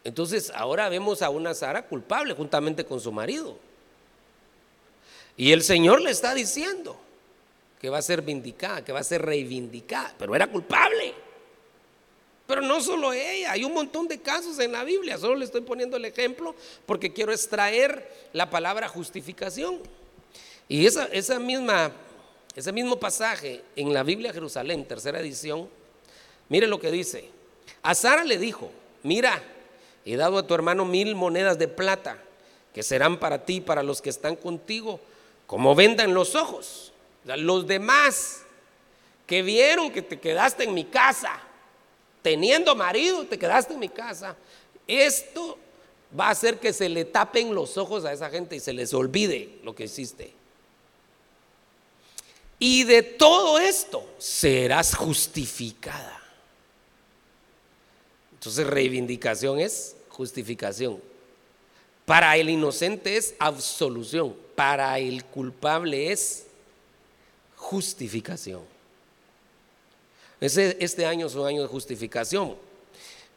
Entonces 0.04 0.52
ahora 0.56 0.90
vemos 0.90 1.22
a 1.22 1.30
una 1.30 1.54
Sara 1.54 1.86
culpable 1.86 2.34
juntamente 2.34 2.86
con 2.86 3.00
su 3.00 3.12
marido. 3.12 3.58
Y 5.36 5.52
el 5.52 5.64
Señor 5.64 6.02
le 6.02 6.12
está 6.12 6.34
diciendo 6.34 7.00
que 7.80 7.90
va 7.90 7.98
a 7.98 8.02
ser 8.02 8.22
vindicada, 8.22 8.84
que 8.84 8.92
va 8.92 9.00
a 9.00 9.04
ser 9.04 9.22
reivindicada, 9.22 10.14
pero 10.18 10.36
era 10.36 10.48
culpable. 10.48 11.14
Pero 12.46 12.62
no 12.62 12.82
solo 12.82 13.14
ella, 13.14 13.52
hay 13.52 13.64
un 13.64 13.74
montón 13.74 14.08
de 14.08 14.20
casos 14.20 14.60
en 14.60 14.72
la 14.72 14.84
Biblia, 14.84 15.18
solo 15.18 15.36
le 15.36 15.46
estoy 15.46 15.62
poniendo 15.62 15.98
el 15.98 16.06
ejemplo 16.06 16.56
porque 16.86 17.14
quiero 17.14 17.32
extraer 17.32 18.12
la 18.34 18.50
palabra 18.50 18.88
justificación. 18.88 19.80
Y 20.68 20.86
esa, 20.86 21.06
esa 21.06 21.40
misma, 21.40 21.92
ese 22.56 22.72
mismo 22.72 23.00
pasaje 23.00 23.62
en 23.76 23.94
la 23.94 24.04
Biblia 24.04 24.34
Jerusalén, 24.34 24.86
tercera 24.86 25.20
edición, 25.20 25.70
mire 26.50 26.68
lo 26.68 26.80
que 26.80 26.92
dice. 26.92 27.30
A 27.82 27.96
Sara 27.96 28.24
le 28.24 28.38
dijo, 28.38 28.72
mira, 29.04 29.42
he 30.06 30.16
dado 30.16 30.40
a 30.40 30.48
tu 30.48 30.54
hermano 30.54 30.86
mil 30.86 31.16
monedas 31.16 31.58
de 31.60 31.68
plata 31.68 32.18
que 32.74 32.84
serán 32.84 33.20
para 33.20 33.46
ti 33.46 33.62
para 33.62 33.84
los 33.84 34.02
que 34.02 34.10
están 34.10 34.36
contigo 34.36 35.00
como 35.48 35.76
vendan 35.76 36.14
los 36.14 36.36
ojos. 36.36 36.94
Los 37.26 37.68
demás 37.68 38.42
que 39.28 39.42
vieron 39.42 39.92
que 39.92 40.02
te 40.02 40.20
quedaste 40.20 40.64
en 40.64 40.74
mi 40.74 40.86
casa, 40.86 41.40
teniendo 42.22 42.76
marido, 42.76 43.26
te 43.26 43.38
quedaste 43.38 43.74
en 43.74 43.80
mi 43.80 43.90
casa, 43.90 44.36
esto 44.88 45.58
va 46.18 46.28
a 46.28 46.32
hacer 46.32 46.60
que 46.60 46.74
se 46.74 46.90
le 46.90 47.06
tapen 47.06 47.54
los 47.54 47.78
ojos 47.78 48.06
a 48.06 48.14
esa 48.14 48.30
gente 48.30 48.56
y 48.56 48.60
se 48.60 48.74
les 48.74 48.94
olvide 48.94 49.60
lo 49.64 49.76
que 49.76 49.84
hiciste. 49.84 50.34
Y 52.58 52.84
de 52.84 53.04
todo 53.04 53.60
esto 53.60 54.08
serás 54.18 54.96
justificada. 54.96 56.20
Entonces 58.34 58.66
reivindicación 58.66 59.60
es 59.60 59.96
justificación. 60.10 61.02
Para 62.06 62.36
el 62.38 62.50
inocente 62.50 63.16
es 63.16 63.36
absolución 63.38 64.36
para 64.60 65.00
el 65.00 65.24
culpable 65.24 66.12
es 66.12 66.48
justificación. 67.60 68.62
Este 70.40 71.06
año 71.06 71.28
es 71.28 71.36
un 71.36 71.46
año 71.46 71.62
de 71.62 71.68
justificación, 71.68 72.56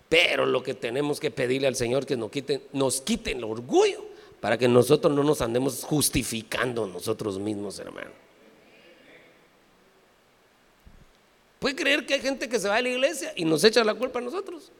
pero 0.08 0.46
lo 0.46 0.62
que 0.62 0.74
tenemos 0.74 1.18
que 1.18 1.30
pedirle 1.30 1.66
al 1.66 1.74
Señor 1.74 2.06
que 2.06 2.16
nos 2.16 2.30
quiten, 2.30 2.62
nos 2.72 3.00
quiten 3.00 3.38
el 3.38 3.44
orgullo 3.44 4.04
para 4.40 4.56
que 4.56 4.68
nosotros 4.68 5.12
no 5.12 5.24
nos 5.24 5.40
andemos 5.40 5.82
justificando 5.82 6.86
nosotros 6.86 7.38
mismos, 7.38 7.78
hermano. 7.80 8.10
¿Puede 11.58 11.76
creer 11.76 12.06
que 12.06 12.14
hay 12.14 12.20
gente 12.20 12.48
que 12.48 12.58
se 12.58 12.68
va 12.68 12.76
a 12.76 12.82
la 12.82 12.88
iglesia 12.88 13.32
y 13.36 13.44
nos 13.44 13.62
echa 13.64 13.84
la 13.84 13.94
culpa 13.94 14.20
a 14.20 14.22
nosotros? 14.22 14.70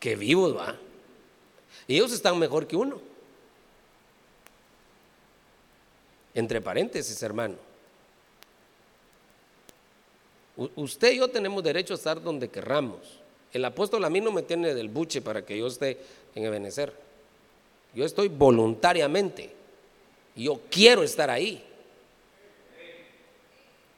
Que 0.00 0.16
vivos, 0.16 0.56
va. 0.56 0.76
Y 1.86 1.94
ellos 1.94 2.12
están 2.12 2.38
mejor 2.38 2.66
que 2.66 2.76
uno. 2.76 3.00
Entre 6.36 6.60
paréntesis, 6.60 7.20
hermano. 7.22 7.56
usted 10.76 11.12
y 11.12 11.18
yo 11.18 11.28
tenemos 11.28 11.62
derecho 11.62 11.94
a 11.94 11.96
estar 11.96 12.22
donde 12.22 12.48
querramos. 12.48 13.20
El 13.52 13.64
apóstol 13.64 14.04
a 14.04 14.10
mí 14.10 14.20
no 14.20 14.30
me 14.32 14.42
tiene 14.42 14.74
del 14.74 14.90
buche 14.90 15.22
para 15.22 15.44
que 15.46 15.56
yo 15.56 15.66
esté 15.66 15.98
en 16.34 16.44
Ebenezer. 16.44 16.92
Yo 17.94 18.04
estoy 18.04 18.28
voluntariamente. 18.28 19.50
Yo 20.36 20.60
quiero 20.70 21.02
estar 21.02 21.30
ahí. 21.30 21.64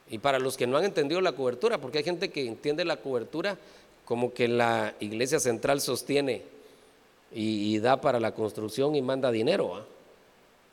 Y 0.09 0.17
para 0.19 0.39
los 0.39 0.55
que 0.55 0.65
no 0.65 0.77
han 0.77 0.85
entendido 0.85 1.19
la 1.19 1.33
cobertura, 1.33 1.77
porque 1.77 1.97
hay 1.97 2.03
gente 2.05 2.29
que 2.29 2.47
entiende 2.47 2.85
la 2.85 2.97
cobertura 2.97 3.57
como 4.05 4.33
que 4.33 4.47
la 4.47 4.95
iglesia 5.01 5.41
central 5.41 5.81
sostiene 5.81 6.43
y, 7.33 7.77
da 7.79 7.99
para 7.99 8.21
la 8.21 8.33
construcción 8.33 8.95
y 8.95 9.01
manda 9.01 9.29
dinero, 9.29 9.85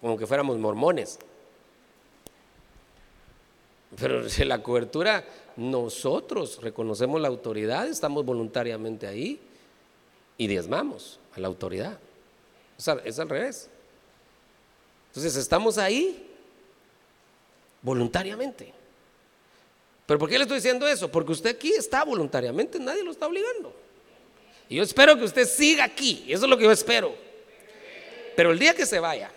como 0.01 0.17
que 0.17 0.29
fuéramos 0.29 0.59
mormones. 0.59 1.19
Pero 3.95 4.23
la 4.45 4.63
cobertura, 4.63 5.25
nosotros 5.57 6.61
reconocemos 6.63 7.21
la 7.21 7.29
autoridad, 7.29 7.87
estamos 7.87 8.25
voluntariamente 8.25 9.07
ahí 9.07 9.41
y 10.37 10.47
diezmamos 10.47 11.21
a 11.35 11.41
la 11.41 11.49
autoridad. 11.49 11.99
es 13.05 13.19
al 13.19 13.29
revés. 13.29 13.71
Entonces 15.09 15.37
estamos 15.37 15.79
ahí 15.79 16.27
voluntariamente. 17.81 18.75
¿Pero 20.07 20.19
por 20.19 20.29
qué 20.29 20.39
le 20.39 20.43
estoy 20.43 20.59
diciendo 20.59 20.87
eso? 20.87 21.11
Porque 21.11 21.33
usted 21.33 21.51
aquí 21.51 21.73
está 21.73 22.05
voluntariamente, 22.05 22.79
nadie 22.79 23.03
lo 23.03 23.11
está 23.11 23.27
obligando. 23.27 23.75
Y 24.69 24.77
yo 24.77 24.83
espero 24.83 25.17
que 25.17 25.25
usted 25.25 25.47
siga 25.47 25.85
aquí, 25.85 26.25
eso 26.29 26.45
es 26.45 26.51
lo 26.51 26.57
que 26.57 26.65
yo 26.65 26.73
espero. 26.73 27.15
Pero 28.37 28.53
el 28.53 28.59
día 28.59 28.75
que 28.75 28.85
se 28.85 29.01
vaya, 29.01 29.31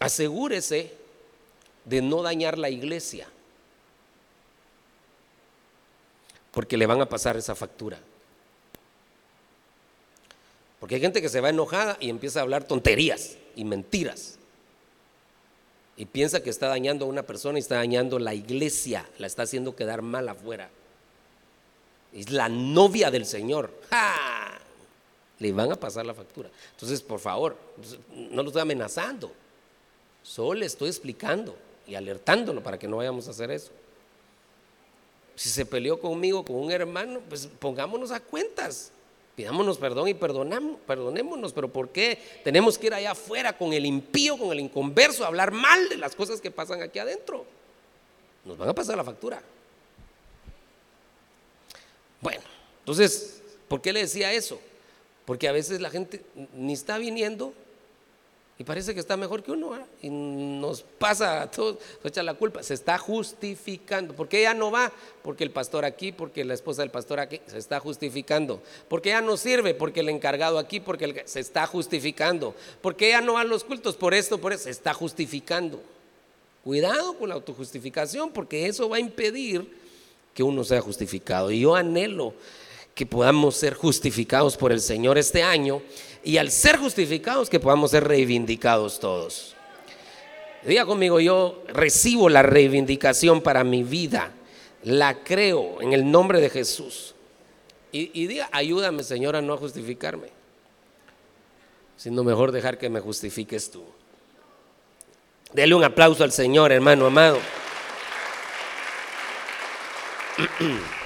asegúrese 0.00 0.99
de 1.90 2.00
no 2.00 2.22
dañar 2.22 2.56
la 2.56 2.70
iglesia, 2.70 3.26
porque 6.52 6.76
le 6.76 6.86
van 6.86 7.00
a 7.00 7.08
pasar 7.08 7.36
esa 7.36 7.56
factura. 7.56 7.98
Porque 10.78 10.94
hay 10.94 11.00
gente 11.00 11.20
que 11.20 11.28
se 11.28 11.40
va 11.40 11.50
enojada 11.50 11.96
y 12.00 12.08
empieza 12.08 12.38
a 12.38 12.42
hablar 12.42 12.62
tonterías 12.64 13.36
y 13.56 13.64
mentiras. 13.64 14.38
Y 15.96 16.06
piensa 16.06 16.42
que 16.42 16.48
está 16.48 16.68
dañando 16.68 17.04
a 17.04 17.08
una 17.08 17.24
persona 17.24 17.58
y 17.58 17.60
está 17.60 17.74
dañando 17.74 18.20
la 18.20 18.34
iglesia, 18.34 19.06
la 19.18 19.26
está 19.26 19.42
haciendo 19.42 19.74
quedar 19.74 20.00
mal 20.00 20.28
afuera. 20.28 20.70
Es 22.14 22.30
la 22.30 22.48
novia 22.48 23.10
del 23.10 23.26
Señor. 23.26 23.74
Le 25.40 25.52
van 25.52 25.72
a 25.72 25.76
pasar 25.76 26.06
la 26.06 26.14
factura. 26.14 26.50
Entonces, 26.70 27.02
por 27.02 27.18
favor, 27.18 27.56
no 28.30 28.42
lo 28.42 28.48
estoy 28.48 28.62
amenazando. 28.62 29.32
Solo 30.22 30.60
le 30.60 30.66
estoy 30.66 30.88
explicando 30.88 31.56
y 31.90 31.96
alertándolo 31.96 32.62
para 32.62 32.78
que 32.78 32.88
no 32.88 32.98
vayamos 32.98 33.26
a 33.28 33.32
hacer 33.32 33.50
eso. 33.50 33.72
Si 35.34 35.48
se 35.48 35.66
peleó 35.66 36.00
conmigo, 36.00 36.44
con 36.44 36.56
un 36.56 36.70
hermano, 36.70 37.20
pues 37.28 37.48
pongámonos 37.58 38.12
a 38.12 38.20
cuentas. 38.20 38.92
Pidámonos 39.34 39.78
perdón 39.78 40.08
y 40.08 40.14
perdonamos, 40.14 40.78
perdonémonos, 40.86 41.52
pero 41.52 41.68
¿por 41.68 41.88
qué 41.88 42.18
tenemos 42.44 42.78
que 42.78 42.86
ir 42.86 42.94
allá 42.94 43.12
afuera 43.12 43.56
con 43.56 43.72
el 43.72 43.84
impío, 43.84 44.38
con 44.38 44.52
el 44.52 44.60
inconverso, 44.60 45.24
a 45.24 45.28
hablar 45.28 45.50
mal 45.50 45.88
de 45.88 45.96
las 45.96 46.14
cosas 46.14 46.40
que 46.40 46.50
pasan 46.50 46.80
aquí 46.82 46.98
adentro? 46.98 47.44
nos 48.44 48.56
van 48.56 48.68
a 48.68 48.74
pasar 48.74 48.96
la 48.96 49.04
factura. 49.04 49.42
Bueno, 52.20 52.42
entonces, 52.80 53.42
¿por 53.68 53.80
qué 53.80 53.92
le 53.92 54.00
decía 54.00 54.32
eso? 54.32 54.60
Porque 55.24 55.48
a 55.48 55.52
veces 55.52 55.80
la 55.80 55.90
gente 55.90 56.22
ni 56.54 56.72
está 56.72 56.98
viniendo 56.98 57.52
y 58.60 58.62
parece 58.62 58.92
que 58.92 59.00
está 59.00 59.16
mejor 59.16 59.42
que 59.42 59.52
uno, 59.52 59.72
y 60.02 60.10
nos 60.10 60.82
pasa 60.82 61.40
a 61.40 61.50
todos, 61.50 61.76
nos 62.04 62.12
echa 62.12 62.22
la 62.22 62.34
culpa, 62.34 62.62
se 62.62 62.74
está 62.74 62.98
justificando. 62.98 64.12
¿Por 64.12 64.28
qué 64.28 64.40
ella 64.40 64.52
no 64.52 64.70
va? 64.70 64.92
Porque 65.22 65.44
el 65.44 65.50
pastor 65.50 65.86
aquí, 65.86 66.12
porque 66.12 66.44
la 66.44 66.52
esposa 66.52 66.82
del 66.82 66.90
pastor 66.90 67.20
aquí, 67.20 67.40
se 67.46 67.56
está 67.56 67.80
justificando. 67.80 68.60
¿Por 68.86 69.00
qué 69.00 69.08
ella 69.08 69.22
no 69.22 69.38
sirve? 69.38 69.72
Porque 69.72 70.00
el 70.00 70.10
encargado 70.10 70.58
aquí, 70.58 70.78
porque 70.78 71.22
se 71.24 71.40
está 71.40 71.66
justificando. 71.66 72.54
¿Por 72.82 72.96
qué 72.96 73.08
ella 73.08 73.22
no 73.22 73.32
va 73.32 73.40
a 73.40 73.44
los 73.44 73.64
cultos? 73.64 73.96
Por 73.96 74.12
esto, 74.12 74.36
por 74.36 74.52
eso, 74.52 74.64
se 74.64 74.70
está 74.72 74.92
justificando. 74.92 75.80
Cuidado 76.62 77.14
con 77.14 77.30
la 77.30 77.36
autojustificación, 77.36 78.30
porque 78.30 78.66
eso 78.66 78.90
va 78.90 78.98
a 78.98 79.00
impedir 79.00 79.74
que 80.34 80.42
uno 80.42 80.64
sea 80.64 80.82
justificado. 80.82 81.50
Y 81.50 81.60
yo 81.60 81.74
anhelo 81.74 82.34
que 82.94 83.06
podamos 83.06 83.56
ser 83.56 83.72
justificados 83.72 84.58
por 84.58 84.70
el 84.70 84.82
Señor 84.82 85.16
este 85.16 85.42
año 85.42 85.80
y 86.22 86.36
al 86.36 86.50
ser 86.50 86.76
justificados 86.76 87.48
que 87.48 87.60
podamos 87.60 87.90
ser 87.92 88.04
reivindicados 88.04 89.00
todos. 89.00 89.54
Diga 90.62 90.84
conmigo, 90.84 91.20
yo 91.20 91.62
recibo 91.68 92.28
la 92.28 92.42
reivindicación 92.42 93.40
para 93.40 93.64
mi 93.64 93.82
vida, 93.82 94.32
la 94.82 95.14
creo 95.24 95.80
en 95.80 95.92
el 95.92 96.10
nombre 96.10 96.40
de 96.40 96.50
Jesús. 96.50 97.14
Y, 97.92 98.26
diga, 98.28 98.48
ayúdame 98.52 99.02
Señor 99.02 99.34
a 99.34 99.42
no 99.42 99.56
justificarme, 99.56 100.28
sino 101.96 102.22
mejor 102.22 102.52
dejar 102.52 102.78
que 102.78 102.88
me 102.88 103.00
justifiques 103.00 103.70
tú. 103.70 103.84
Dele 105.52 105.74
un 105.74 105.82
aplauso 105.82 106.22
al 106.22 106.30
Señor, 106.30 106.70
hermano 106.70 107.06
amado. 107.06 107.38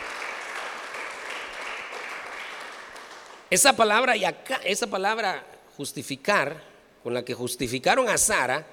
Esa 3.55 3.77
palabra 3.77 4.17
esa 4.65 4.89
palabra 4.89 5.47
justificar, 5.77 6.61
con 7.05 7.15
la 7.15 7.25
que 7.25 7.35
justificaron 7.35 8.09
a 8.09 8.19
Sara, 8.19 8.67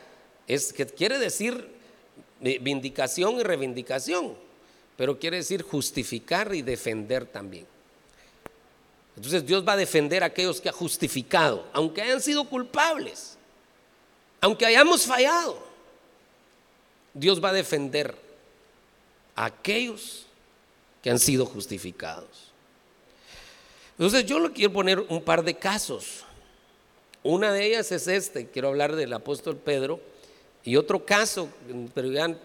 es 0.48 0.74
que 0.74 0.88
quiere 0.88 1.20
decir 1.20 1.70
vindicación 2.40 3.40
y 3.40 3.44
reivindicación, 3.44 4.36
pero 4.98 5.20
quiere 5.20 5.38
decir 5.38 5.62
justificar 5.62 6.56
y 6.56 6.64
defender 6.64 7.28
también. 7.28 7.68
Entonces 9.16 9.46
Dios 9.46 9.64
va 9.64 9.74
a 9.74 9.78
defender 9.78 10.24
a 10.24 10.26
aquellos 10.26 10.60
que 10.60 10.70
ha 10.70 10.74
justificado, 10.74 11.68
aunque 11.74 12.02
hayan 12.02 12.20
sido 12.20 12.46
culpables, 12.46 13.38
aunque 14.40 14.66
hayamos 14.66 15.06
fallado. 15.06 15.64
Dios 17.14 17.40
va 17.40 17.50
a 17.50 17.54
defender 17.54 18.18
a 19.36 19.46
aquellos 19.46 20.26
que 21.04 21.12
han 21.12 21.20
sido 21.20 21.46
justificados. 21.46 22.51
Entonces 24.02 24.26
yo 24.26 24.40
le 24.40 24.52
quiero 24.52 24.74
poner 24.74 25.00
un 25.10 25.22
par 25.22 25.44
de 25.44 25.54
casos. 25.54 26.24
Una 27.22 27.54
de 27.54 27.68
ellas 27.68 27.92
es 27.92 28.08
este, 28.08 28.48
quiero 28.48 28.70
hablar 28.70 28.96
del 28.96 29.14
apóstol 29.14 29.58
Pedro. 29.58 30.00
Y 30.64 30.76
otro 30.76 31.06
caso, 31.06 31.50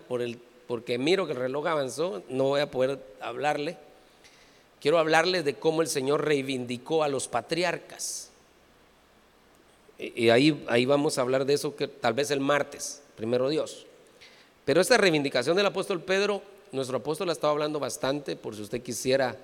por 0.07 0.21
el, 0.21 0.39
porque 0.67 0.99
miro 0.99 1.25
que 1.25 1.33
el 1.33 1.39
reloj 1.39 1.67
avanzó, 1.67 2.23
no 2.29 2.45
voy 2.45 2.61
a 2.61 2.71
poder 2.71 2.99
hablarle. 3.23 3.79
Quiero 4.83 4.99
hablarles 4.99 5.47
de 5.47 5.55
cómo 5.55 5.81
el 5.81 5.89
Señor 5.89 6.27
reivindicó 6.27 7.03
a 7.03 7.09
los 7.09 7.27
patriarcas. 7.27 8.29
Y 9.99 10.29
ahí, 10.29 10.63
ahí 10.69 10.85
vamos 10.85 11.17
a 11.17 11.23
hablar 11.23 11.47
de 11.47 11.55
eso 11.55 11.75
que 11.75 11.89
tal 11.89 12.13
vez 12.13 12.31
el 12.31 12.41
martes, 12.41 13.01
primero 13.17 13.49
Dios. 13.49 13.87
Pero 14.67 14.83
esta 14.83 14.99
reivindicación 14.99 15.57
del 15.57 15.65
apóstol 15.65 16.03
Pedro, 16.03 16.43
nuestro 16.71 16.99
apóstol 16.99 17.31
ha 17.31 17.33
estado 17.33 17.55
hablando 17.55 17.81
bastante, 17.81 18.37
por 18.37 18.55
si 18.55 18.61
usted 18.61 18.83
quisiera 18.83 19.39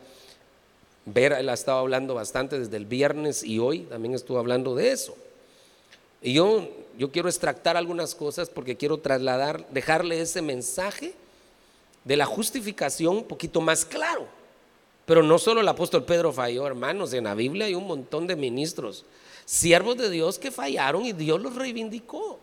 Ver, 1.05 1.33
él 1.33 1.49
ha 1.49 1.55
estado 1.55 1.79
hablando 1.79 2.15
bastante 2.15 2.59
desde 2.59 2.77
el 2.77 2.87
viernes 2.87 3.43
y 3.43 3.59
hoy 3.59 3.81
también 3.81 4.15
estuvo 4.15 4.39
hablando 4.39 4.75
de 4.75 4.93
eso. 4.93 5.17
Y 6.23 6.35
yo, 6.35 6.69
yo 6.97 7.11
quiero 7.11 7.29
extractar 7.29 7.77
algunas 7.77 8.15
cosas 8.15 8.49
porque 8.49 8.77
quiero 8.77 8.99
trasladar, 8.99 9.69
dejarle 9.71 10.21
ese 10.21 10.43
mensaje 10.43 11.15
de 12.05 12.17
la 12.17 12.25
justificación 12.25 13.17
un 13.17 13.25
poquito 13.25 13.61
más 13.61 13.85
claro. 13.85 14.29
Pero 15.05 15.25
no 15.25 15.41
solo 15.41 15.61
el 15.61 15.69
apóstol 15.69 16.05
Pedro 16.05 16.33
falló, 16.33 16.65
hermanos, 16.67 17.13
en 17.13 17.25
la 17.25 17.35
Biblia 17.35 17.67
hay 17.67 17.75
un 17.75 17.89
montón 17.89 18.29
de 18.29 18.37
ministros, 18.37 19.05
siervos 19.45 19.97
de 19.97 20.09
Dios 20.09 20.39
que 20.39 20.53
fallaron 20.53 21.05
y 21.05 21.13
Dios 21.13 21.43
los 21.43 21.57
reivindicó. 21.57 22.39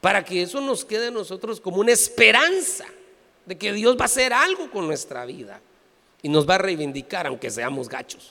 Para 0.00 0.24
que 0.24 0.42
eso 0.42 0.60
nos 0.60 0.84
quede 0.84 1.06
a 1.06 1.10
nosotros 1.12 1.60
como 1.60 1.76
una 1.76 1.92
esperanza 1.92 2.86
de 3.46 3.56
que 3.56 3.72
Dios 3.72 3.96
va 3.96 4.02
a 4.02 4.06
hacer 4.06 4.32
algo 4.32 4.68
con 4.68 4.88
nuestra 4.88 5.24
vida 5.24 5.60
y 6.22 6.28
nos 6.28 6.48
va 6.48 6.54
a 6.54 6.58
reivindicar 6.58 7.26
aunque 7.26 7.50
seamos 7.50 7.88
gachos. 7.88 8.30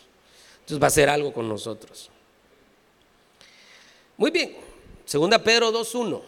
Entonces 0.61 0.81
va 0.81 0.85
a 0.85 0.87
hacer 0.87 1.09
algo 1.09 1.33
con 1.33 1.47
nosotros. 1.47 2.09
Muy 4.17 4.31
bien, 4.31 4.55
segunda 5.05 5.39
Pedro 5.43 5.71
2.1. 5.71 6.21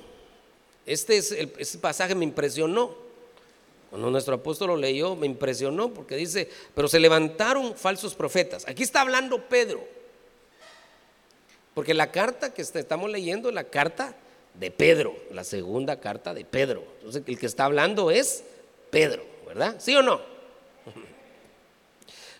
Este, 0.85 1.17
es 1.17 1.31
el, 1.31 1.49
pasaje 1.79 2.15
me 2.15 2.25
impresionó. 2.25 3.01
Cuando 3.89 4.09
nuestro 4.09 4.35
apóstol 4.35 4.69
lo 4.69 4.77
leyó, 4.77 5.15
me 5.15 5.27
impresionó 5.27 5.93
porque 5.93 6.15
dice, 6.15 6.49
pero 6.73 6.87
se 6.87 6.99
levantaron 6.99 7.75
falsos 7.75 8.15
profetas. 8.15 8.67
Aquí 8.67 8.81
está 8.83 9.01
hablando 9.01 9.47
Pedro. 9.47 9.87
Porque 11.75 11.93
la 11.93 12.11
carta 12.11 12.53
que 12.53 12.63
estamos 12.63 13.09
leyendo 13.09 13.49
es 13.49 13.55
la 13.55 13.65
carta 13.65 14.15
de 14.55 14.71
Pedro, 14.71 15.15
la 15.31 15.43
segunda 15.43 15.99
carta 15.99 16.33
de 16.33 16.43
Pedro. 16.43 16.83
Entonces 16.97 17.23
el 17.25 17.37
que 17.37 17.45
está 17.45 17.65
hablando 17.65 18.11
es 18.11 18.43
Pedro, 18.89 19.23
¿verdad? 19.45 19.75
¿Sí 19.79 19.95
o 19.95 20.01
no? 20.01 20.32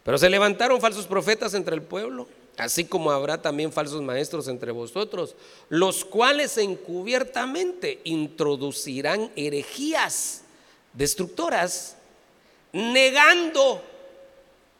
Pero 0.04 0.18
se 0.18 0.30
levantaron 0.30 0.82
falsos 0.82 1.08
profetas 1.08 1.54
entre 1.54 1.76
el 1.76 1.82
pueblo, 1.82 2.28
así 2.58 2.86
como 2.86 3.12
habrá 3.12 3.41
también 3.41 3.72
falsos 3.72 4.01
maestros 4.01 4.47
entre 4.47 4.72
vosotros, 4.72 5.36
los 5.70 6.04
cuales 6.04 6.58
encubiertamente 6.58 8.01
introducirán 8.04 9.32
herejías 9.36 10.43
destructoras, 10.91 11.97
negando 12.74 13.82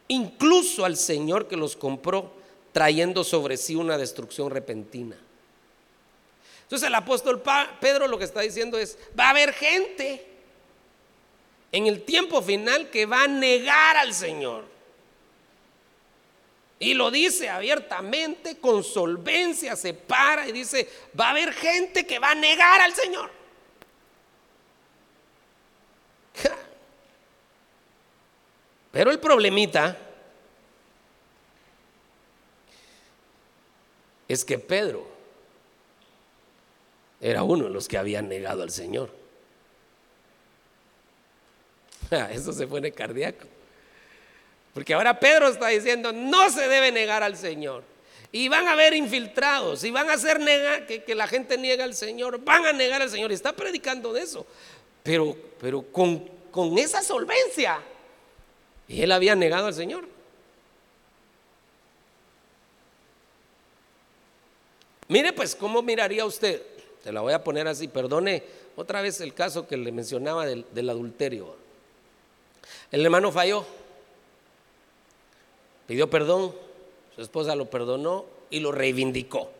incluso 0.08 0.84
al 0.84 0.96
Señor 0.96 1.48
que 1.48 1.56
los 1.56 1.74
compró, 1.74 2.30
trayendo 2.72 3.24
sobre 3.24 3.56
sí 3.56 3.74
una 3.76 3.96
destrucción 3.96 4.50
repentina. 4.50 5.16
Entonces 6.64 6.86
el 6.86 6.94
apóstol 6.94 7.42
Pedro 7.80 8.08
lo 8.08 8.18
que 8.18 8.24
está 8.24 8.40
diciendo 8.40 8.78
es, 8.78 8.98
va 9.18 9.26
a 9.26 9.30
haber 9.30 9.52
gente 9.52 10.26
en 11.72 11.86
el 11.86 12.02
tiempo 12.02 12.42
final 12.42 12.90
que 12.90 13.06
va 13.06 13.24
a 13.24 13.28
negar 13.28 13.96
al 13.96 14.12
Señor. 14.12 14.73
Y 16.78 16.94
lo 16.94 17.10
dice 17.10 17.48
abiertamente, 17.48 18.58
con 18.58 18.82
solvencia, 18.82 19.76
se 19.76 19.94
para 19.94 20.48
y 20.48 20.52
dice, 20.52 20.88
va 21.18 21.28
a 21.28 21.30
haber 21.30 21.52
gente 21.52 22.06
que 22.06 22.18
va 22.18 22.32
a 22.32 22.34
negar 22.34 22.80
al 22.80 22.92
Señor. 22.94 23.30
Pero 28.92 29.10
el 29.10 29.20
problemita 29.20 29.96
es 34.28 34.44
que 34.44 34.58
Pedro 34.58 35.14
era 37.20 37.42
uno 37.42 37.64
de 37.64 37.70
los 37.70 37.88
que 37.88 37.96
habían 37.96 38.28
negado 38.28 38.62
al 38.62 38.70
Señor. 38.70 39.10
Eso 42.30 42.52
se 42.52 42.66
pone 42.66 42.92
cardíaco. 42.92 43.46
Porque 44.74 44.92
ahora 44.92 45.18
Pedro 45.20 45.48
está 45.48 45.68
diciendo, 45.68 46.12
no 46.12 46.50
se 46.50 46.68
debe 46.68 46.90
negar 46.90 47.22
al 47.22 47.36
Señor. 47.36 47.84
Y 48.32 48.48
van 48.48 48.66
a 48.66 48.72
haber 48.72 48.92
infiltrados, 48.94 49.84
y 49.84 49.92
van 49.92 50.10
a 50.10 50.14
hacer 50.14 50.40
negar, 50.40 50.86
que, 50.88 51.14
la 51.14 51.28
gente 51.28 51.56
niega 51.56 51.84
al 51.84 51.94
Señor, 51.94 52.42
van 52.42 52.66
a 52.66 52.72
negar 52.72 53.00
al 53.00 53.08
Señor. 53.08 53.30
Y 53.30 53.34
está 53.34 53.54
predicando 53.54 54.12
de 54.12 54.22
eso. 54.22 54.44
Pero, 55.04 55.36
pero 55.60 55.82
con, 55.82 56.28
con 56.50 56.76
esa 56.76 57.02
solvencia. 57.02 57.80
Y 58.88 59.02
él 59.02 59.12
había 59.12 59.36
negado 59.36 59.68
al 59.68 59.74
Señor. 59.74 60.08
Mire 65.06 65.32
pues, 65.32 65.54
¿cómo 65.54 65.82
miraría 65.82 66.24
usted? 66.24 66.60
Te 67.04 67.12
la 67.12 67.20
voy 67.20 67.32
a 67.32 67.44
poner 67.44 67.68
así, 67.68 67.86
perdone 67.86 68.42
otra 68.74 69.02
vez 69.02 69.20
el 69.20 69.34
caso 69.34 69.68
que 69.68 69.76
le 69.76 69.92
mencionaba 69.92 70.46
del, 70.46 70.66
del 70.72 70.90
adulterio. 70.90 71.54
El 72.90 73.04
hermano 73.04 73.30
falló 73.30 73.64
pidió 75.86 76.08
perdón, 76.10 76.54
su 77.14 77.22
esposa 77.22 77.54
lo 77.54 77.70
perdonó 77.70 78.26
y 78.50 78.60
lo 78.60 78.72
reivindicó. 78.72 79.50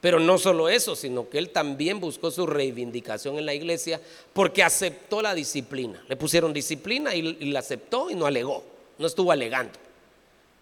Pero 0.00 0.18
no 0.18 0.38
solo 0.38 0.68
eso, 0.68 0.96
sino 0.96 1.28
que 1.28 1.38
él 1.38 1.50
también 1.50 2.00
buscó 2.00 2.30
su 2.30 2.46
reivindicación 2.46 3.38
en 3.38 3.44
la 3.44 3.52
iglesia 3.52 4.00
porque 4.32 4.62
aceptó 4.62 5.20
la 5.20 5.34
disciplina. 5.34 6.02
Le 6.08 6.16
pusieron 6.16 6.54
disciplina 6.54 7.14
y, 7.14 7.22
la 7.52 7.58
aceptó 7.58 8.10
y 8.10 8.14
no 8.14 8.24
alegó, 8.24 8.64
no 8.98 9.06
estuvo 9.06 9.30
alegando, 9.30 9.78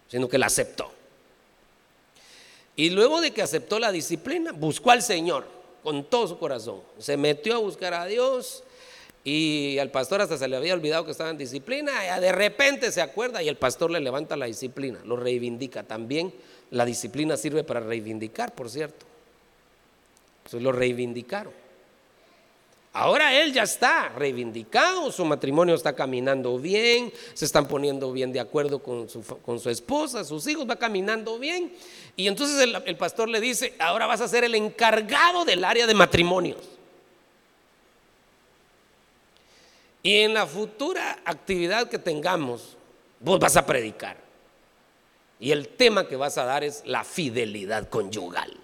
sino 0.09 0.29
que 0.29 0.39
la 0.39 0.47
aceptó. 0.47 0.91
Y 2.75 2.91
luego 2.91 3.21
de 3.21 3.31
que 3.31 3.43
aceptó 3.43 3.79
la 3.79 3.93
disciplina, 3.93 4.53
buscó 4.53 4.91
al 4.91 5.03
Señor 5.03 5.47
con 5.85 6.05
todo 6.05 6.27
su 6.27 6.39
corazón. 6.39 6.81
Se 6.99 7.17
metió 7.17 7.55
a 7.55 7.59
buscar 7.59 7.95
a 7.95 8.07
Dios 8.07 8.65
y 9.29 9.79
al 9.79 9.91
pastor 9.91 10.23
hasta 10.23 10.39
se 10.39 10.49
le 10.49 10.57
había 10.57 10.73
olvidado 10.73 11.05
que 11.05 11.11
estaba 11.11 11.29
en 11.29 11.37
disciplina, 11.37 11.93
y 12.17 12.21
de 12.21 12.33
repente 12.33 12.91
se 12.91 13.03
acuerda 13.03 13.43
y 13.43 13.49
el 13.49 13.57
pastor 13.57 13.91
le 13.91 14.01
levanta 14.01 14.37
la 14.37 14.47
disciplina, 14.47 15.01
lo 15.05 15.17
reivindica. 15.17 15.83
También 15.83 16.33
la 16.71 16.87
disciplina 16.87 17.37
sirve 17.37 17.63
para 17.63 17.81
reivindicar, 17.81 18.55
por 18.55 18.71
cierto. 18.71 19.05
Entonces 20.39 20.63
lo 20.63 20.73
reivindicaron. 20.73 21.53
Ahora 22.95 23.39
él 23.39 23.53
ya 23.53 23.65
está 23.65 24.09
reivindicado, 24.09 25.13
su 25.13 25.25
matrimonio 25.27 25.75
está 25.75 25.95
caminando 25.95 26.59
bien, 26.59 27.13
se 27.35 27.45
están 27.45 27.69
poniendo 27.69 28.11
bien 28.13 28.33
de 28.33 28.41
acuerdo 28.41 28.83
con 28.83 29.11
su, 29.11 29.71
esposa, 29.71 30.25
sus 30.25 30.47
hijos, 30.47 30.69
va 30.69 30.77
caminando 30.77 31.39
bien. 31.39 31.71
Y 32.17 32.29
entonces 32.29 32.59
el, 32.61 32.83
el 32.87 32.97
pastor 32.97 33.29
le 33.29 33.41
dice, 33.41 33.75
ahora 33.79 34.07
vas 34.07 34.23
a 34.23 34.27
ser 34.27 34.43
el 34.45 34.55
encargado 34.55 35.45
del 35.45 35.65
área 35.65 35.87
de 35.87 35.95
matrimonios. 35.95 36.78
Y 40.03 40.21
en 40.21 40.35
la 40.35 40.47
futura 40.47 41.19
actividad 41.25 41.89
que 41.89 41.99
tengamos, 41.99 42.77
vos 43.21 43.39
vas 43.39 43.57
a 43.57 43.67
predicar. 43.67 44.17
Y 45.41 45.53
el 45.53 45.69
tema 45.69 46.07
que 46.07 46.17
vas 46.17 46.39
a 46.39 46.45
dar 46.45 46.65
es 46.65 46.83
la 46.85 47.05
fidelidad 47.05 47.89
conyugal. 47.89 48.57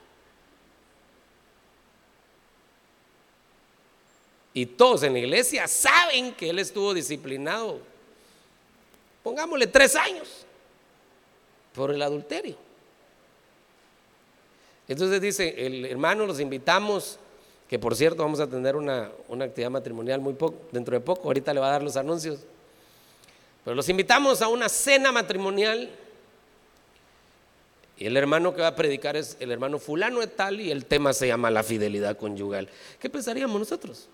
Y 4.52 4.66
todos 4.66 5.02
en 5.02 5.12
la 5.14 5.18
iglesia 5.18 5.66
saben 5.66 6.32
que 6.34 6.50
él 6.50 6.60
estuvo 6.60 6.94
disciplinado. 6.94 7.80
Pongámosle 9.24 9.66
tres 9.66 9.96
años 9.96 10.46
por 11.74 11.90
el 11.90 12.00
adulterio. 12.00 12.56
Entonces 14.86 15.20
dice, 15.20 15.66
el 15.66 15.84
hermano, 15.86 16.26
los 16.26 16.38
invitamos, 16.38 17.18
que 17.74 17.78
por 17.80 17.96
cierto 17.96 18.22
vamos 18.22 18.38
a 18.38 18.46
tener 18.46 18.76
una, 18.76 19.10
actividad 19.40 19.68
matrimonial 19.68 20.20
muy 20.20 20.34
poco, 20.34 20.62
dentro 20.70 20.94
de 20.94 21.00
poco, 21.00 21.24
ahorita 21.24 21.52
le 21.52 21.58
va 21.58 21.66
a 21.66 21.72
dar 21.72 21.82
los 21.82 21.96
anuncios. 21.96 22.38
Pero 23.64 23.74
los 23.74 23.88
invitamos 23.88 24.42
a 24.42 24.46
una 24.46 24.68
cena 24.68 25.10
matrimonial. 25.10 25.90
Y 27.98 28.06
el 28.06 28.16
hermano 28.16 28.54
que 28.54 28.62
va 28.62 28.68
a 28.68 28.76
predicar 28.76 29.16
es 29.16 29.36
el 29.40 29.50
hermano 29.50 29.80
fulano 29.80 30.20
de 30.20 30.28
tal 30.28 30.60
y 30.60 30.70
el 30.70 30.84
tema 30.86 31.12
se 31.12 31.26
llama 31.26 31.50
la 31.50 31.64
fidelidad 31.64 32.16
conyugal. 32.16 32.68
¿Qué 33.00 33.10
pensaríamos 33.10 33.58
nosotros? 33.58 34.08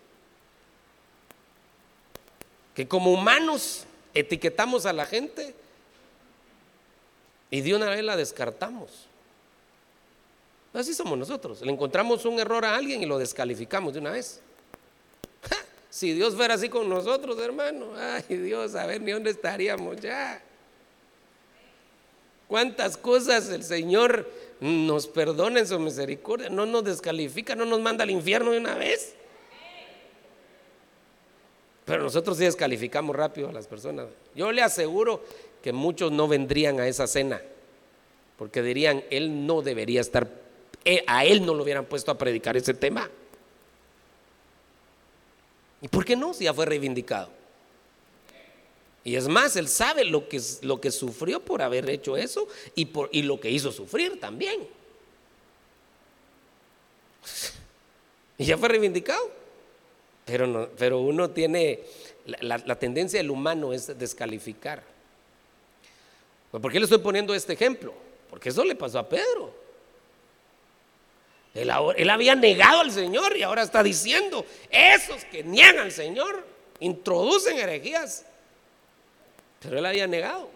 que 2.75 2.89
como 2.89 3.13
humanos 3.13 3.85
etiquetamos 4.15 4.87
a 4.87 4.95
la 4.95 5.05
gente 5.05 5.55
y 7.51 7.61
de 7.61 7.75
una 7.75 7.91
vez 7.91 8.03
la 8.03 8.17
descartamos. 8.17 9.10
Así 10.73 10.95
somos 10.95 11.19
nosotros. 11.19 11.63
Le 11.63 11.73
encontramos 11.73 12.25
un 12.25 12.39
error 12.39 12.65
a 12.65 12.77
alguien 12.77 13.03
y 13.03 13.07
lo 13.07 13.19
descalificamos 13.19 13.93
de 13.93 14.01
una 14.01 14.11
vez. 14.11 14.41
Si 15.91 16.13
Dios 16.13 16.37
fuera 16.37 16.55
así 16.55 16.69
con 16.69 16.89
nosotros, 16.89 17.37
hermano, 17.41 17.93
ay 17.97 18.37
Dios, 18.37 18.77
a 18.77 18.87
ver 18.87 19.01
ni 19.01 19.11
dónde 19.11 19.31
estaríamos 19.31 19.97
ya. 20.01 20.41
Cuántas 22.47 22.97
cosas 22.97 23.49
el 23.49 23.65
Señor 23.65 24.31
nos 24.61 25.09
perdona 25.09 25.61
en 25.61 25.67
su 25.67 25.79
misericordia, 25.81 26.49
no 26.49 26.67
nos 26.67 26.85
descalifica, 26.85 27.57
no 27.57 27.65
nos 27.65 27.81
manda 27.81 28.05
al 28.05 28.11
infierno 28.11 28.53
de 28.53 28.59
una 28.59 28.75
vez. 28.77 29.15
Pero 31.85 32.05
nosotros 32.05 32.37
sí 32.39 32.45
descalificamos 32.45 33.17
rápido 33.17 33.49
a 33.49 33.53
las 33.53 33.67
personas. 33.67 34.07
Yo 34.37 34.53
le 34.53 34.63
aseguro 34.63 35.25
que 35.61 35.73
muchos 35.73 36.13
no 36.13 36.29
vendrían 36.29 36.79
a 36.79 36.87
esa 36.87 37.09
cena, 37.09 37.43
porque 38.39 38.63
dirían, 38.63 39.03
él 39.11 39.45
no 39.47 39.61
debería 39.63 40.01
estar, 40.01 40.29
a 41.07 41.25
él 41.25 41.45
no 41.45 41.55
lo 41.55 41.63
hubieran 41.63 41.85
puesto 41.85 42.11
a 42.11 42.19
predicar 42.19 42.57
ese 42.57 42.75
tema. 42.75 43.11
¿Y 45.83 45.89
por 45.89 46.05
qué 46.05 46.17
no? 46.17 46.35
Si 46.35 46.45
ya 46.45 46.55
fue 46.55 46.67
reivindicado. 46.67 47.31
Y 49.03 49.17
es 49.17 49.29
más, 49.29 49.57
él 49.57 49.69
sabe 49.69 50.05
lo 50.05 50.29
que, 50.29 50.41
lo 50.63 50.81
que 50.81 50.91
sufrió 50.91 51.41
por 51.41 51.63
haber 51.63 51.89
hecho 51.89 52.17
eso 52.17 52.47
y, 52.75 52.87
por, 52.87 53.09
y 53.13 53.23
lo 53.23 53.41
que 53.41 53.51
hizo 53.51 53.73
sufrir 53.73 54.21
también. 54.21 54.69
Y 58.37 58.45
ya 58.45 58.59
fue 58.59 58.69
reivindicado. 58.69 59.31
Pero, 60.27 60.71
pero 60.77 61.01
uno 61.01 61.31
tiene, 61.31 61.81
la, 62.27 62.79
tendencia 62.79 63.19
del 63.19 63.31
humano 63.31 63.73
es 63.73 63.99
descalificar. 63.99 64.83
¿Por 66.51 66.71
qué 66.71 66.79
le 66.79 66.85
estoy 66.85 66.99
poniendo 66.99 67.35
este 67.35 67.55
ejemplo? 67.55 67.93
Porque 68.29 68.51
eso 68.51 68.65
le 68.65 68.75
pasó 68.75 68.99
a 68.99 69.09
Pedro. 69.09 69.53
Él, 71.55 71.71
había 72.11 72.35
negado 72.35 72.81
al 72.81 72.93
Señor 72.93 73.37
y 73.37 73.43
ahora 73.43 73.63
está 73.63 73.83
diciendo, 73.83 74.47
esos 74.71 75.25
que 75.25 75.43
niegan 75.43 75.79
al 75.79 75.93
Señor 75.93 76.45
introducen 76.79 77.59
herejías. 77.59 78.25
Pero 79.61 79.79
él 79.79 79.87
había 79.87 80.07
negado. 80.07 80.49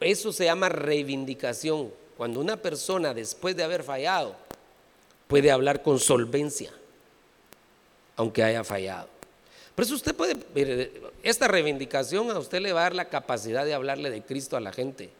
Eso 0.00 0.32
se 0.32 0.44
llama 0.44 0.68
reivindicación. 0.68 1.92
Cuando 2.16 2.40
una 2.40 2.56
persona 2.56 3.14
después 3.14 3.56
de 3.56 3.64
haber 3.64 3.82
fallado 3.82 4.36
puede 5.28 5.50
hablar 5.50 5.82
con 5.82 5.98
solvencia 5.98 6.72
aunque 8.16 8.42
haya 8.42 8.64
fallado. 8.64 9.08
Por 9.74 9.84
eso 9.84 9.94
usted 9.94 10.14
puede, 10.14 10.90
esta 11.22 11.48
reivindicación 11.48 12.30
a 12.30 12.38
usted 12.38 12.60
le 12.60 12.72
va 12.72 12.80
a 12.80 12.82
dar 12.84 12.94
la 12.94 13.08
capacidad 13.10 13.64
de 13.64 13.74
hablarle 13.74 14.10
de 14.10 14.22
Cristo 14.22 14.56
a 14.56 14.60
la 14.60 14.72
gente. 14.72 15.10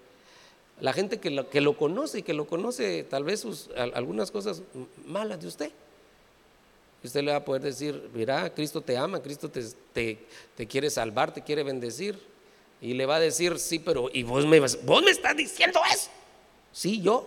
La 0.81 0.93
gente 0.93 1.19
que 1.19 1.31
lo, 1.31 1.77
conoce 1.77 2.19
y 2.19 2.23
que 2.23 2.35
lo 2.35 2.47
conoce 2.47 3.05
tal 3.05 3.25
vez 3.25 3.41
sus, 3.41 3.71
algunas 3.95 4.31
cosas 4.31 4.63
malas 5.07 5.41
de 5.41 5.47
usted. 5.47 5.71
Usted 7.03 7.23
le 7.23 7.31
va 7.31 7.39
a 7.39 7.45
poder 7.45 7.63
decir, 7.63 8.11
mira, 8.13 8.53
Cristo 8.53 8.81
te 8.81 8.97
ama, 8.97 9.23
Cristo 9.23 9.49
te, 9.49 10.19
te, 10.57 10.67
quiere 10.67 10.91
salvar, 10.91 11.33
te 11.33 11.43
quiere 11.43 11.63
bendecir. 11.63 12.19
Y 12.81 12.93
le 12.93 13.07
va 13.07 13.17
a 13.17 13.21
decir, 13.21 13.59
sí, 13.59 13.79
pero 13.79 14.11
¿y 14.13 14.23
vos 14.23 14.45
me, 14.45 14.61
vos 14.61 15.03
me 15.03 15.11
estás 15.11 15.37
diciendo 15.37 15.81
eso? 15.91 16.11
Sí, 16.73 17.01
yo. 17.01 17.27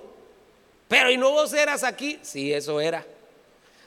Pero 0.87 1.09
¿y 1.09 1.17
no 1.17 1.31
vos 1.31 1.53
eras 1.53 1.83
aquí? 1.83 2.19
Sí, 2.21 2.53
eso 2.53 2.79
era. 2.79 3.05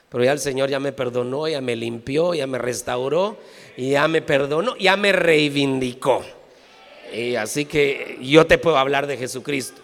Pero 0.09 0.23
ya 0.25 0.31
el 0.33 0.39
Señor 0.39 0.69
ya 0.69 0.79
me 0.79 0.91
perdonó, 0.91 1.47
ya 1.47 1.61
me 1.61 1.75
limpió, 1.75 2.33
ya 2.33 2.47
me 2.47 2.57
restauró, 2.57 3.37
y 3.77 3.91
ya 3.91 4.07
me 4.07 4.21
perdonó, 4.21 4.75
ya 4.77 4.97
me 4.97 5.11
reivindicó. 5.11 6.23
Y 7.13 7.35
así 7.35 7.65
que 7.65 8.17
yo 8.21 8.45
te 8.47 8.57
puedo 8.57 8.77
hablar 8.77 9.05
de 9.05 9.17
Jesucristo. 9.17 9.81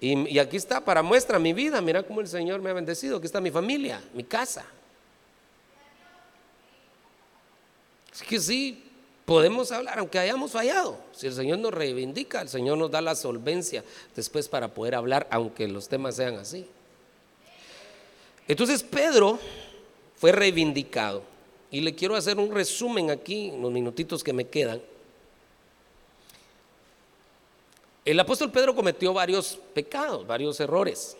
Y, 0.00 0.38
aquí 0.38 0.56
está 0.56 0.82
para 0.82 1.02
muestra 1.02 1.38
mi 1.38 1.52
vida. 1.52 1.80
Mira 1.82 2.02
cómo 2.02 2.22
el 2.22 2.28
Señor 2.28 2.62
me 2.62 2.70
ha 2.70 2.72
bendecido. 2.72 3.18
Aquí 3.18 3.26
está 3.26 3.40
mi 3.40 3.50
familia, 3.50 4.02
mi 4.14 4.24
casa. 4.24 4.64
Así 8.10 8.24
que 8.24 8.40
sí, 8.40 8.82
podemos 9.26 9.70
hablar, 9.72 9.98
aunque 9.98 10.18
hayamos 10.18 10.52
fallado. 10.52 10.98
Si 11.12 11.26
el 11.26 11.34
Señor 11.34 11.58
nos 11.58 11.72
reivindica, 11.74 12.40
el 12.40 12.48
Señor 12.48 12.78
nos 12.78 12.90
da 12.90 13.02
la 13.02 13.14
solvencia 13.14 13.84
después 14.16 14.48
para 14.48 14.68
poder 14.68 14.94
hablar, 14.94 15.28
aunque 15.30 15.68
los 15.68 15.86
temas 15.86 16.16
sean 16.16 16.36
así. 16.36 16.66
Entonces 18.48 18.82
Pedro 18.82 19.38
fue 20.16 20.32
reivindicado. 20.32 21.22
Y 21.70 21.82
le 21.82 21.94
quiero 21.94 22.16
hacer 22.16 22.38
un 22.38 22.52
resumen 22.52 23.10
aquí, 23.10 23.50
en 23.50 23.60
los 23.60 23.70
minutitos 23.70 24.24
que 24.24 24.32
me 24.32 24.48
quedan. 24.48 24.80
El 28.04 28.18
apóstol 28.18 28.50
Pedro 28.50 28.74
cometió 28.74 29.12
varios 29.12 29.58
pecados, 29.74 30.26
varios 30.26 30.58
errores. 30.60 31.16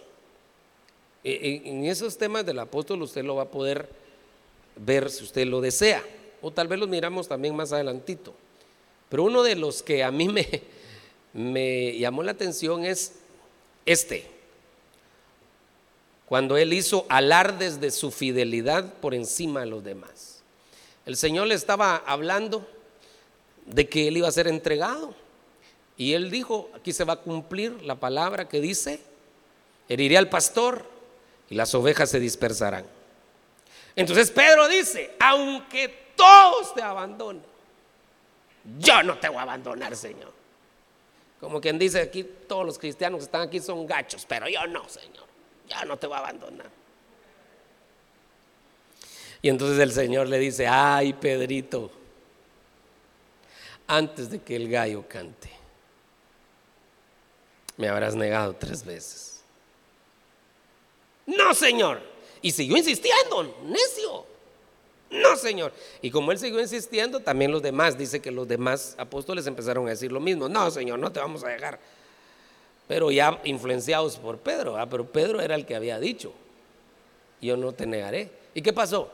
E, 1.23 1.33
e, 1.33 1.69
en 1.69 1.85
esos 1.85 2.17
temas 2.17 2.47
del 2.47 2.59
apóstol 2.59 3.03
usted 3.03 3.23
lo 3.23 3.37
va 3.37 3.43
a 3.43 3.51
poder 3.51 3.89
ver 4.77 5.11
si 5.11 5.25
usted 5.25 5.47
lo 5.47 5.61
desea. 5.61 6.03
O 6.41 6.51
tal 6.51 6.69
vez 6.69 6.79
los 6.79 6.89
miramos 6.89 7.29
también 7.29 7.55
más 7.55 7.73
adelantito. 7.73 8.35
Pero 9.11 9.25
uno 9.25 9.43
de 9.43 9.57
los 9.57 9.83
que 9.83 10.03
a 10.03 10.11
mí 10.11 10.29
me, 11.33 11.99
llamó 11.99 12.23
la 12.23 12.33
atención 12.33 12.85
es 12.85 13.15
este 13.85 14.41
cuando 16.27 16.57
él 16.57 16.73
hizo 16.73 17.07
alardes 17.09 17.81
de 17.81 17.91
su 17.91 18.13
fidelidad 18.13 18.95
por 19.01 19.15
encima 19.15 19.61
de 19.61 19.67
los 19.67 19.83
demás. 19.83 20.43
El 21.05 21.17
Señor 21.17 21.49
le 21.49 21.57
estaba 21.57 21.97
hablando 21.97 22.69
de 23.67 23.89
que 23.89 24.07
él 24.07 24.19
iba 24.19 24.29
a 24.29 24.33
ser 24.33 24.47
entregado. 24.47 25.13
Y 26.01 26.15
él 26.15 26.31
dijo, 26.31 26.71
aquí 26.75 26.95
se 26.95 27.05
va 27.05 27.13
a 27.13 27.17
cumplir 27.17 27.83
la 27.83 27.95
palabra 27.95 28.49
que 28.49 28.59
dice, 28.59 29.01
heriré 29.87 30.17
al 30.17 30.31
pastor 30.31 30.87
y 31.51 31.55
las 31.55 31.75
ovejas 31.75 32.09
se 32.09 32.19
dispersarán. 32.19 32.87
Entonces 33.95 34.31
Pedro 34.31 34.67
dice, 34.67 35.15
aunque 35.21 36.13
todos 36.17 36.75
te 36.75 36.81
abandonen, 36.81 37.43
yo 38.79 39.03
no 39.03 39.19
te 39.19 39.29
voy 39.29 39.37
a 39.37 39.43
abandonar, 39.43 39.95
Señor. 39.95 40.33
Como 41.39 41.61
quien 41.61 41.79
dice 41.79 42.01
aquí, 42.01 42.25
todos 42.25 42.65
los 42.65 42.79
cristianos 42.79 43.19
que 43.19 43.25
están 43.25 43.43
aquí 43.43 43.61
son 43.61 43.87
gachos, 43.87 44.25
pero 44.27 44.49
yo 44.49 44.67
no, 44.69 44.89
Señor 44.89 45.29
ya 45.69 45.85
no 45.85 45.99
te 45.99 46.07
va 46.07 46.17
a 46.17 46.21
abandonar. 46.21 46.71
Y 49.43 49.51
entonces 49.51 49.79
el 49.79 49.93
Señor 49.93 50.29
le 50.29 50.39
dice, 50.39 50.67
ay 50.67 51.13
Pedrito, 51.13 51.91
antes 53.87 54.31
de 54.31 54.41
que 54.41 54.57
el 54.57 54.71
gallo 54.71 55.07
cante, 55.07 55.60
me 57.81 57.89
habrás 57.89 58.15
negado 58.15 58.55
tres 58.55 58.85
veces. 58.85 59.41
No, 61.25 61.55
Señor. 61.55 62.03
Y 62.43 62.51
siguió 62.51 62.77
insistiendo, 62.77 63.57
necio. 63.65 64.27
No, 65.11 65.35
Señor. 65.35 65.73
Y 66.03 66.11
como 66.11 66.31
él 66.31 66.39
siguió 66.39 66.61
insistiendo, 66.61 67.21
también 67.21 67.51
los 67.51 67.63
demás, 67.63 67.97
dice 67.97 68.21
que 68.21 68.31
los 68.31 68.47
demás 68.47 68.95
apóstoles 68.99 69.47
empezaron 69.47 69.87
a 69.87 69.91
decir 69.91 70.13
lo 70.13 70.21
mismo. 70.21 70.47
No, 70.47 70.71
Señor, 70.71 70.99
no 70.99 71.11
te 71.11 71.21
vamos 71.21 71.43
a 71.43 71.49
dejar. 71.49 71.81
Pero 72.87 73.11
ya 73.11 73.41
influenciados 73.45 74.19
por 74.19 74.39
Pedro, 74.39 74.77
pero 74.91 75.11
Pedro 75.11 75.41
era 75.41 75.55
el 75.55 75.65
que 75.65 75.75
había 75.75 75.99
dicho, 75.99 76.35
yo 77.41 77.57
no 77.57 77.73
te 77.73 77.87
negaré. 77.87 78.31
¿Y 78.53 78.61
qué 78.61 78.75
pasó? 78.75 79.11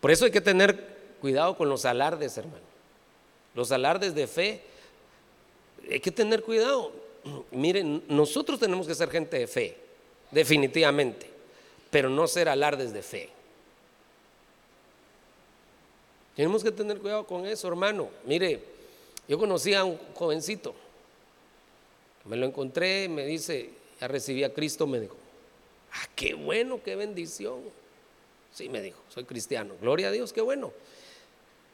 Por 0.00 0.10
eso 0.10 0.24
hay 0.24 0.30
que 0.30 0.40
tener 0.40 0.96
cuidado 1.20 1.54
con 1.56 1.68
los 1.68 1.84
alardes, 1.84 2.38
hermano. 2.38 2.64
Los 3.54 3.72
alardes 3.72 4.14
de 4.14 4.26
fe, 4.26 4.62
hay 5.90 6.00
que 6.00 6.10
tener 6.10 6.42
cuidado. 6.42 6.92
Miren, 7.50 8.02
nosotros 8.08 8.58
tenemos 8.58 8.86
que 8.86 8.94
ser 8.94 9.10
gente 9.10 9.38
de 9.38 9.46
fe, 9.46 9.76
definitivamente, 10.30 11.26
pero 11.90 12.08
no 12.08 12.26
ser 12.26 12.48
alardes 12.48 12.92
de 12.92 13.02
fe. 13.02 13.30
Tenemos 16.36 16.62
que 16.62 16.70
tener 16.70 16.98
cuidado 16.98 17.26
con 17.26 17.46
eso, 17.46 17.66
hermano. 17.66 18.08
Mire, 18.24 18.62
yo 19.26 19.38
conocí 19.38 19.74
a 19.74 19.84
un 19.84 19.98
jovencito, 20.14 20.74
me 22.24 22.36
lo 22.36 22.46
encontré, 22.46 23.08
me 23.08 23.26
dice, 23.26 23.70
ya 24.00 24.06
recibí 24.06 24.44
a 24.44 24.54
Cristo, 24.54 24.86
me 24.86 25.00
dijo, 25.00 25.16
ah, 25.92 26.08
qué 26.14 26.34
bueno, 26.34 26.80
qué 26.84 26.94
bendición. 26.94 27.60
Sí, 28.54 28.68
me 28.68 28.80
dijo, 28.80 29.00
soy 29.08 29.24
cristiano, 29.24 29.74
gloria 29.80 30.08
a 30.08 30.10
Dios, 30.12 30.32
qué 30.32 30.40
bueno. 30.40 30.72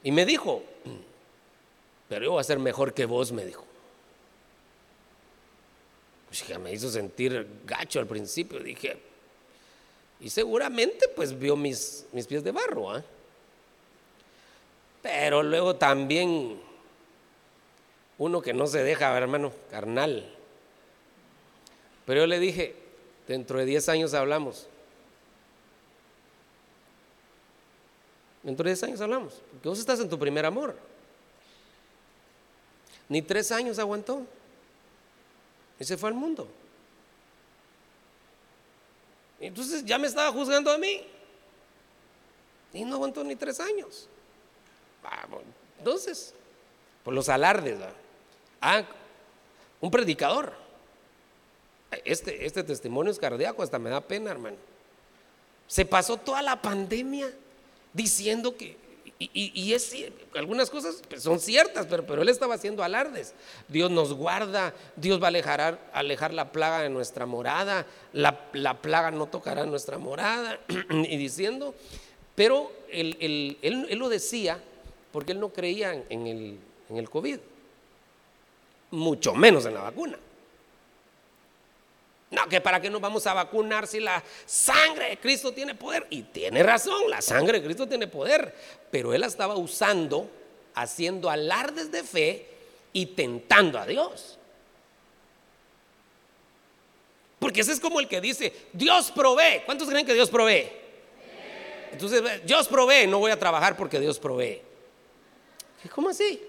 Y 0.03 0.13
me 0.13 0.25
dijo, 0.25 0.63
pero 2.09 2.25
yo 2.25 2.33
voy 2.33 2.41
a 2.41 2.45
ser 2.45 2.59
mejor 2.59 2.95
que 2.95 3.07
vos, 3.07 3.33
me 3.33 3.45
dijo. 3.45 3.65
Pues 6.35 6.59
me 6.59 6.73
hizo 6.73 6.91
sentir 6.91 7.47
gacho 7.65 8.01
al 8.01 8.09
principio, 8.09 8.59
dije, 8.59 8.97
y 10.19 10.31
seguramente 10.31 11.07
pues 11.09 11.39
vio 11.39 11.55
mis, 11.55 12.07
mis 12.11 12.27
pies 12.27 12.43
de 12.43 12.51
barro, 12.51 12.91
¿ah? 12.91 13.05
Pero 15.01 15.45
luego 15.45 15.77
también 15.77 16.61
uno 18.19 18.43
que 18.43 18.53
no 18.53 18.67
se 18.67 18.83
deja, 18.83 19.17
hermano, 19.17 19.53
carnal. 19.71 20.29
Pero 22.05 22.23
yo 22.23 22.27
le 22.27 22.41
dije, 22.41 22.75
dentro 23.29 23.59
de 23.59 23.67
10 23.67 23.89
años 23.91 24.15
hablamos. 24.15 24.67
Dentro 28.43 28.65
de 28.65 28.71
10 28.71 28.83
años 28.85 29.01
hablamos. 29.01 29.41
Porque 29.53 29.69
vos 29.69 29.79
estás 29.79 30.01
en 30.01 30.09
tu 30.09 30.19
primer 30.19 30.47
amor. 30.47 30.77
Ni 33.09 33.23
tres 33.23 33.53
años 33.53 33.79
aguantó. 33.79 34.27
Y 35.79 35.85
se 35.85 35.97
fue 35.97 36.09
al 36.09 36.15
mundo. 36.15 36.49
Entonces 39.41 39.85
ya 39.85 39.99
me 39.99 40.07
estaba 40.07 40.31
juzgando 40.33 40.71
a 40.71 40.79
mí. 40.79 41.03
Y 42.73 42.85
no 42.85 42.97
aguantó 42.97 43.23
ni 43.23 43.37
tres 43.37 43.61
años. 43.61 44.09
Entonces, 45.79 46.35
por 47.03 47.15
los 47.15 47.29
alardes. 47.29 47.79
Ah, 48.61 48.85
un 49.81 49.91
predicador. 49.91 50.53
Este, 52.05 52.47
este 52.47 52.65
testimonio 52.65 53.13
es 53.13 53.19
cardíaco, 53.19 53.63
hasta 53.63 53.79
me 53.79 53.91
da 53.91 54.01
pena, 54.01 54.31
hermano. 54.31 54.57
Se 55.69 55.85
pasó 55.85 56.17
toda 56.17 56.43
la 56.43 56.61
pandemia 56.61 57.33
diciendo 57.93 58.57
que, 58.57 58.77
y, 59.19 59.73
es, 59.73 59.95
algunas 60.35 60.71
cosas 60.71 61.01
pues, 61.09 61.23
son 61.23 61.39
ciertas, 61.39 61.87
pero, 61.87 62.05
pero, 62.05 62.23
él 62.23 62.29
estaba 62.29 62.55
haciendo 62.55 62.83
alardes. 62.83 63.35
Dios 63.69 63.91
nos 63.91 64.13
guarda, 64.13 64.75
Dios 64.97 65.21
va 65.21 65.27
a 65.27 65.29
alejar, 65.29 65.91
alejar 65.93 66.35
la 66.35 66.51
plaga 66.51 66.81
de 66.81 66.91
nuestra 66.91 67.25
morada, 67.25 67.87
la, 68.13 68.81
plaga 68.83 69.13
no 69.13 69.27
tocará 69.27 69.67
nuestra 69.67 69.99
morada, 69.99 70.59
y 70.91 71.17
diciendo, 71.17 71.75
pero 72.35 72.73
él, 72.91 73.17
él, 73.63 73.99
lo 73.99 74.09
decía 74.09 74.61
porque 75.13 75.33
él 75.33 75.41
no 75.41 75.51
creía 75.51 76.05
en 76.09 76.27
el, 76.27 76.59
en 76.91 76.97
el 76.97 77.09
COVID, 77.09 77.39
mucho 78.91 79.35
menos 79.35 79.65
en 79.67 79.75
la 79.75 79.83
vacuna. 79.83 80.19
No, 82.35 82.49
que 82.49 82.61
para 82.61 82.81
qué 82.81 82.91
nos 82.91 83.01
vamos 83.01 83.27
a 83.27 83.35
vacunar 83.35 83.87
si 83.87 84.01
la 84.01 84.23
sangre 84.45 85.11
de 85.11 85.19
Cristo 85.19 85.53
tiene 85.53 85.75
poder. 85.75 86.07
Y 86.11 86.23
tiene 86.23 86.63
razón, 86.63 87.09
la 87.09 87.23
sangre 87.23 87.61
de 87.61 87.65
Cristo 87.65 87.87
tiene 87.87 88.09
poder. 88.09 88.55
Pero 88.91 89.15
él 89.15 89.21
la 89.21 89.29
estaba 89.29 89.57
usando, 89.57 90.29
haciendo 90.75 91.31
alardes 91.31 91.93
de 91.93 92.03
fe 92.03 92.49
y 92.93 93.07
tentando 93.07 93.79
a 93.79 93.87
Dios. 93.87 94.39
Porque 97.39 97.61
ese 97.61 97.73
es 97.73 97.81
como 97.81 98.01
el 98.01 98.09
que 98.09 98.21
dice, 98.21 98.53
Dios 98.73 99.13
provee. 99.13 99.63
¿Cuántos 99.65 99.89
creen 99.89 100.07
que 100.07 100.15
Dios 100.15 100.31
provee? 100.31 100.69
Entonces, 101.93 102.45
Dios 102.45 102.67
provee, 102.67 103.07
no 103.07 103.19
voy 103.19 103.31
a 103.31 103.39
trabajar 103.39 103.77
porque 103.77 104.01
Dios 104.01 104.19
provee. 104.19 104.61
¿Cómo 105.95 106.09
así? 106.09 106.43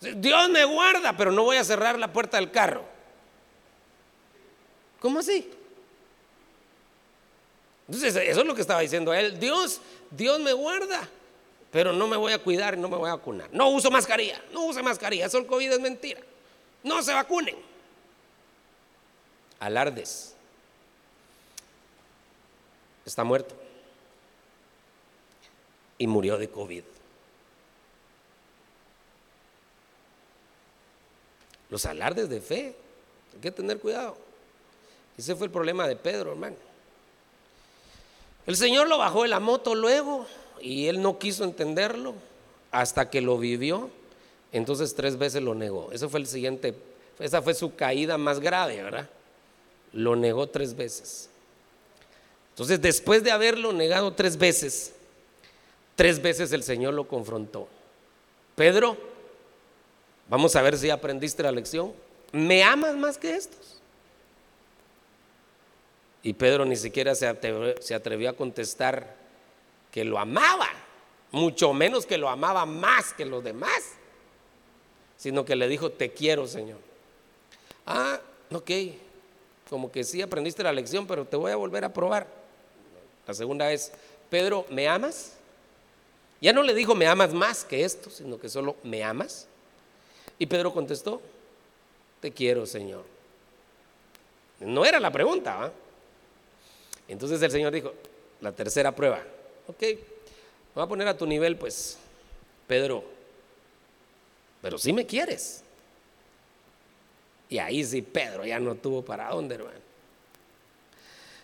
Dios 0.00 0.50
me 0.50 0.64
guarda, 0.64 1.16
pero 1.16 1.30
no 1.30 1.44
voy 1.44 1.56
a 1.56 1.64
cerrar 1.64 1.98
la 1.98 2.12
puerta 2.12 2.36
del 2.36 2.50
carro. 2.50 2.91
¿Cómo 5.02 5.18
así? 5.18 5.50
Entonces, 7.88 8.14
eso 8.14 8.40
es 8.40 8.46
lo 8.46 8.54
que 8.54 8.60
estaba 8.60 8.80
diciendo 8.80 9.12
él. 9.12 9.38
Dios, 9.40 9.80
Dios 10.12 10.38
me 10.38 10.52
guarda, 10.52 11.08
pero 11.72 11.92
no 11.92 12.06
me 12.06 12.16
voy 12.16 12.32
a 12.32 12.38
cuidar 12.38 12.78
no 12.78 12.88
me 12.88 12.96
voy 12.96 13.10
a 13.10 13.16
vacunar. 13.16 13.50
No 13.52 13.68
uso 13.70 13.90
mascarilla, 13.90 14.40
no 14.52 14.64
use 14.66 14.80
mascarilla. 14.80 15.26
Eso 15.26 15.38
el 15.38 15.46
COVID 15.46 15.72
es 15.72 15.80
mentira. 15.80 16.20
No 16.84 17.02
se 17.02 17.12
vacunen. 17.12 17.56
Alardes. 19.58 20.36
Está 23.04 23.24
muerto. 23.24 23.56
Y 25.98 26.06
murió 26.06 26.38
de 26.38 26.48
COVID. 26.48 26.84
Los 31.70 31.86
alardes 31.86 32.28
de 32.28 32.40
fe. 32.40 32.76
Hay 33.34 33.40
que 33.40 33.50
tener 33.50 33.80
cuidado. 33.80 34.31
Ese 35.22 35.36
fue 35.36 35.46
el 35.46 35.52
problema 35.52 35.86
de 35.86 35.94
Pedro, 35.94 36.32
hermano. 36.32 36.56
El 38.44 38.56
Señor 38.56 38.88
lo 38.88 38.98
bajó 38.98 39.22
de 39.22 39.28
la 39.28 39.38
moto 39.38 39.76
luego 39.76 40.26
y 40.60 40.88
él 40.88 41.00
no 41.00 41.20
quiso 41.20 41.44
entenderlo 41.44 42.14
hasta 42.72 43.08
que 43.08 43.20
lo 43.20 43.38
vivió. 43.38 43.88
Entonces 44.50 44.96
tres 44.96 45.16
veces 45.16 45.40
lo 45.40 45.54
negó. 45.54 45.92
Ese 45.92 46.08
fue 46.08 46.18
el 46.18 46.26
siguiente, 46.26 46.74
esa 47.20 47.40
fue 47.40 47.54
su 47.54 47.76
caída 47.76 48.18
más 48.18 48.40
grave, 48.40 48.82
¿verdad? 48.82 49.08
Lo 49.92 50.16
negó 50.16 50.48
tres 50.48 50.74
veces. 50.74 51.30
Entonces 52.50 52.82
después 52.82 53.22
de 53.22 53.30
haberlo 53.30 53.72
negado 53.72 54.14
tres 54.14 54.36
veces, 54.36 54.92
tres 55.94 56.20
veces 56.20 56.52
el 56.52 56.64
Señor 56.64 56.94
lo 56.94 57.06
confrontó. 57.06 57.68
Pedro, 58.56 58.96
vamos 60.28 60.56
a 60.56 60.62
ver 60.62 60.76
si 60.76 60.90
aprendiste 60.90 61.44
la 61.44 61.52
lección. 61.52 61.92
¿Me 62.32 62.64
amas 62.64 62.96
más 62.96 63.18
que 63.18 63.36
estos? 63.36 63.81
Y 66.22 66.34
Pedro 66.34 66.64
ni 66.64 66.76
siquiera 66.76 67.14
se 67.14 67.26
atrevió, 67.26 68.30
a 68.30 68.32
contestar 68.34 69.16
que 69.90 70.04
lo 70.04 70.18
amaba, 70.18 70.68
mucho 71.32 71.72
menos 71.72 72.06
que 72.06 72.18
lo 72.18 72.28
amaba 72.28 72.64
más 72.64 73.12
que 73.12 73.24
los 73.24 73.42
demás, 73.42 73.94
sino 75.16 75.44
que 75.44 75.56
le 75.56 75.68
dijo, 75.68 75.90
te 75.90 76.12
quiero, 76.12 76.46
Señor. 76.46 76.78
Ah, 77.86 78.20
ok, 78.52 78.70
como 79.68 79.90
que 79.90 80.04
sí 80.04 80.22
aprendiste 80.22 80.62
la 80.62 80.72
lección, 80.72 81.06
pero 81.06 81.24
te 81.24 81.36
voy 81.36 81.50
a 81.50 81.56
volver 81.56 81.84
a 81.84 81.92
probar. 81.92 82.26
La 83.26 83.34
segunda 83.34 83.66
vez, 83.66 83.92
Pedro, 84.30 84.66
¿me 84.70 84.86
amas? 84.88 85.34
Ya 86.40 86.52
no 86.52 86.62
le 86.62 86.74
dijo, 86.74 86.94
me 86.94 87.06
amas 87.06 87.32
más 87.32 87.64
que 87.64 87.84
esto, 87.84 88.10
sino 88.10 88.38
que 88.38 88.48
solo, 88.48 88.76
¿me 88.82 89.02
amas? 89.02 89.46
Y 90.38 90.46
Pedro 90.46 90.72
contestó, 90.72 91.20
te 92.20 92.32
quiero, 92.32 92.66
Señor. 92.66 93.04
No 94.60 94.84
era 94.84 95.00
la 95.00 95.10
pregunta, 95.10 95.56
¿va? 95.56 95.72
Entonces 97.08 97.42
el 97.42 97.50
Señor 97.50 97.72
dijo, 97.72 97.92
la 98.40 98.52
tercera 98.52 98.94
prueba, 98.94 99.22
ok, 99.66 99.80
me 99.80 99.96
voy 100.74 100.84
a 100.84 100.88
poner 100.88 101.08
a 101.08 101.16
tu 101.16 101.26
nivel, 101.26 101.56
pues, 101.56 101.98
Pedro, 102.66 103.04
pero 104.60 104.78
si 104.78 104.92
me 104.92 105.04
quieres. 105.04 105.62
Y 107.48 107.58
ahí 107.58 107.84
sí, 107.84 108.00
Pedro 108.00 108.46
ya 108.46 108.58
no 108.58 108.74
tuvo 108.76 109.04
para 109.04 109.28
dónde, 109.28 109.56
hermano. 109.56 109.78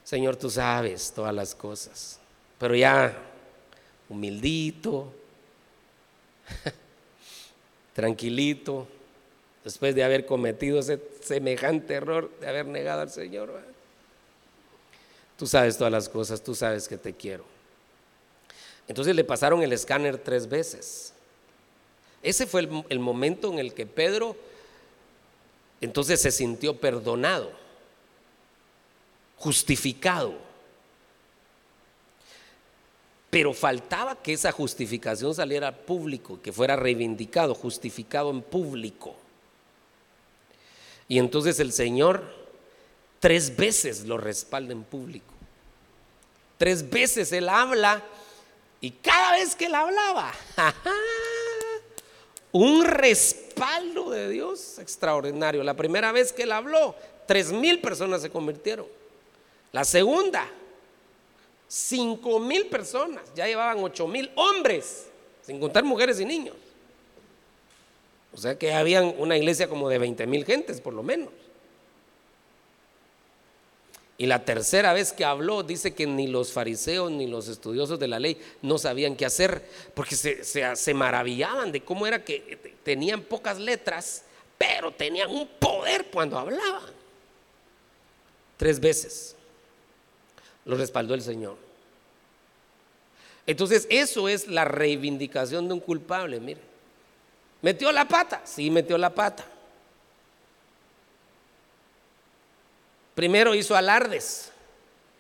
Señor, 0.04 0.36
tú 0.36 0.48
sabes 0.48 1.12
todas 1.14 1.34
las 1.34 1.54
cosas, 1.54 2.18
pero 2.58 2.74
ya 2.74 3.14
humildito, 4.08 5.12
tranquilito, 7.92 8.86
después 9.62 9.94
de 9.94 10.02
haber 10.02 10.24
cometido 10.24 10.78
ese 10.78 10.98
semejante 11.20 11.92
error 11.92 12.30
de 12.40 12.48
haber 12.48 12.64
negado 12.64 13.02
al 13.02 13.10
Señor. 13.10 13.60
Tú 15.38 15.46
sabes 15.46 15.78
todas 15.78 15.92
las 15.92 16.08
cosas, 16.08 16.42
tú 16.42 16.52
sabes 16.52 16.88
que 16.88 16.98
te 16.98 17.14
quiero. 17.14 17.44
Entonces 18.88 19.14
le 19.14 19.22
pasaron 19.22 19.62
el 19.62 19.72
escáner 19.72 20.18
tres 20.18 20.48
veces. 20.48 21.12
Ese 22.24 22.44
fue 22.44 22.68
el, 22.88 22.98
momento 22.98 23.52
en 23.52 23.60
el 23.60 23.72
que 23.72 23.86
Pedro 23.86 24.36
entonces 25.80 26.20
se 26.20 26.32
sintió 26.32 26.76
perdonado, 26.76 27.52
justificado. 29.36 30.34
Pero 33.30 33.54
faltaba 33.54 34.20
que 34.20 34.32
esa 34.32 34.50
justificación 34.50 35.36
saliera 35.36 35.68
al 35.68 35.76
público, 35.76 36.40
que 36.42 36.50
fuera 36.50 36.74
reivindicado, 36.74 37.54
justificado 37.54 38.30
en 38.30 38.42
público. 38.42 39.14
Y 41.06 41.18
entonces 41.18 41.60
el 41.60 41.72
Señor 41.72 42.37
tres 43.20 43.54
veces 43.56 44.04
lo 44.04 44.18
respalda 44.18 44.72
en 44.72 44.84
público. 44.84 45.32
Tres 46.56 46.88
veces 46.88 47.32
Él 47.32 47.48
habla 47.48 48.02
y 48.80 48.90
cada 48.90 49.32
vez 49.32 49.54
que 49.54 49.66
Él 49.66 49.74
hablaba, 49.74 50.32
un 52.52 52.84
respaldo 52.84 54.10
de 54.10 54.28
Dios 54.28 54.78
extraordinario. 54.78 55.62
La 55.62 55.74
primera 55.74 56.12
vez 56.12 56.32
que 56.32 56.42
Él 56.42 56.52
habló, 56.52 56.94
tres 57.26 57.52
mil 57.52 57.80
personas 57.80 58.22
se 58.22 58.30
convirtieron. 58.30 58.86
La 59.72 59.84
segunda, 59.84 60.48
cinco 61.66 62.38
mil 62.40 62.66
personas, 62.66 63.22
ya 63.34 63.46
llevaban 63.46 63.82
ocho 63.82 64.06
mil 64.08 64.30
hombres, 64.34 65.06
sin 65.42 65.60
contar 65.60 65.84
mujeres 65.84 66.20
y 66.20 66.24
niños. 66.24 66.56
O 68.32 68.36
sea 68.36 68.58
que 68.58 68.72
habían 68.72 69.14
una 69.18 69.36
iglesia 69.36 69.68
como 69.68 69.88
de 69.88 69.98
20 69.98 70.26
mil 70.26 70.44
gentes, 70.44 70.80
por 70.80 70.92
lo 70.92 71.02
menos. 71.02 71.30
Y 74.20 74.26
la 74.26 74.44
tercera 74.44 74.92
vez 74.92 75.12
que 75.12 75.24
habló, 75.24 75.62
dice 75.62 75.94
que 75.94 76.04
ni 76.04 76.26
los 76.26 76.52
fariseos 76.52 77.12
ni 77.12 77.28
los 77.28 77.46
estudiosos 77.46 78.00
de 78.00 78.08
la 78.08 78.18
ley 78.18 78.36
no 78.62 78.76
sabían 78.76 79.14
qué 79.14 79.24
hacer, 79.24 79.64
porque 79.94 80.16
se, 80.16 80.42
se, 80.42 80.94
maravillaban 80.94 81.70
de 81.70 81.82
cómo 81.82 82.04
era 82.04 82.24
que 82.24 82.76
tenían 82.82 83.22
pocas 83.22 83.60
letras, 83.60 84.24
pero 84.58 84.90
tenían 84.90 85.30
un 85.30 85.46
poder 85.46 86.06
cuando 86.06 86.36
hablaban. 86.36 86.92
Tres 88.56 88.80
veces 88.80 89.36
lo 90.64 90.76
respaldó 90.76 91.14
el 91.14 91.22
Señor. 91.22 91.56
Entonces, 93.46 93.86
eso 93.88 94.28
es 94.28 94.48
la 94.48 94.64
reivindicación 94.64 95.68
de 95.68 95.74
un 95.74 95.80
culpable, 95.80 96.40
mire. 96.40 96.60
¿Metió 97.62 97.92
la 97.92 98.06
pata? 98.06 98.42
Sí, 98.44 98.68
metió 98.68 98.98
la 98.98 99.14
pata. 99.14 99.46
Primero 103.18 103.52
hizo 103.52 103.74
alardes, 103.74 104.52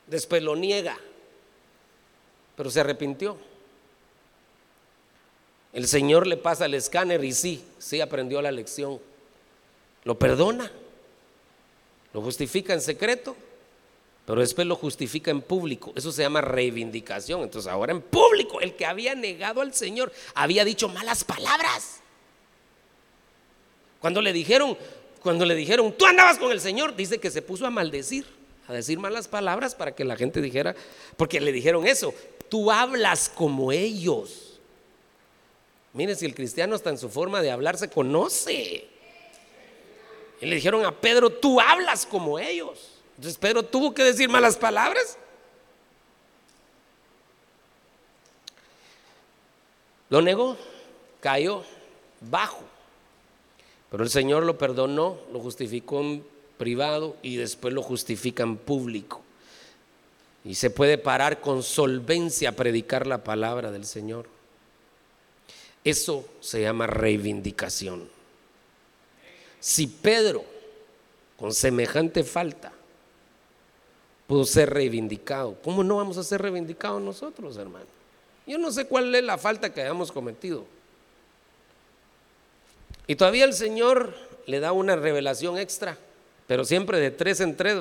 después 0.06 0.40
lo 0.40 0.54
niega, 0.54 0.96
pero 2.56 2.70
se 2.70 2.78
arrepintió. 2.78 3.36
El 5.72 5.88
Señor 5.88 6.24
le 6.28 6.36
pasa 6.36 6.66
el 6.66 6.74
escáner 6.74 7.24
y 7.24 7.32
sí, 7.32 7.64
sí 7.80 8.00
aprendió 8.00 8.40
la 8.40 8.52
lección. 8.52 9.00
Lo 10.04 10.16
perdona, 10.16 10.70
lo 12.14 12.22
justifica 12.22 12.72
en 12.72 12.82
secreto, 12.82 13.34
pero 14.26 14.42
después 14.42 14.64
lo 14.68 14.76
justifica 14.76 15.32
en 15.32 15.42
público. 15.42 15.92
Eso 15.96 16.12
se 16.12 16.22
llama 16.22 16.40
reivindicación. 16.40 17.42
Entonces 17.42 17.68
ahora 17.68 17.90
en 17.90 18.00
público, 18.00 18.60
el 18.60 18.76
que 18.76 18.86
había 18.86 19.16
negado 19.16 19.60
al 19.60 19.74
Señor 19.74 20.12
había 20.36 20.64
dicho 20.64 20.88
malas 20.88 21.24
palabras. 21.24 21.98
Cuando 23.98 24.22
le 24.22 24.32
dijeron, 24.32 24.78
cuando 25.22 25.44
le 25.44 25.54
dijeron, 25.54 25.92
tú 25.96 26.06
andabas 26.06 26.38
con 26.38 26.52
el 26.52 26.60
Señor, 26.60 26.94
dice 26.96 27.18
que 27.18 27.30
se 27.30 27.42
puso 27.42 27.66
a 27.66 27.70
maldecir, 27.70 28.26
a 28.66 28.72
decir 28.72 28.98
malas 28.98 29.28
palabras 29.28 29.74
para 29.74 29.94
que 29.94 30.04
la 30.04 30.16
gente 30.16 30.40
dijera, 30.40 30.74
porque 31.16 31.40
le 31.40 31.52
dijeron 31.52 31.86
eso, 31.86 32.14
tú 32.48 32.70
hablas 32.70 33.28
como 33.28 33.72
ellos. 33.72 34.60
Mire, 35.92 36.14
si 36.14 36.26
el 36.26 36.34
cristiano 36.34 36.76
está 36.76 36.90
en 36.90 36.98
su 36.98 37.08
forma 37.08 37.40
de 37.42 37.50
hablar, 37.50 37.76
se 37.76 37.88
conoce. 37.88 38.86
Y 40.40 40.46
le 40.46 40.54
dijeron 40.54 40.84
a 40.84 40.92
Pedro, 40.92 41.30
tú 41.30 41.60
hablas 41.60 42.06
como 42.06 42.38
ellos. 42.38 43.00
Entonces 43.16 43.38
Pedro 43.38 43.64
tuvo 43.64 43.92
que 43.94 44.04
decir 44.04 44.28
malas 44.28 44.56
palabras. 44.56 45.18
Lo 50.08 50.22
negó, 50.22 50.56
cayó 51.20 51.64
bajo. 52.20 52.62
Pero 53.90 54.04
el 54.04 54.10
Señor 54.10 54.44
lo 54.44 54.58
perdonó, 54.58 55.18
lo 55.32 55.40
justificó 55.40 56.00
en 56.00 56.24
privado 56.58 57.16
y 57.22 57.36
después 57.36 57.72
lo 57.72 57.82
justifica 57.82 58.42
en 58.42 58.56
público. 58.56 59.22
Y 60.44 60.54
se 60.56 60.70
puede 60.70 60.98
parar 60.98 61.40
con 61.40 61.62
solvencia 61.62 62.50
a 62.50 62.52
predicar 62.52 63.06
la 63.06 63.24
palabra 63.24 63.70
del 63.70 63.86
Señor. 63.86 64.26
Eso 65.84 66.26
se 66.40 66.62
llama 66.62 66.86
reivindicación. 66.86 68.08
Si 69.60 69.86
Pedro, 69.86 70.44
con 71.36 71.52
semejante 71.52 72.24
falta, 72.24 72.72
pudo 74.26 74.44
ser 74.44 74.70
reivindicado, 74.70 75.56
¿cómo 75.62 75.82
no 75.82 75.96
vamos 75.96 76.18
a 76.18 76.24
ser 76.24 76.42
reivindicados 76.42 77.00
nosotros, 77.00 77.56
hermano? 77.56 77.86
Yo 78.46 78.58
no 78.58 78.70
sé 78.70 78.86
cuál 78.86 79.14
es 79.14 79.24
la 79.24 79.38
falta 79.38 79.72
que 79.72 79.82
hayamos 79.82 80.12
cometido. 80.12 80.64
Y 83.08 83.16
todavía 83.16 83.44
el 83.44 83.54
Señor 83.54 84.14
le 84.46 84.60
da 84.60 84.70
una 84.70 84.94
revelación 84.94 85.58
extra, 85.58 85.98
pero 86.46 86.64
siempre 86.64 87.00
de 87.00 87.10
tres 87.10 87.40
en 87.40 87.56
tres. 87.56 87.76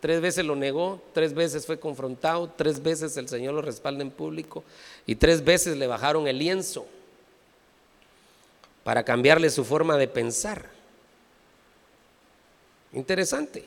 Tres 0.00 0.20
veces 0.20 0.44
lo 0.44 0.54
negó, 0.54 1.00
tres 1.14 1.32
veces 1.32 1.64
fue 1.64 1.80
confrontado, 1.80 2.52
tres 2.54 2.82
veces 2.82 3.16
el 3.16 3.26
Señor 3.26 3.54
lo 3.54 3.62
respalda 3.62 4.02
en 4.02 4.10
público 4.10 4.62
y 5.06 5.14
tres 5.14 5.42
veces 5.42 5.78
le 5.78 5.86
bajaron 5.86 6.28
el 6.28 6.38
lienzo 6.38 6.86
para 8.82 9.02
cambiarle 9.02 9.48
su 9.48 9.64
forma 9.64 9.96
de 9.96 10.06
pensar. 10.06 10.68
Interesante. 12.92 13.64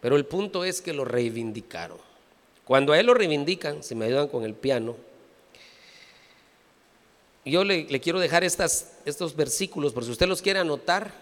Pero 0.00 0.14
el 0.14 0.24
punto 0.24 0.64
es 0.64 0.80
que 0.80 0.92
lo 0.92 1.04
reivindicaron. 1.04 1.98
Cuando 2.64 2.92
a 2.92 3.00
él 3.00 3.06
lo 3.06 3.14
reivindican, 3.14 3.82
si 3.82 3.96
me 3.96 4.04
ayudan 4.04 4.28
con 4.28 4.44
el 4.44 4.54
piano, 4.54 4.94
yo 7.46 7.62
le, 7.62 7.86
quiero 8.00 8.18
dejar 8.18 8.42
estos 8.42 9.36
versículos 9.36 9.92
por 9.92 10.04
si 10.04 10.10
usted 10.10 10.26
los 10.26 10.42
quiere 10.42 10.58
anotar 10.58 11.12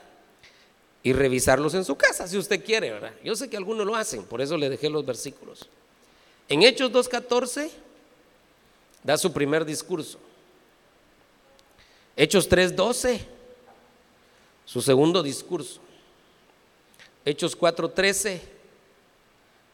y 1.03 1.13
revisarlos 1.13 1.75
en 1.75 1.85
su 1.85 1.97
casa, 1.97 2.27
si 2.27 2.39
usted 2.39 2.65
quiere, 2.65 2.91
¿verdad? 2.91 3.13
Yo 3.23 3.37
sé 3.37 3.51
que 3.51 3.59
algunos 3.59 3.87
lo 3.87 3.95
hacen, 3.95 4.25
por 4.25 4.41
eso 4.41 4.57
le 4.57 4.71
dejé 4.71 4.89
los 4.89 5.05
versículos. 5.05 5.69
En 6.49 6.63
Hechos 6.63 6.91
2.14 6.91 7.71
da 9.03 9.19
su 9.19 9.31
primer 9.33 9.67
discurso. 9.67 10.19
Hechos 12.17 12.49
3.12, 12.49 13.21
su 14.65 14.81
segundo 14.81 15.23
discurso. 15.23 15.81
Hechos 17.27 17.59
4.13, 17.59 18.41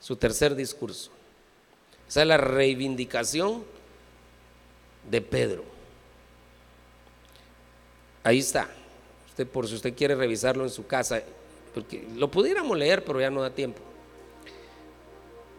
su 0.01 0.17
tercer 0.17 0.57
discurso. 0.57 1.13
Esa 2.09 2.23
es 2.23 2.27
la 2.27 2.39
reivindicación 2.39 3.65
de 5.09 5.21
Pedro. 5.21 5.80
Ahí 8.23 8.39
está. 8.39 8.69
Usted, 9.29 9.47
por 9.47 9.67
si 9.67 9.75
usted 9.75 9.95
quiere 9.95 10.15
revisarlo 10.15 10.65
en 10.65 10.71
su 10.71 10.87
casa, 10.87 11.23
porque 11.75 12.07
lo 12.17 12.31
pudiéramos 12.31 12.77
leer, 12.77 13.05
pero 13.05 13.21
ya 13.21 13.31
no 13.31 13.43
da 13.43 13.51
tiempo. 13.51 13.81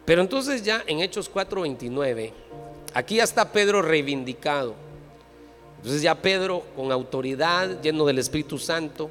Pero 0.05 0.21
entonces 0.21 0.63
ya 0.63 0.83
en 0.87 0.99
Hechos 0.99 1.31
4:29, 1.31 2.33
aquí 2.93 3.15
ya 3.15 3.23
está 3.23 3.51
Pedro 3.51 3.81
reivindicado. 3.81 4.75
Entonces 5.77 6.01
ya 6.01 6.15
Pedro 6.15 6.63
con 6.75 6.91
autoridad, 6.91 7.81
lleno 7.81 8.05
del 8.05 8.19
Espíritu 8.19 8.59
Santo, 8.59 9.09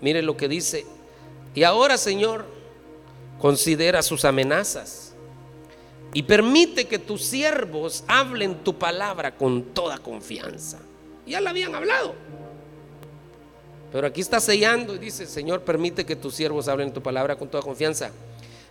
mire 0.00 0.22
lo 0.22 0.36
que 0.36 0.48
dice. 0.48 0.86
Y 1.54 1.64
ahora, 1.64 1.98
Señor, 1.98 2.46
considera 3.38 4.00
sus 4.02 4.24
amenazas 4.24 5.12
y 6.14 6.22
permite 6.22 6.86
que 6.86 6.98
tus 6.98 7.22
siervos 7.22 8.04
hablen 8.06 8.64
tu 8.64 8.78
palabra 8.78 9.34
con 9.34 9.62
toda 9.74 9.98
confianza. 9.98 10.78
Ya 11.26 11.40
la 11.40 11.50
habían 11.50 11.74
hablado. 11.74 12.14
Pero 13.92 14.06
aquí 14.06 14.22
está 14.22 14.40
sellando 14.40 14.94
y 14.94 14.98
dice, 14.98 15.26
Señor, 15.26 15.60
permite 15.60 16.06
que 16.06 16.16
tus 16.16 16.34
siervos 16.34 16.66
hablen 16.66 16.92
tu 16.92 17.02
palabra 17.02 17.36
con 17.36 17.48
toda 17.48 17.62
confianza. 17.62 18.10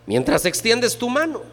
Mientras 0.08 0.46
extiendes 0.46 0.98
tu 0.98 1.10
mano 1.10 1.44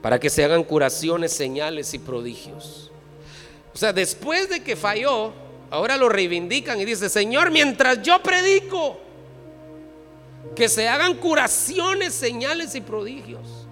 para 0.00 0.18
que 0.18 0.30
se 0.30 0.44
hagan 0.44 0.64
curaciones, 0.64 1.32
señales 1.32 1.92
y 1.94 1.98
prodigios. 1.98 2.90
O 3.74 3.76
sea, 3.76 3.92
después 3.92 4.48
de 4.48 4.62
que 4.62 4.76
falló, 4.76 5.32
ahora 5.70 5.96
lo 5.96 6.08
reivindican 6.08 6.80
y 6.80 6.84
dice, 6.84 7.08
Señor, 7.08 7.50
mientras 7.50 8.02
yo 8.02 8.22
predico, 8.22 8.98
que 10.54 10.68
se 10.68 10.88
hagan 10.88 11.14
curaciones, 11.16 12.14
señales 12.14 12.74
y 12.74 12.80
prodigios. 12.80 13.63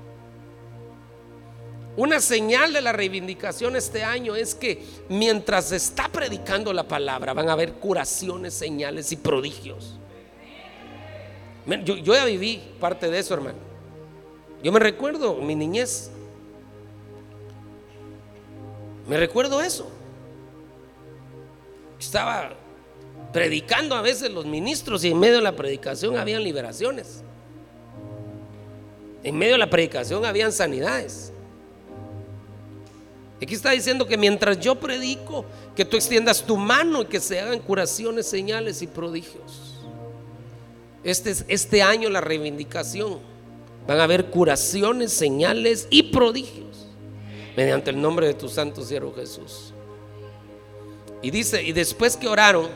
Una 1.97 2.21
señal 2.21 2.73
de 2.73 2.81
la 2.81 2.93
reivindicación 2.93 3.77
este 3.77 4.03
año 4.03 4.35
es 4.35 4.55
que 4.55 4.83
mientras 5.11 5.73
está 5.73 6.09
predicando 6.09 6.73
la 6.73 6.89
palabra 6.89 7.35
van 7.35 7.51
a 7.51 7.53
haber 7.53 7.75
curaciones, 7.75 8.55
señales 8.55 9.13
y 9.13 9.17
prodigios. 9.17 9.99
Yo, 11.85 11.97
ya 11.97 12.25
viví 12.25 12.63
parte 12.81 13.11
de 13.11 13.19
eso, 13.19 13.35
hermano. 13.35 13.59
Yo 14.63 14.73
me 14.73 14.81
recuerdo 14.81 15.35
mi 15.37 15.55
niñez. 15.55 16.11
Me 19.07 19.19
recuerdo 19.19 19.61
eso. 19.61 19.91
Estaba 22.01 22.55
predicando 23.35 23.95
a 23.95 24.01
veces 24.01 24.31
los 24.31 24.47
ministros 24.47 25.05
y 25.05 25.11
en 25.11 25.21
medio 25.21 25.37
de 25.37 25.43
la 25.43 25.55
predicación 25.55 26.17
habían 26.17 26.43
liberaciones. 26.43 27.23
En 29.23 29.37
medio 29.37 29.53
de 29.53 29.59
la 29.59 29.71
predicación 29.71 30.25
habían 30.25 30.53
sanidades. 30.53 31.33
Aquí 33.43 33.55
está 33.55 33.73
diciendo 33.73 34.07
que 34.07 34.17
mientras 34.17 34.61
yo 34.61 34.77
predico, 34.77 35.45
que 35.75 35.85
tú 35.85 35.97
extiendas 35.97 36.45
tu 36.45 36.57
mano 36.57 37.03
y 37.03 37.07
que 37.07 37.19
se 37.19 37.41
hagan 37.41 37.59
curaciones, 37.59 38.29
señales 38.29 38.83
y 38.83 38.87
prodigios. 38.87 39.81
Este, 41.03 41.33
es, 41.33 41.45
este 41.49 41.83
año 41.83 42.09
la 42.09 42.21
reivindicación. 42.21 43.19
Van 43.89 43.99
a 43.99 44.05
haber 44.05 44.27
curaciones, 44.27 45.13
señales 45.13 45.89
y 45.91 46.05
prodigios. 46.05 46.87
Mediante 47.57 47.91
el 47.91 48.01
nombre 48.01 48.29
de 48.29 48.35
tu 48.35 48.49
santo 48.49 48.85
siervo 48.85 49.13
Jesús. 49.13 49.75
Y 51.21 51.33
dice, 51.33 51.65
y 51.65 51.73
después 51.73 52.17
que 52.17 52.29
oraron, 52.29 52.69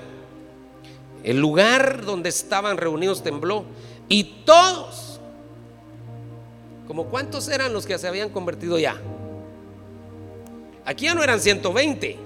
el 1.22 1.38
lugar 1.38 2.04
donde 2.04 2.28
estaban 2.28 2.76
reunidos 2.76 3.22
tembló. 3.22 3.66
Y 4.08 4.42
todos, 4.44 5.20
como 6.88 7.06
cuántos 7.06 7.48
eran 7.48 7.72
los 7.72 7.86
que 7.86 7.96
se 7.98 8.08
habían 8.08 8.30
convertido 8.30 8.80
ya. 8.80 9.00
Aquí 10.86 11.06
ya 11.06 11.14
no 11.14 11.22
eran 11.22 11.40
120. 11.40 12.16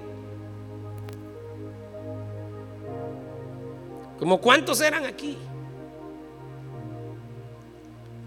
¿Como 4.18 4.38
cuántos 4.38 4.82
eran 4.82 5.06
aquí? 5.06 5.38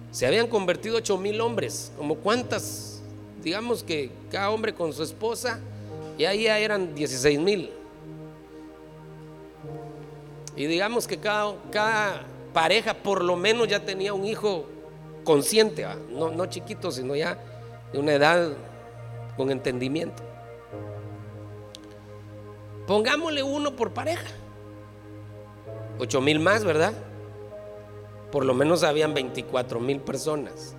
Se 0.10 0.26
habían 0.26 0.48
convertido 0.48 0.98
8 0.98 1.18
mil 1.20 1.40
hombres. 1.40 1.92
¿Como 1.96 2.16
cuántas? 2.16 3.02
Digamos 3.44 3.84
que 3.84 4.10
cada 4.32 4.50
hombre 4.50 4.74
con 4.74 4.92
su 4.92 5.04
esposa. 5.04 5.60
Y 6.18 6.24
ya 6.24 6.58
eran 6.58 6.96
16 6.96 7.40
mil. 7.40 7.70
Y 10.56 10.66
digamos 10.66 11.08
que 11.08 11.18
cada, 11.18 11.56
cada, 11.72 12.26
pareja 12.54 12.94
por 12.94 13.24
lo 13.24 13.36
menos 13.36 13.68
ya 13.68 13.80
tenía 13.80 14.14
un 14.14 14.26
hijo 14.26 14.66
consciente, 15.24 15.86
no, 16.12 16.30
no 16.30 16.46
chiquito, 16.46 16.92
sino 16.92 17.16
ya 17.16 17.38
de 17.92 17.98
una 17.98 18.14
edad 18.14 18.52
con 19.38 19.52
entendimiento. 19.52 20.24
Pongámosle 22.88 23.44
uno 23.44 23.76
por 23.76 23.92
pareja. 23.94 24.28
Ocho 26.00 26.22
mil 26.22 26.40
más, 26.40 26.64
¿verdad? 26.64 26.94
Por 28.32 28.46
lo 28.46 28.54
menos 28.54 28.84
habían 28.84 29.14
24 29.14 29.80
mil 29.80 30.00
personas. 30.00 30.76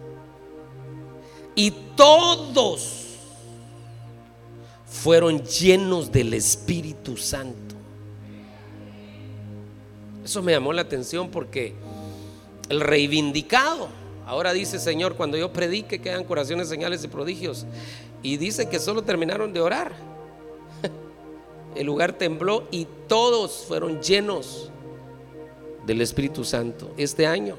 Y 1.54 1.70
todos 1.96 3.04
fueron 4.86 5.42
llenos 5.42 6.10
del 6.10 6.34
Espíritu 6.34 7.16
Santo. 7.16 7.74
Eso 10.24 10.42
me 10.42 10.52
llamó 10.52 10.72
la 10.72 10.82
atención 10.82 11.30
porque 11.30 11.74
el 12.68 12.80
reivindicado 12.80 13.88
ahora 14.26 14.52
dice, 14.52 14.78
Señor, 14.78 15.16
cuando 15.16 15.36
yo 15.36 15.52
predique 15.52 16.00
quedan 16.00 16.24
curaciones, 16.24 16.68
señales 16.68 17.04
y 17.04 17.08
prodigios. 17.08 17.66
Y 18.24 18.38
dice 18.38 18.68
que 18.68 18.80
solo 18.80 19.02
terminaron 19.02 19.52
de 19.52 19.60
orar. 19.60 19.92
El 21.76 21.86
lugar 21.86 22.14
tembló 22.14 22.66
y 22.70 22.88
todos 23.06 23.66
fueron 23.68 24.00
llenos 24.00 24.72
del 25.86 26.00
Espíritu 26.00 26.42
Santo. 26.42 26.90
Este 26.96 27.26
año 27.26 27.56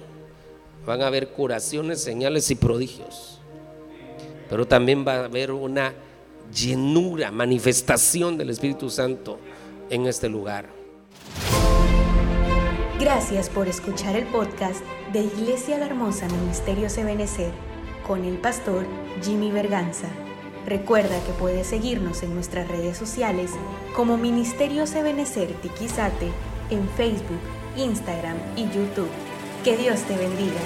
van 0.85 1.03
a 1.03 1.07
haber 1.07 1.29
curaciones, 1.29 2.01
señales 2.01 2.49
y 2.49 2.55
prodigios. 2.55 3.39
Pero 4.49 4.67
también 4.67 5.05
va 5.07 5.13
a 5.13 5.25
haber 5.25 5.51
una 5.51 5.93
llenura, 6.51 7.31
manifestación 7.31 8.35
del 8.35 8.49
Espíritu 8.49 8.89
Santo 8.89 9.37
en 9.91 10.07
este 10.07 10.29
lugar. 10.29 10.69
Gracias 12.99 13.49
por 13.49 13.67
escuchar 13.67 14.15
el 14.15 14.25
podcast 14.25 14.83
de 15.13 15.25
Iglesia 15.25 15.77
La 15.77 15.85
Hermosa 15.85 16.27
Ministerio 16.27 16.87
Ebenecer 16.97 17.51
con 18.07 18.25
el 18.25 18.39
pastor 18.39 18.85
Jimmy 19.23 19.51
Berganza. 19.51 20.24
Recuerda 20.65 21.23
que 21.23 21.31
puedes 21.33 21.67
seguirnos 21.67 22.23
en 22.23 22.33
nuestras 22.33 22.67
redes 22.67 22.97
sociales 22.97 23.51
como 23.95 24.17
Ministerio 24.17 24.85
Ebenecer 24.85 25.53
Tiquizate 25.61 26.31
en 26.71 26.89
Facebook, 26.89 27.39
Instagram 27.77 28.37
y 28.55 28.63
YouTube. 28.63 29.09
Que 29.63 29.77
Dios 29.77 30.01
te 30.01 30.17
bendiga. 30.17 30.59